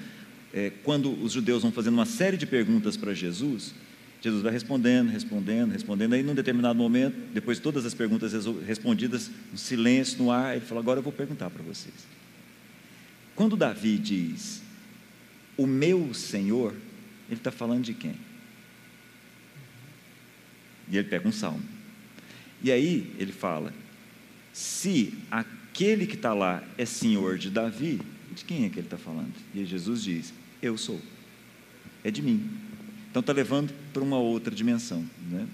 é, 0.53 0.71
quando 0.83 1.11
os 1.23 1.31
judeus 1.31 1.63
vão 1.63 1.71
fazendo 1.71 1.93
uma 1.93 2.05
série 2.05 2.37
de 2.37 2.45
perguntas 2.45 2.95
para 2.95 3.13
Jesus, 3.13 3.73
Jesus 4.21 4.43
vai 4.43 4.51
respondendo, 4.51 5.09
respondendo, 5.09 5.71
respondendo. 5.71 6.13
Aí, 6.13 6.21
num 6.21 6.35
determinado 6.35 6.77
momento, 6.77 7.15
depois 7.33 7.57
de 7.57 7.63
todas 7.63 7.85
as 7.85 7.93
perguntas 7.93 8.33
respondidas, 8.67 9.31
um 9.51 9.57
silêncio 9.57 10.19
no 10.19 10.29
ar, 10.29 10.55
ele 10.55 10.65
fala: 10.65 10.79
Agora 10.79 10.99
eu 10.99 11.03
vou 11.03 11.11
perguntar 11.11 11.49
para 11.49 11.63
vocês. 11.63 11.95
Quando 13.35 13.57
Davi 13.57 13.97
diz, 13.97 14.61
o 15.57 15.65
meu 15.65 16.13
Senhor, 16.13 16.73
ele 17.27 17.39
está 17.39 17.51
falando 17.51 17.83
de 17.83 17.95
quem? 17.95 18.13
E 20.91 20.97
ele 20.97 21.07
pega 21.07 21.27
um 21.27 21.31
salmo. 21.31 21.63
E 22.61 22.71
aí 22.71 23.15
ele 23.17 23.31
fala: 23.31 23.73
se 24.53 25.13
aquele 25.31 26.05
que 26.05 26.15
está 26.15 26.33
lá 26.33 26.61
é 26.77 26.85
senhor 26.85 27.37
de 27.37 27.49
Davi, 27.49 28.01
de 28.35 28.43
quem 28.43 28.65
é 28.65 28.69
que 28.69 28.77
ele 28.77 28.87
está 28.87 28.97
falando? 28.97 29.33
E 29.55 29.65
Jesus 29.65 30.03
diz: 30.03 30.33
Eu 30.61 30.77
sou. 30.77 31.01
É 32.03 32.11
de 32.11 32.21
mim. 32.21 32.49
Então 33.09 33.21
está 33.21 33.33
levando 33.33 33.73
para 33.93 34.03
uma 34.03 34.17
outra 34.17 34.53
dimensão. 34.53 35.05
Né? 35.29 35.47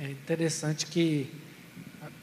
É 0.00 0.10
interessante 0.10 0.86
que, 0.86 1.26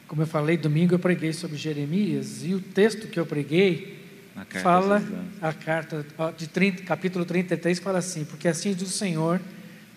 como 0.07 0.21
eu 0.21 0.27
falei, 0.27 0.57
domingo 0.57 0.95
eu 0.95 0.99
preguei 0.99 1.33
sobre 1.33 1.57
Jeremias 1.57 2.43
e 2.43 2.53
o 2.53 2.59
texto 2.59 3.07
que 3.07 3.19
eu 3.19 3.25
preguei 3.25 3.99
a 4.35 4.45
fala, 4.61 5.03
a 5.41 5.51
carta 5.51 6.05
de 6.37 6.47
30, 6.47 6.83
capítulo 6.83 7.25
33 7.25 7.79
fala 7.79 7.99
assim: 7.99 8.25
Porque 8.25 8.47
assim 8.47 8.73
diz 8.73 8.89
o 8.89 8.91
Senhor, 8.91 9.41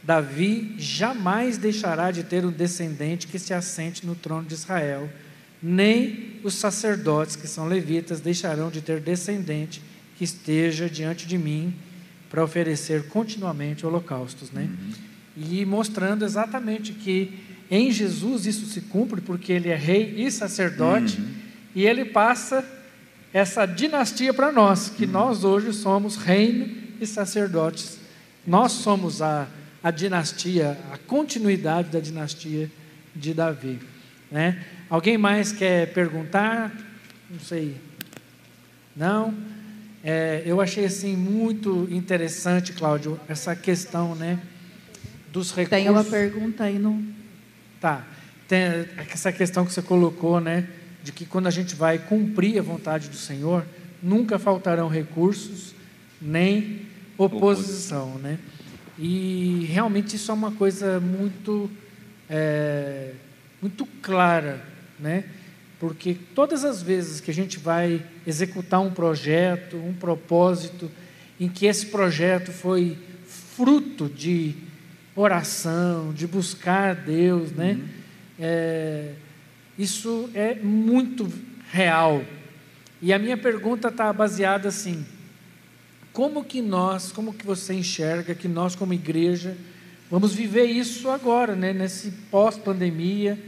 Davi 0.03 0.75
jamais 0.79 1.57
deixará 1.57 2.11
de 2.11 2.25
ter 2.25 2.45
um 2.45 2.51
descendente 2.51 3.29
que 3.29 3.39
se 3.39 3.55
assente 3.55 4.05
no 4.05 4.15
trono 4.15 4.47
de 4.47 4.55
Israel, 4.55 5.09
nem 5.63 6.41
os 6.43 6.55
sacerdotes 6.55 7.37
que 7.37 7.47
são 7.47 7.69
levitas 7.69 8.21
deixarão 8.21 8.69
de 8.69 8.81
ter 8.81 9.01
descendente 9.01 9.81
que 10.17 10.25
esteja 10.25 10.89
diante 10.89 11.27
de 11.27 11.39
mim 11.39 11.73
para 12.29 12.43
oferecer 12.43 13.09
continuamente 13.09 13.87
holocaustos, 13.87 14.51
né? 14.51 14.63
Uhum. 14.63 14.93
E 15.37 15.65
mostrando 15.65 16.25
exatamente 16.25 16.93
que 16.93 17.39
em 17.71 17.91
Jesus 17.93 18.45
isso 18.45 18.67
se 18.67 18.81
cumpre, 18.83 19.21
porque 19.21 19.53
ele 19.53 19.69
é 19.69 19.77
rei 19.77 20.15
e 20.17 20.31
sacerdote, 20.31 21.19
uhum. 21.19 21.29
e 21.75 21.87
ele 21.87 22.05
passa 22.07 22.65
essa 23.33 23.65
dinastia 23.65 24.35
para 24.35 24.51
nós, 24.51 24.91
que 24.91 25.05
uhum. 25.05 25.13
nós 25.13 25.45
hoje 25.45 25.73
somos 25.73 26.17
reino 26.17 26.69
e 27.01 27.07
sacerdotes. 27.07 27.99
Nós 28.47 28.73
somos 28.73 29.23
a, 29.23 29.47
a 29.83 29.91
dinastia, 29.91 30.79
a 30.93 30.99
continuidade 30.99 31.91
da 31.91 32.01
dinastia 32.01 32.71
de 33.15 33.35
Davi. 33.35 33.81
Né? 34.31 34.65
Alguém 34.89 35.19
mais 35.19 35.53
quer 35.53 35.93
perguntar? 35.93 36.73
Não 37.31 37.41
sei. 37.41 37.77
Não? 38.97 39.35
É, 40.05 40.43
eu 40.45 40.61
achei 40.61 40.85
assim 40.85 41.17
muito 41.17 41.87
interessante, 41.91 42.73
Cláudio, 42.73 43.21
essa 43.29 43.55
questão, 43.55 44.15
né, 44.15 44.41
dos 45.33 45.51
recursos. 45.51 45.71
Tem 45.71 45.89
uma 45.89 46.03
pergunta 46.03 46.65
aí 46.65 46.79
no. 46.79 47.03
Tá. 47.81 48.05
Tem 48.49 48.61
essa 49.11 49.33
questão 49.33 49.65
que 49.65 49.73
você 49.73 49.81
colocou, 49.81 50.41
né, 50.41 50.67
de 51.05 51.13
que 51.13 51.25
quando 51.25 51.47
a 51.47 51.51
gente 51.51 51.77
vai 51.77 51.99
cumprir 51.99 52.59
a 52.59 52.63
vontade 52.63 53.09
do 53.09 53.17
Senhor, 53.17 53.65
nunca 54.03 54.39
faltarão 54.39 54.89
recursos 54.89 55.73
nem 56.21 56.83
oposição, 57.17 58.19
né? 58.19 58.39
E 59.03 59.67
realmente 59.69 60.17
isso 60.17 60.31
é 60.31 60.35
uma 60.35 60.53
coisa 60.53 61.01
muito 61.01 61.69
é, 62.31 63.13
muito 63.61 63.85
clara, 64.01 64.65
né? 64.99 65.25
porque 65.83 66.17
todas 66.33 66.65
as 66.65 66.81
vezes 66.81 67.21
que 67.21 67.29
a 67.29 67.35
gente 67.35 67.59
vai 67.59 68.01
executar 68.25 68.81
um 68.81 68.93
projeto, 68.93 69.77
um 69.77 69.93
propósito, 69.93 70.89
em 71.41 71.49
que 71.49 71.67
esse 71.67 71.87
projeto 71.87 72.53
foi 72.53 72.97
fruto 73.27 74.09
de 74.09 74.55
oração, 75.17 76.13
de 76.13 76.25
buscar 76.25 76.95
Deus, 76.95 77.51
né? 77.51 77.73
Uhum. 77.73 77.89
É, 78.39 79.13
isso 79.77 80.31
é 80.35 80.55
muito 80.55 81.29
real. 81.73 82.23
E 83.01 83.13
a 83.13 83.19
minha 83.19 83.37
pergunta 83.37 83.89
está 83.89 84.13
baseada 84.13 84.69
assim: 84.69 85.05
Como 86.13 86.45
que 86.45 86.61
nós, 86.61 87.11
como 87.11 87.33
que 87.33 87.47
você 87.47 87.73
enxerga 87.73 88.35
que 88.35 88.47
nós 88.47 88.75
como 88.75 88.93
igreja 88.93 89.57
vamos 90.11 90.35
viver 90.35 90.65
isso 90.65 91.09
agora, 91.09 91.57
né? 91.57 91.73
Nesse 91.73 92.11
pós-pandemia. 92.31 93.39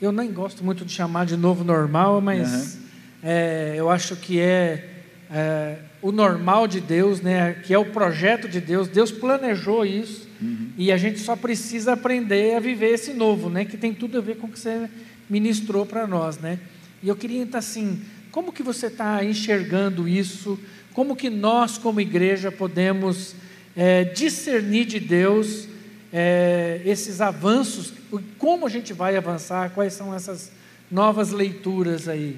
Eu 0.00 0.10
nem 0.10 0.32
gosto 0.32 0.64
muito 0.64 0.86
de 0.86 0.92
chamar 0.92 1.26
de 1.26 1.36
novo 1.36 1.62
normal, 1.62 2.22
mas 2.22 2.74
uhum. 2.74 2.80
é, 3.22 3.74
eu 3.76 3.90
acho 3.90 4.16
que 4.16 4.40
é, 4.40 4.88
é, 5.30 5.76
o 6.00 6.10
normal 6.10 6.66
de 6.66 6.80
Deus, 6.80 7.20
né? 7.20 7.52
Que 7.52 7.74
é 7.74 7.78
o 7.78 7.84
projeto 7.84 8.48
de 8.48 8.58
Deus. 8.58 8.88
Deus 8.88 9.12
planejou 9.12 9.84
isso 9.84 10.26
uhum. 10.40 10.70
e 10.78 10.90
a 10.90 10.96
gente 10.96 11.18
só 11.18 11.36
precisa 11.36 11.92
aprender 11.92 12.56
a 12.56 12.60
viver 12.60 12.94
esse 12.94 13.12
novo, 13.12 13.50
né? 13.50 13.66
Que 13.66 13.76
tem 13.76 13.92
tudo 13.92 14.16
a 14.16 14.22
ver 14.22 14.38
com 14.38 14.46
o 14.46 14.50
que 14.50 14.58
você 14.58 14.88
ministrou 15.28 15.84
para 15.84 16.06
nós, 16.06 16.38
né? 16.38 16.58
E 17.02 17.08
eu 17.08 17.16
queria 17.16 17.42
então 17.42 17.58
assim, 17.58 18.00
como 18.30 18.50
que 18.50 18.62
você 18.62 18.86
está 18.86 19.22
enxergando 19.22 20.08
isso? 20.08 20.58
Como 20.92 21.14
que 21.14 21.30
nós, 21.30 21.78
como 21.78 22.00
igreja, 22.00 22.50
podemos 22.50 23.34
é, 23.76 24.04
discernir 24.04 24.86
de 24.86 24.98
Deus 24.98 25.68
é, 26.12 26.82
esses 26.84 27.20
avanços? 27.20 27.92
Como 28.38 28.66
a 28.66 28.70
gente 28.70 28.92
vai 28.92 29.16
avançar? 29.16 29.70
Quais 29.70 29.92
são 29.92 30.14
essas 30.14 30.50
novas 30.90 31.30
leituras 31.30 32.08
aí? 32.08 32.36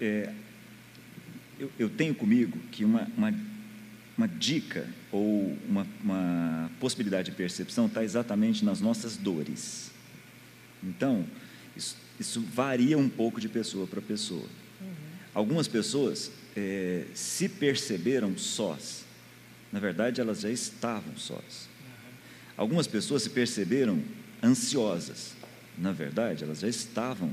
É, 0.00 0.30
eu, 1.58 1.70
eu, 1.78 1.90
tenho 1.90 2.14
comigo 2.14 2.56
que 2.70 2.84
uma, 2.84 3.08
uma, 3.16 3.34
uma 4.16 4.28
dica 4.28 4.86
ou 5.10 5.56
uma, 5.68 5.86
uma 6.02 6.70
possibilidade 6.78 7.30
de 7.30 7.36
percepção 7.36 7.86
está 7.86 8.04
exatamente 8.04 8.64
nas 8.64 8.80
nossas 8.80 9.16
dores. 9.16 9.90
Então, 10.82 11.24
isso, 11.76 11.96
isso 12.18 12.40
varia 12.40 12.96
um 12.96 13.08
pouco 13.08 13.40
de 13.40 13.48
pessoa 13.48 13.86
para 13.86 14.00
pessoa. 14.00 14.46
Uhum. 14.80 14.88
Algumas 15.34 15.66
pessoas 15.66 16.30
é, 16.56 17.04
se 17.14 17.48
perceberam 17.48 18.36
sós. 18.36 19.04
Na 19.72 19.80
verdade, 19.80 20.20
elas 20.20 20.40
já 20.40 20.50
estavam 20.50 21.16
sós. 21.16 21.68
Algumas 22.56 22.86
pessoas 22.86 23.22
se 23.22 23.30
perceberam 23.30 24.02
ansiosas. 24.42 25.34
Na 25.78 25.92
verdade, 25.92 26.44
elas 26.44 26.60
já 26.60 26.68
estavam 26.68 27.32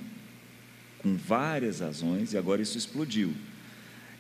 com 1.00 1.16
várias 1.16 1.80
razões 1.80 2.34
e 2.34 2.38
agora 2.38 2.62
isso 2.62 2.78
explodiu. 2.78 3.34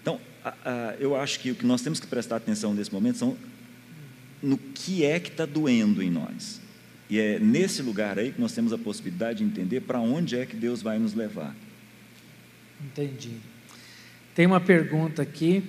Então, 0.01 0.19
a, 0.43 0.49
a, 0.49 0.95
eu 0.99 1.15
acho 1.15 1.39
que 1.39 1.51
o 1.51 1.55
que 1.55 1.65
nós 1.65 1.81
temos 1.81 1.99
que 1.99 2.07
prestar 2.07 2.37
atenção 2.37 2.73
nesse 2.73 2.93
momento 2.93 3.17
são 3.17 3.37
no 4.41 4.57
que 4.57 5.03
é 5.03 5.19
que 5.19 5.29
está 5.29 5.45
doendo 5.45 6.01
em 6.01 6.09
nós. 6.09 6.61
E 7.09 7.19
é 7.19 7.39
nesse 7.39 7.81
lugar 7.81 8.19
aí 8.19 8.31
que 8.31 8.39
nós 8.39 8.53
temos 8.53 8.71
a 8.71 8.77
possibilidade 8.77 9.39
de 9.39 9.43
entender 9.43 9.81
para 9.81 9.99
onde 9.99 10.37
é 10.37 10.45
que 10.45 10.55
Deus 10.55 10.81
vai 10.81 10.99
nos 10.99 11.13
levar. 11.13 11.55
Entendi. 12.81 13.31
Tem 14.39 14.45
uma 14.45 14.61
pergunta 14.61 15.21
aqui. 15.21 15.61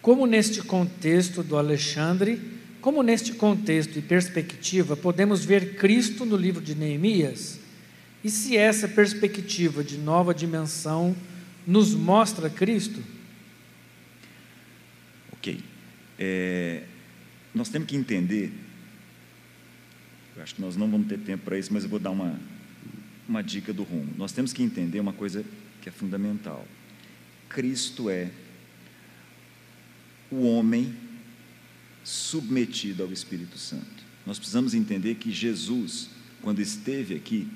Como 0.00 0.26
neste 0.26 0.62
contexto 0.62 1.42
do 1.42 1.58
Alexandre, 1.58 2.40
como 2.80 3.02
neste 3.02 3.34
contexto 3.34 3.98
e 3.98 4.00
perspectiva, 4.00 4.96
podemos 4.96 5.44
ver 5.44 5.74
Cristo 5.74 6.24
no 6.24 6.34
livro 6.34 6.62
de 6.62 6.74
Neemias? 6.74 7.60
E 8.24 8.30
se 8.30 8.56
essa 8.56 8.88
perspectiva 8.88 9.84
de 9.84 9.98
nova 9.98 10.32
dimensão 10.32 11.14
nos 11.66 11.94
mostra 11.94 12.48
Cristo? 12.48 13.04
Ok. 15.34 15.60
É, 16.18 16.84
nós 17.54 17.68
temos 17.68 17.86
que 17.86 17.94
entender 17.94 18.50
eu 20.34 20.42
acho 20.42 20.54
que 20.54 20.62
nós 20.62 20.78
não 20.78 20.90
vamos 20.90 21.08
ter 21.08 21.18
tempo 21.18 21.44
para 21.44 21.58
isso, 21.58 21.70
mas 21.70 21.84
eu 21.84 21.90
vou 21.90 21.98
dar 21.98 22.10
uma, 22.10 22.40
uma 23.28 23.42
dica 23.42 23.70
do 23.70 23.82
rumo. 23.82 24.14
Nós 24.16 24.32
temos 24.32 24.50
que 24.50 24.62
entender 24.62 24.98
uma 24.98 25.12
coisa 25.12 25.44
que 25.82 25.90
é 25.90 25.92
fundamental. 25.92 26.66
Cristo 27.52 28.08
é 28.08 28.30
o 30.30 30.42
homem 30.42 30.94
submetido 32.02 33.02
ao 33.02 33.12
Espírito 33.12 33.58
Santo. 33.58 34.02
Nós 34.26 34.38
precisamos 34.38 34.74
entender 34.74 35.16
que 35.16 35.30
Jesus, 35.30 36.08
quando 36.40 36.60
esteve 36.60 37.14
aqui, 37.14 37.46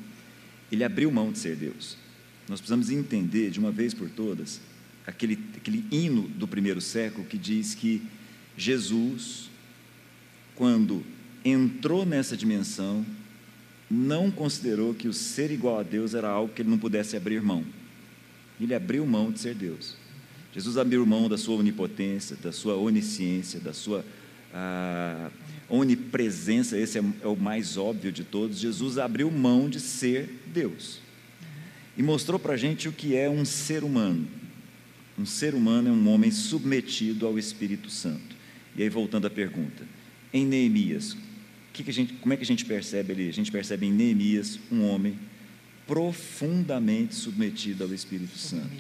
ele 0.71 0.85
abriu 0.85 1.11
mão 1.11 1.33
de 1.33 1.39
ser 1.39 1.57
Deus. 1.57 1.97
Nós 2.49 2.61
precisamos 2.61 2.91
entender 2.91 3.51
de 3.51 3.59
uma 3.59 3.73
vez 3.73 3.95
por 3.95 4.11
todas 4.11 4.61
aquele, 5.07 5.39
aquele 5.57 5.85
hino 5.91 6.29
do 6.29 6.47
primeiro 6.47 6.81
século 6.81 7.27
que 7.27 7.39
diz 7.39 7.75
que 7.75 8.03
Jesus, 8.57 9.49
quando 10.55 11.05
entrou 11.45 12.05
nessa 12.05 12.37
dimensão, 12.37 13.07
não 13.91 14.31
considerou 14.31 14.93
que 14.93 15.09
o 15.09 15.13
ser 15.13 15.51
igual 15.51 15.79
a 15.79 15.83
Deus 15.83 16.15
era 16.15 16.29
algo 16.29 16.53
que 16.53 16.63
ele 16.63 16.71
não 16.71 16.79
pudesse 16.79 17.17
abrir 17.17 17.41
mão. 17.41 17.65
Ele 18.61 18.75
abriu 18.75 19.07
mão 19.07 19.31
de 19.31 19.41
ser 19.41 19.55
Deus. 19.55 19.97
Jesus 20.53 20.79
abriu 20.79 21.05
mão 21.05 21.29
da 21.29 21.37
sua 21.37 21.57
onipotência, 21.57 22.37
da 22.37 22.51
sua 22.51 22.77
onisciência, 22.77 23.61
da 23.61 23.75
sua 23.75 24.05
ah, 24.55 25.31
onipresença, 25.69 26.79
esse 26.79 26.99
é, 26.99 27.05
é 27.23 27.27
o 27.27 27.37
mais 27.37 27.77
óbvio 27.77 28.11
de 28.11 28.25
todos. 28.25 28.59
Jesus 28.59 28.97
abriu 28.97 29.31
mão 29.31 29.69
de 29.69 29.81
ser 29.81 30.31
Deus. 30.47 31.01
E 31.97 32.03
mostrou 32.03 32.39
para 32.39 32.55
a 32.55 32.57
gente 32.57 32.89
o 32.89 32.93
que 32.93 33.15
é 33.15 33.29
um 33.29 33.45
ser 33.45 33.85
humano. 33.85 34.27
Um 35.19 35.27
ser 35.27 35.55
humano 35.55 35.89
é 35.89 35.93
um 35.93 36.09
homem 36.09 36.31
submetido 36.31 37.27
ao 37.27 37.39
Espírito 37.39 37.91
Santo. 37.91 38.37
E 38.77 38.83
aí, 38.83 38.89
voltando 38.89 39.27
à 39.27 39.31
pergunta, 39.31 39.85
em 40.33 40.45
Neemias, 40.45 41.17
que 41.73 41.83
que 41.83 41.93
gente, 41.93 42.15
como 42.15 42.33
é 42.33 42.37
que 42.37 42.43
a 42.43 42.47
gente 42.47 42.65
percebe 42.65 43.13
ali? 43.13 43.29
A 43.29 43.33
gente 43.33 43.51
percebe 43.51 43.87
em 43.87 43.93
Neemias 43.93 44.59
um 44.71 44.83
homem 44.83 45.19
profundamente 45.87 47.15
submetido 47.15 47.85
ao 47.85 47.95
Espírito 47.95 48.37
Santo. 48.37 48.71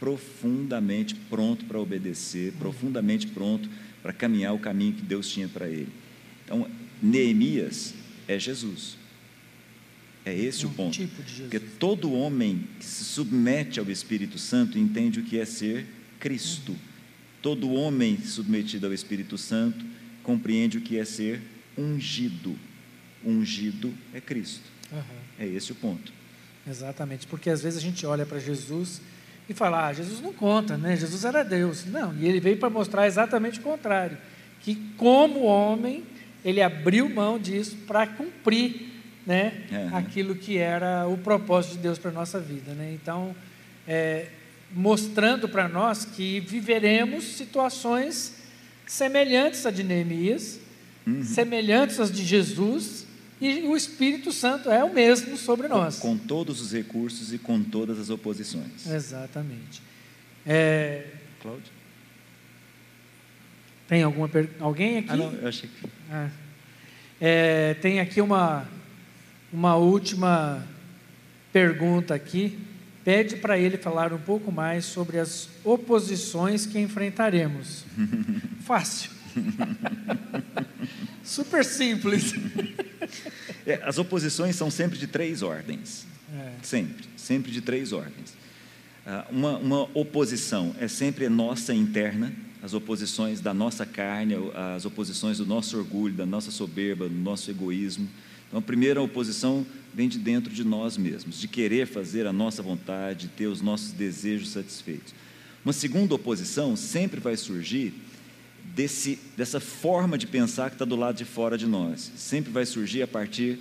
Profundamente 0.00 1.14
pronto 1.14 1.64
para 1.64 1.78
obedecer, 1.78 2.52
profundamente 2.58 3.26
pronto 3.28 3.68
para 4.02 4.12
caminhar 4.12 4.54
o 4.54 4.58
caminho 4.58 4.92
que 4.92 5.02
Deus 5.02 5.28
tinha 5.28 5.48
para 5.48 5.68
ele. 5.68 5.88
Então, 6.44 6.68
Neemias 7.02 7.94
é 8.28 8.38
Jesus. 8.38 8.96
É 10.24 10.34
esse 10.34 10.66
um 10.66 10.70
o 10.70 10.74
ponto. 10.74 10.92
Tipo 10.92 11.22
Porque 11.22 11.60
todo 11.60 12.12
homem 12.12 12.64
que 12.78 12.84
se 12.84 13.04
submete 13.04 13.78
ao 13.78 13.88
Espírito 13.88 14.38
Santo 14.38 14.78
entende 14.78 15.20
o 15.20 15.22
que 15.22 15.38
é 15.38 15.44
ser 15.44 15.86
Cristo. 16.18 16.72
Uhum. 16.72 16.78
Todo 17.40 17.72
homem 17.72 18.20
submetido 18.22 18.86
ao 18.86 18.92
Espírito 18.92 19.38
Santo 19.38 19.84
compreende 20.24 20.78
o 20.78 20.80
que 20.80 20.98
é 20.98 21.04
ser 21.04 21.40
ungido. 21.78 22.56
Ungido 23.24 23.94
é 24.12 24.20
Cristo. 24.20 24.64
Uhum. 24.90 25.00
É 25.38 25.46
esse 25.46 25.70
o 25.70 25.74
ponto. 25.76 26.12
Exatamente, 26.68 27.26
porque 27.26 27.48
às 27.48 27.62
vezes 27.62 27.78
a 27.78 27.82
gente 27.82 28.04
olha 28.04 28.26
para 28.26 28.38
Jesus 28.38 29.00
e 29.48 29.54
fala: 29.54 29.86
ah, 29.86 29.92
Jesus 29.92 30.20
não 30.20 30.32
conta, 30.32 30.76
né? 30.76 30.96
Jesus 30.96 31.24
era 31.24 31.44
Deus. 31.44 31.84
Não, 31.86 32.14
e 32.16 32.26
ele 32.26 32.40
veio 32.40 32.56
para 32.56 32.68
mostrar 32.68 33.06
exatamente 33.06 33.60
o 33.60 33.62
contrário: 33.62 34.18
que 34.60 34.74
como 34.96 35.44
homem, 35.44 36.04
ele 36.44 36.60
abriu 36.60 37.08
mão 37.08 37.38
disso 37.38 37.76
para 37.86 38.06
cumprir 38.06 38.92
né, 39.26 39.64
uhum. 39.70 39.96
aquilo 39.96 40.34
que 40.36 40.58
era 40.58 41.06
o 41.08 41.18
propósito 41.18 41.72
de 41.72 41.78
Deus 41.78 41.98
para 41.98 42.10
a 42.10 42.14
nossa 42.14 42.38
vida. 42.38 42.72
Né? 42.72 42.92
Então, 42.94 43.34
é, 43.86 44.26
mostrando 44.72 45.48
para 45.48 45.68
nós 45.68 46.04
que 46.04 46.40
viveremos 46.40 47.24
situações 47.36 48.36
semelhantes 48.86 49.66
a 49.66 49.70
de 49.70 49.82
Neemias, 49.82 50.60
uhum. 51.06 51.24
semelhantes 51.24 51.98
às 51.98 52.10
de 52.10 52.24
Jesus, 52.24 53.05
e 53.40 53.60
o 53.66 53.76
Espírito 53.76 54.32
Santo 54.32 54.70
é 54.70 54.82
o 54.82 54.92
mesmo 54.92 55.36
sobre 55.36 55.68
nós. 55.68 55.98
Com, 55.98 56.18
com 56.18 56.26
todos 56.26 56.60
os 56.60 56.72
recursos 56.72 57.32
e 57.32 57.38
com 57.38 57.62
todas 57.62 57.98
as 57.98 58.08
oposições. 58.08 58.86
Exatamente. 58.86 59.82
É... 60.46 61.06
Cláudio? 61.42 61.72
Tem 63.86 64.02
alguma 64.02 64.28
pergunta? 64.28 64.64
Alguém 64.64 64.98
aqui? 64.98 65.10
Ah, 65.10 65.16
não, 65.16 65.32
eu 65.32 65.48
achei 65.48 65.68
que. 65.68 65.88
Ah. 66.10 66.28
É, 67.20 67.74
tem 67.74 68.00
aqui 68.00 68.20
uma, 68.20 68.66
uma 69.52 69.76
última 69.76 70.66
pergunta 71.52 72.14
aqui. 72.14 72.58
Pede 73.04 73.36
para 73.36 73.56
ele 73.58 73.76
falar 73.76 74.12
um 74.12 74.18
pouco 74.18 74.50
mais 74.50 74.84
sobre 74.86 75.18
as 75.18 75.48
oposições 75.62 76.66
que 76.66 76.78
enfrentaremos. 76.78 77.84
Fácil. 78.64 79.10
Super 81.26 81.64
simples. 81.64 82.32
É, 83.66 83.80
as 83.82 83.98
oposições 83.98 84.54
são 84.54 84.70
sempre 84.70 84.96
de 84.96 85.08
três 85.08 85.42
ordens. 85.42 86.06
É. 86.32 86.52
Sempre, 86.62 87.04
sempre 87.16 87.50
de 87.50 87.60
três 87.60 87.92
ordens. 87.92 88.32
Ah, 89.04 89.26
uma, 89.28 89.58
uma 89.58 89.82
oposição 89.92 90.74
é 90.78 90.86
sempre 90.86 91.28
nossa 91.28 91.74
interna, 91.74 92.32
as 92.62 92.74
oposições 92.74 93.40
da 93.40 93.52
nossa 93.52 93.84
carne, 93.84 94.34
as 94.74 94.84
oposições 94.84 95.38
do 95.38 95.46
nosso 95.46 95.76
orgulho, 95.76 96.14
da 96.14 96.24
nossa 96.24 96.52
soberba, 96.52 97.08
do 97.08 97.14
nosso 97.14 97.50
egoísmo. 97.50 98.08
Então, 98.46 98.60
a 98.60 98.62
primeira 98.62 99.02
oposição 99.02 99.66
vem 99.92 100.08
de 100.08 100.18
dentro 100.18 100.52
de 100.52 100.62
nós 100.62 100.96
mesmos, 100.96 101.40
de 101.40 101.48
querer 101.48 101.88
fazer 101.88 102.26
a 102.26 102.32
nossa 102.32 102.62
vontade, 102.62 103.26
de 103.26 103.28
ter 103.28 103.46
os 103.46 103.60
nossos 103.60 103.90
desejos 103.90 104.50
satisfeitos. 104.50 105.12
Uma 105.64 105.72
segunda 105.72 106.14
oposição 106.14 106.76
sempre 106.76 107.18
vai 107.18 107.36
surgir 107.36 107.92
desse, 108.76 109.18
dessa 109.34 109.58
forma 109.58 110.18
de 110.18 110.26
pensar 110.26 110.68
que 110.68 110.74
está 110.74 110.84
do 110.84 110.96
lado 110.96 111.16
de 111.16 111.24
fora 111.24 111.56
de 111.56 111.66
nós. 111.66 112.12
Sempre 112.14 112.52
vai 112.52 112.66
surgir 112.66 113.00
a 113.00 113.08
partir 113.08 113.58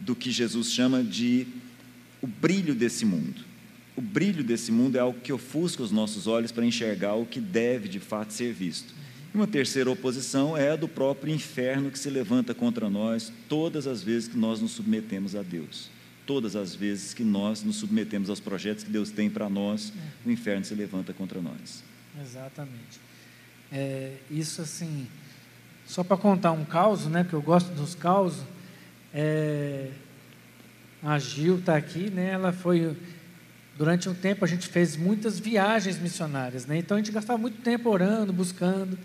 do 0.00 0.16
que 0.16 0.32
Jesus 0.32 0.72
chama 0.72 1.04
de 1.04 1.46
o 2.20 2.26
brilho 2.26 2.74
desse 2.74 3.04
mundo. 3.04 3.44
O 3.94 4.00
brilho 4.02 4.42
desse 4.42 4.72
mundo 4.72 4.96
é 4.96 4.98
algo 4.98 5.20
que 5.20 5.32
ofusca 5.32 5.84
os 5.84 5.92
nossos 5.92 6.26
olhos 6.26 6.50
para 6.50 6.66
enxergar 6.66 7.14
o 7.14 7.24
que 7.24 7.38
deve 7.38 7.88
de 7.88 8.00
fato 8.00 8.32
ser 8.32 8.52
visto. 8.52 8.92
Uma 9.32 9.46
terceira 9.46 9.88
oposição 9.88 10.56
é 10.56 10.72
a 10.72 10.76
do 10.76 10.88
próprio 10.88 11.32
inferno 11.32 11.90
que 11.90 11.98
se 11.98 12.10
levanta 12.10 12.52
contra 12.52 12.90
nós 12.90 13.32
todas 13.48 13.86
as 13.86 14.02
vezes 14.02 14.28
que 14.28 14.36
nós 14.36 14.60
nos 14.60 14.72
submetemos 14.72 15.36
a 15.36 15.42
Deus. 15.42 15.90
Todas 16.26 16.56
as 16.56 16.74
vezes 16.74 17.14
que 17.14 17.22
nós 17.22 17.62
nos 17.62 17.76
submetemos 17.76 18.28
aos 18.28 18.40
projetos 18.40 18.82
que 18.82 18.90
Deus 18.90 19.12
tem 19.12 19.30
para 19.30 19.48
nós, 19.48 19.92
o 20.24 20.30
inferno 20.30 20.64
se 20.64 20.74
levanta 20.74 21.12
contra 21.12 21.40
nós. 21.40 21.84
Exatamente. 22.20 23.05
É, 23.72 24.12
isso 24.30 24.62
assim, 24.62 25.06
só 25.86 26.04
para 26.04 26.16
contar 26.16 26.52
um 26.52 26.64
caos, 26.64 27.06
né? 27.06 27.24
Que 27.28 27.34
eu 27.34 27.42
gosto 27.42 27.72
dos 27.72 27.94
causos. 27.94 28.44
É, 29.12 29.90
a 31.02 31.18
Gil 31.18 31.58
está 31.58 31.76
aqui, 31.76 32.10
né? 32.10 32.30
Ela 32.30 32.52
foi 32.52 32.96
durante 33.76 34.08
um 34.08 34.14
tempo 34.14 34.44
a 34.44 34.48
gente 34.48 34.68
fez 34.68 34.96
muitas 34.96 35.38
viagens 35.38 35.98
missionárias, 35.98 36.66
né? 36.66 36.78
Então 36.78 36.96
a 36.96 37.00
gente 37.00 37.12
gastava 37.12 37.38
muito 37.38 37.60
tempo 37.60 37.90
orando, 37.90 38.32
buscando. 38.32 38.98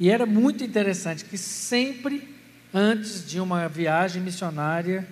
E 0.00 0.10
era 0.10 0.26
muito 0.26 0.64
interessante 0.64 1.24
que 1.24 1.36
sempre 1.36 2.28
antes 2.72 3.28
de 3.28 3.38
uma 3.38 3.68
viagem 3.68 4.22
missionária 4.22 5.06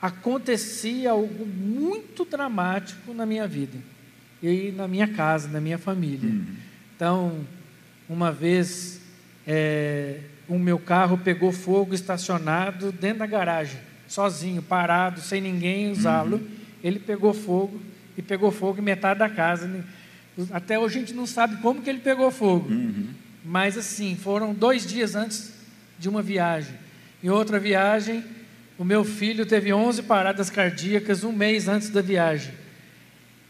acontecia 0.00 1.10
algo 1.10 1.44
muito 1.44 2.24
dramático 2.24 3.12
na 3.12 3.26
minha 3.26 3.46
vida 3.48 3.76
e 4.42 4.70
na 4.70 4.86
minha 4.86 5.08
casa, 5.08 5.48
na 5.48 5.60
minha 5.60 5.76
família. 5.76 6.30
Uhum. 6.30 6.46
Então, 6.94 7.46
uma 8.08 8.32
vez 8.32 9.00
é, 9.46 10.20
o 10.48 10.58
meu 10.58 10.78
carro 10.78 11.18
pegou 11.18 11.52
fogo 11.52 11.94
estacionado 11.94 12.90
dentro 12.90 13.18
da 13.18 13.26
garagem, 13.26 13.78
sozinho, 14.06 14.62
parado, 14.62 15.20
sem 15.20 15.40
ninguém 15.40 15.90
usá-lo. 15.90 16.36
Uhum. 16.36 16.48
Ele 16.82 16.98
pegou 16.98 17.34
fogo 17.34 17.80
e 18.16 18.22
pegou 18.22 18.50
fogo 18.50 18.80
em 18.80 18.84
metade 18.84 19.18
da 19.20 19.28
casa. 19.28 19.84
Até 20.50 20.78
hoje 20.78 20.96
a 20.96 21.00
gente 21.00 21.14
não 21.14 21.26
sabe 21.26 21.56
como 21.58 21.82
que 21.82 21.90
ele 21.90 21.98
pegou 21.98 22.30
fogo. 22.30 22.70
Uhum. 22.70 23.08
Mas 23.44 23.76
assim, 23.76 24.16
foram 24.16 24.54
dois 24.54 24.86
dias 24.86 25.14
antes 25.14 25.52
de 25.98 26.08
uma 26.08 26.22
viagem. 26.22 26.74
Em 27.22 27.28
outra 27.28 27.58
viagem, 27.58 28.24
o 28.78 28.84
meu 28.84 29.04
filho 29.04 29.44
teve 29.44 29.72
11 29.72 30.02
paradas 30.04 30.48
cardíacas 30.48 31.24
um 31.24 31.32
mês 31.32 31.68
antes 31.68 31.90
da 31.90 32.00
viagem. 32.00 32.52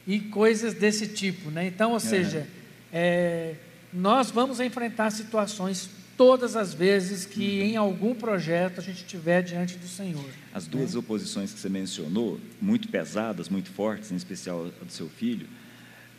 E 0.06 0.20
coisas 0.20 0.72
desse 0.74 1.06
tipo, 1.08 1.50
né? 1.50 1.66
Então, 1.66 1.90
ou 1.90 1.98
é. 1.98 2.00
seja, 2.00 2.46
é, 2.92 3.54
nós 3.92 4.30
vamos 4.30 4.60
enfrentar 4.60 5.10
situações 5.10 5.88
todas 6.16 6.56
as 6.56 6.74
vezes 6.74 7.24
que 7.24 7.60
em 7.60 7.76
algum 7.76 8.14
projeto 8.14 8.80
a 8.80 8.82
gente 8.82 8.98
estiver 8.98 9.40
diante 9.40 9.78
do 9.78 9.86
Senhor. 9.86 10.28
As 10.52 10.66
duas 10.66 10.94
né? 10.94 11.00
oposições 11.00 11.52
que 11.52 11.60
você 11.60 11.68
mencionou, 11.68 12.40
muito 12.60 12.88
pesadas, 12.88 13.48
muito 13.48 13.70
fortes, 13.70 14.10
em 14.10 14.16
especial 14.16 14.66
a 14.80 14.84
do 14.84 14.92
seu 14.92 15.08
filho, 15.08 15.46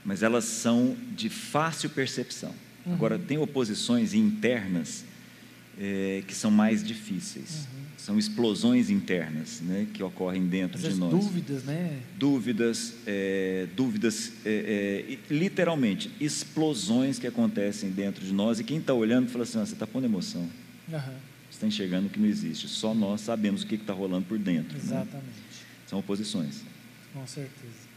mas 0.06 0.24
elas 0.24 0.46
são 0.46 0.96
de 1.12 1.30
fácil 1.30 1.90
percepção. 1.90 2.56
Uhum. 2.86 2.94
Agora, 2.94 3.20
tem 3.20 3.38
oposições 3.38 4.14
internas 4.14 5.04
é, 5.78 6.24
que 6.26 6.34
são 6.34 6.50
mais 6.50 6.82
difíceis. 6.82 7.68
Uhum. 7.74 7.89
São 8.10 8.18
explosões 8.18 8.90
internas 8.90 9.62
né, 9.62 9.86
que 9.94 10.02
ocorrem 10.02 10.48
dentro 10.48 10.80
de 10.80 10.96
nós. 10.96 11.12
Dúvidas, 11.12 11.64
né? 11.64 12.00
Dúvidas, 12.18 12.96
é, 13.06 13.68
dúvidas, 13.76 14.34
é, 14.44 15.20
literalmente, 15.30 16.10
explosões 16.20 17.20
que 17.20 17.28
acontecem 17.28 17.92
dentro 17.92 18.26
de 18.26 18.34
nós. 18.34 18.60
E 18.60 18.64
quem 18.64 18.80
está 18.80 18.96
olhando 18.96 19.30
fala 19.30 19.44
assim: 19.44 19.60
ah, 19.60 19.66
você 19.68 19.74
está 19.74 19.86
pondo 19.86 20.06
emoção. 20.06 20.42
Uhum. 20.42 20.50
Você 20.92 21.20
está 21.52 21.68
enxergando 21.68 22.08
o 22.08 22.10
que 22.10 22.20
não 22.20 22.28
existe. 22.28 22.68
Só 22.68 22.96
nós 22.96 23.22
sabemos 23.22 23.62
o 23.62 23.68
que 23.68 23.76
está 23.76 23.94
rolando 23.94 24.26
por 24.26 24.40
dentro. 24.40 24.74
Né? 24.74 24.82
Exatamente. 24.84 25.28
Né? 25.28 25.44
São 25.86 26.00
oposições. 26.00 26.64
Com 27.14 27.28
certeza. 27.28 27.90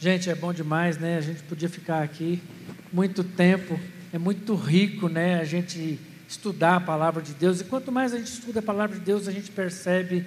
Gente, 0.00 0.30
é 0.30 0.34
bom 0.34 0.54
demais, 0.54 0.96
né? 0.96 1.18
A 1.18 1.20
gente 1.20 1.42
podia 1.42 1.68
ficar 1.68 2.02
aqui 2.02 2.40
muito 2.90 3.22
tempo. 3.22 3.78
É 4.10 4.16
muito 4.16 4.54
rico, 4.54 5.06
né? 5.06 5.38
A 5.38 5.44
gente 5.44 5.98
estudar 6.28 6.76
a 6.76 6.80
palavra 6.80 7.22
de 7.22 7.32
Deus. 7.32 7.60
E 7.60 7.64
quanto 7.64 7.90
mais 7.90 8.12
a 8.12 8.18
gente 8.18 8.32
estuda 8.32 8.60
a 8.60 8.62
palavra 8.62 8.96
de 8.96 9.04
Deus, 9.04 9.26
a 9.26 9.32
gente 9.32 9.50
percebe 9.50 10.24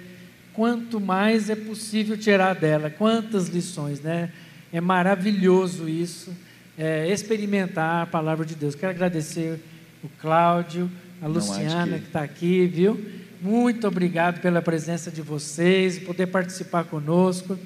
quanto 0.52 1.00
mais 1.00 1.48
é 1.48 1.54
possível 1.54 2.16
tirar 2.16 2.54
dela. 2.54 2.90
Quantas 2.90 3.48
lições, 3.48 4.00
né? 4.00 4.30
É 4.72 4.80
maravilhoso 4.80 5.88
isso, 5.88 6.34
é, 6.76 7.10
experimentar 7.10 8.02
a 8.02 8.06
palavra 8.06 8.44
de 8.44 8.54
Deus. 8.54 8.74
Quero 8.74 8.90
agradecer 8.90 9.60
o 10.02 10.08
Cláudio, 10.20 10.90
a 11.20 11.26
Luciana 11.26 11.98
que, 11.98 12.06
está 12.06 12.22
aqui, 12.22 12.66
viu? 12.66 13.00
Muito 13.40 13.86
obrigado 13.86 14.40
pela 14.40 14.60
presença 14.60 15.10
de 15.10 15.22
vocês 15.22 15.98
poder 15.98 16.26
participar 16.26 16.84
conosco. 16.84 17.58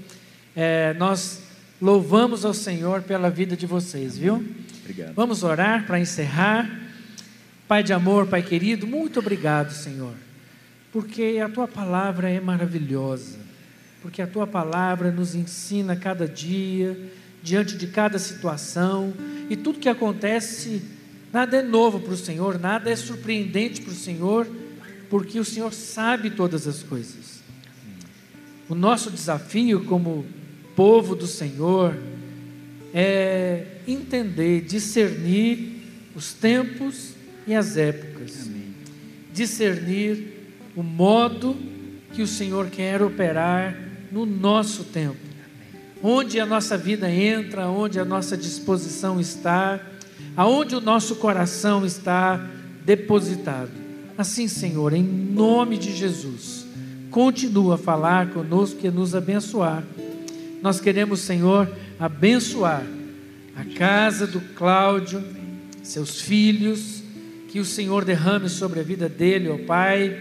É, 0.55 0.95
nós 0.95 1.43
Louvamos 1.81 2.47
ao 2.47 2.55
Senhor 2.55 3.03
pela 3.03 3.29
vida 3.29 3.55
de 3.55 3.67
vocês, 3.67 4.17
viu? 4.17 4.43
Obrigado. 4.81 5.13
Vamos 5.15 5.43
orar 5.43 5.87
para 5.87 6.01
encerrar. 6.01 6.86
Pai 7.69 7.83
de 7.83 7.93
amor, 7.93 8.29
Pai 8.29 8.45
querido, 8.45 8.87
muito 8.87 9.19
obrigado, 9.19 9.73
Senhor, 9.73 10.15
porque 10.93 11.41
a 11.45 11.49
tua 11.49 11.67
palavra 11.67 12.31
é 12.31 12.39
maravilhosa, 12.39 13.41
porque 14.01 14.23
a 14.23 14.27
tua 14.27 14.47
palavra 14.47 15.11
nos 15.11 15.35
ensina 15.35 15.97
cada 15.97 16.29
dia, 16.29 16.97
diante 17.43 17.77
de 17.77 17.89
cada 17.89 18.21
situação, 18.21 19.13
e 19.51 19.57
tudo 19.57 19.81
que 19.81 19.89
acontece, 19.89 20.81
nada 21.33 21.57
é 21.57 21.63
novo 21.63 21.99
para 21.99 22.13
o 22.13 22.17
Senhor, 22.17 22.57
nada 22.57 22.89
é 22.89 22.95
surpreendente 22.95 23.81
para 23.81 23.93
o 23.93 23.97
Senhor, 23.97 24.47
porque 25.11 25.41
o 25.41 25.45
Senhor 25.45 25.73
sabe 25.73 26.31
todas 26.31 26.69
as 26.69 26.85
coisas. 26.85 27.43
O 28.69 28.77
nosso 28.77 29.11
desafio 29.11 29.85
como 29.87 30.25
povo 30.77 31.17
do 31.17 31.27
Senhor 31.27 31.97
é 32.95 33.79
entender, 33.89 34.61
discernir 34.61 35.83
os 36.15 36.33
tempos 36.33 37.16
e 37.47 37.55
as 37.55 37.77
épocas, 37.77 38.47
Amém. 38.47 38.75
discernir 39.33 40.51
o 40.75 40.83
modo 40.83 41.57
que 42.13 42.23
o 42.23 42.27
Senhor 42.27 42.69
quer 42.69 43.03
operar 43.03 43.77
no 44.11 44.27
nosso 44.27 44.85
tempo, 44.85 45.17
Amém. 45.17 45.83
onde 46.03 46.41
a 46.41 46.47
nossa 46.47 46.77
vida 46.77 47.11
entra, 47.11 47.69
onde 47.69 48.01
a 48.01 48.05
nossa 48.05 48.37
disposição 48.37 49.21
está, 49.21 49.81
aonde 50.37 50.75
o 50.75 50.81
nosso 50.81 51.17
coração 51.17 51.85
está 51.85 52.45
depositado. 52.85 53.71
Assim, 54.19 54.49
Senhor, 54.49 54.93
em 54.93 55.03
nome 55.03 55.77
de 55.77 55.95
Jesus, 55.95 56.67
continua 57.11 57.75
a 57.75 57.79
falar 57.79 58.31
conosco 58.31 58.87
e 58.87 58.91
nos 58.91 59.15
abençoar 59.15 59.85
nós 60.67 60.81
queremos, 60.81 61.21
Senhor, 61.21 61.71
abençoar 61.97 62.85
a 63.55 63.65
casa 63.79 64.27
do 64.27 64.41
Cláudio, 64.41 65.23
seus 65.83 66.21
filhos, 66.21 66.96
que 67.57 67.61
o 67.61 67.65
Senhor 67.65 68.05
derrame 68.05 68.51
sobre 68.51 68.81
a 68.81 68.83
vida 68.83 69.09
dele, 69.09 69.49
ó 69.49 69.57
Pai, 69.57 70.15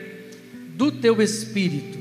do 0.73 0.89
teu 0.89 1.21
espírito, 1.21 1.97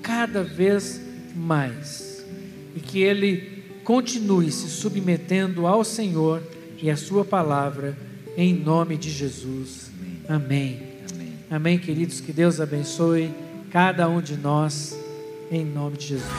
cada 0.00 0.44
vez 0.44 1.00
mais, 1.34 2.24
e 2.72 2.78
que 2.78 3.00
ele 3.00 3.64
continue 3.82 4.48
se 4.52 4.68
submetendo 4.68 5.66
ao 5.66 5.82
Senhor 5.82 6.40
e 6.80 6.88
à 6.88 6.96
Sua 6.96 7.24
palavra, 7.24 7.98
em 8.36 8.54
nome 8.54 8.96
de 8.96 9.10
Jesus. 9.10 9.90
Amém. 10.28 10.80
Amém, 11.10 11.32
Amém 11.50 11.78
queridos, 11.80 12.20
que 12.20 12.32
Deus 12.32 12.60
abençoe 12.60 13.34
cada 13.72 14.08
um 14.08 14.20
de 14.20 14.36
nós, 14.36 14.96
em 15.50 15.64
nome 15.64 15.96
de 15.96 16.06
Jesus. 16.06 16.30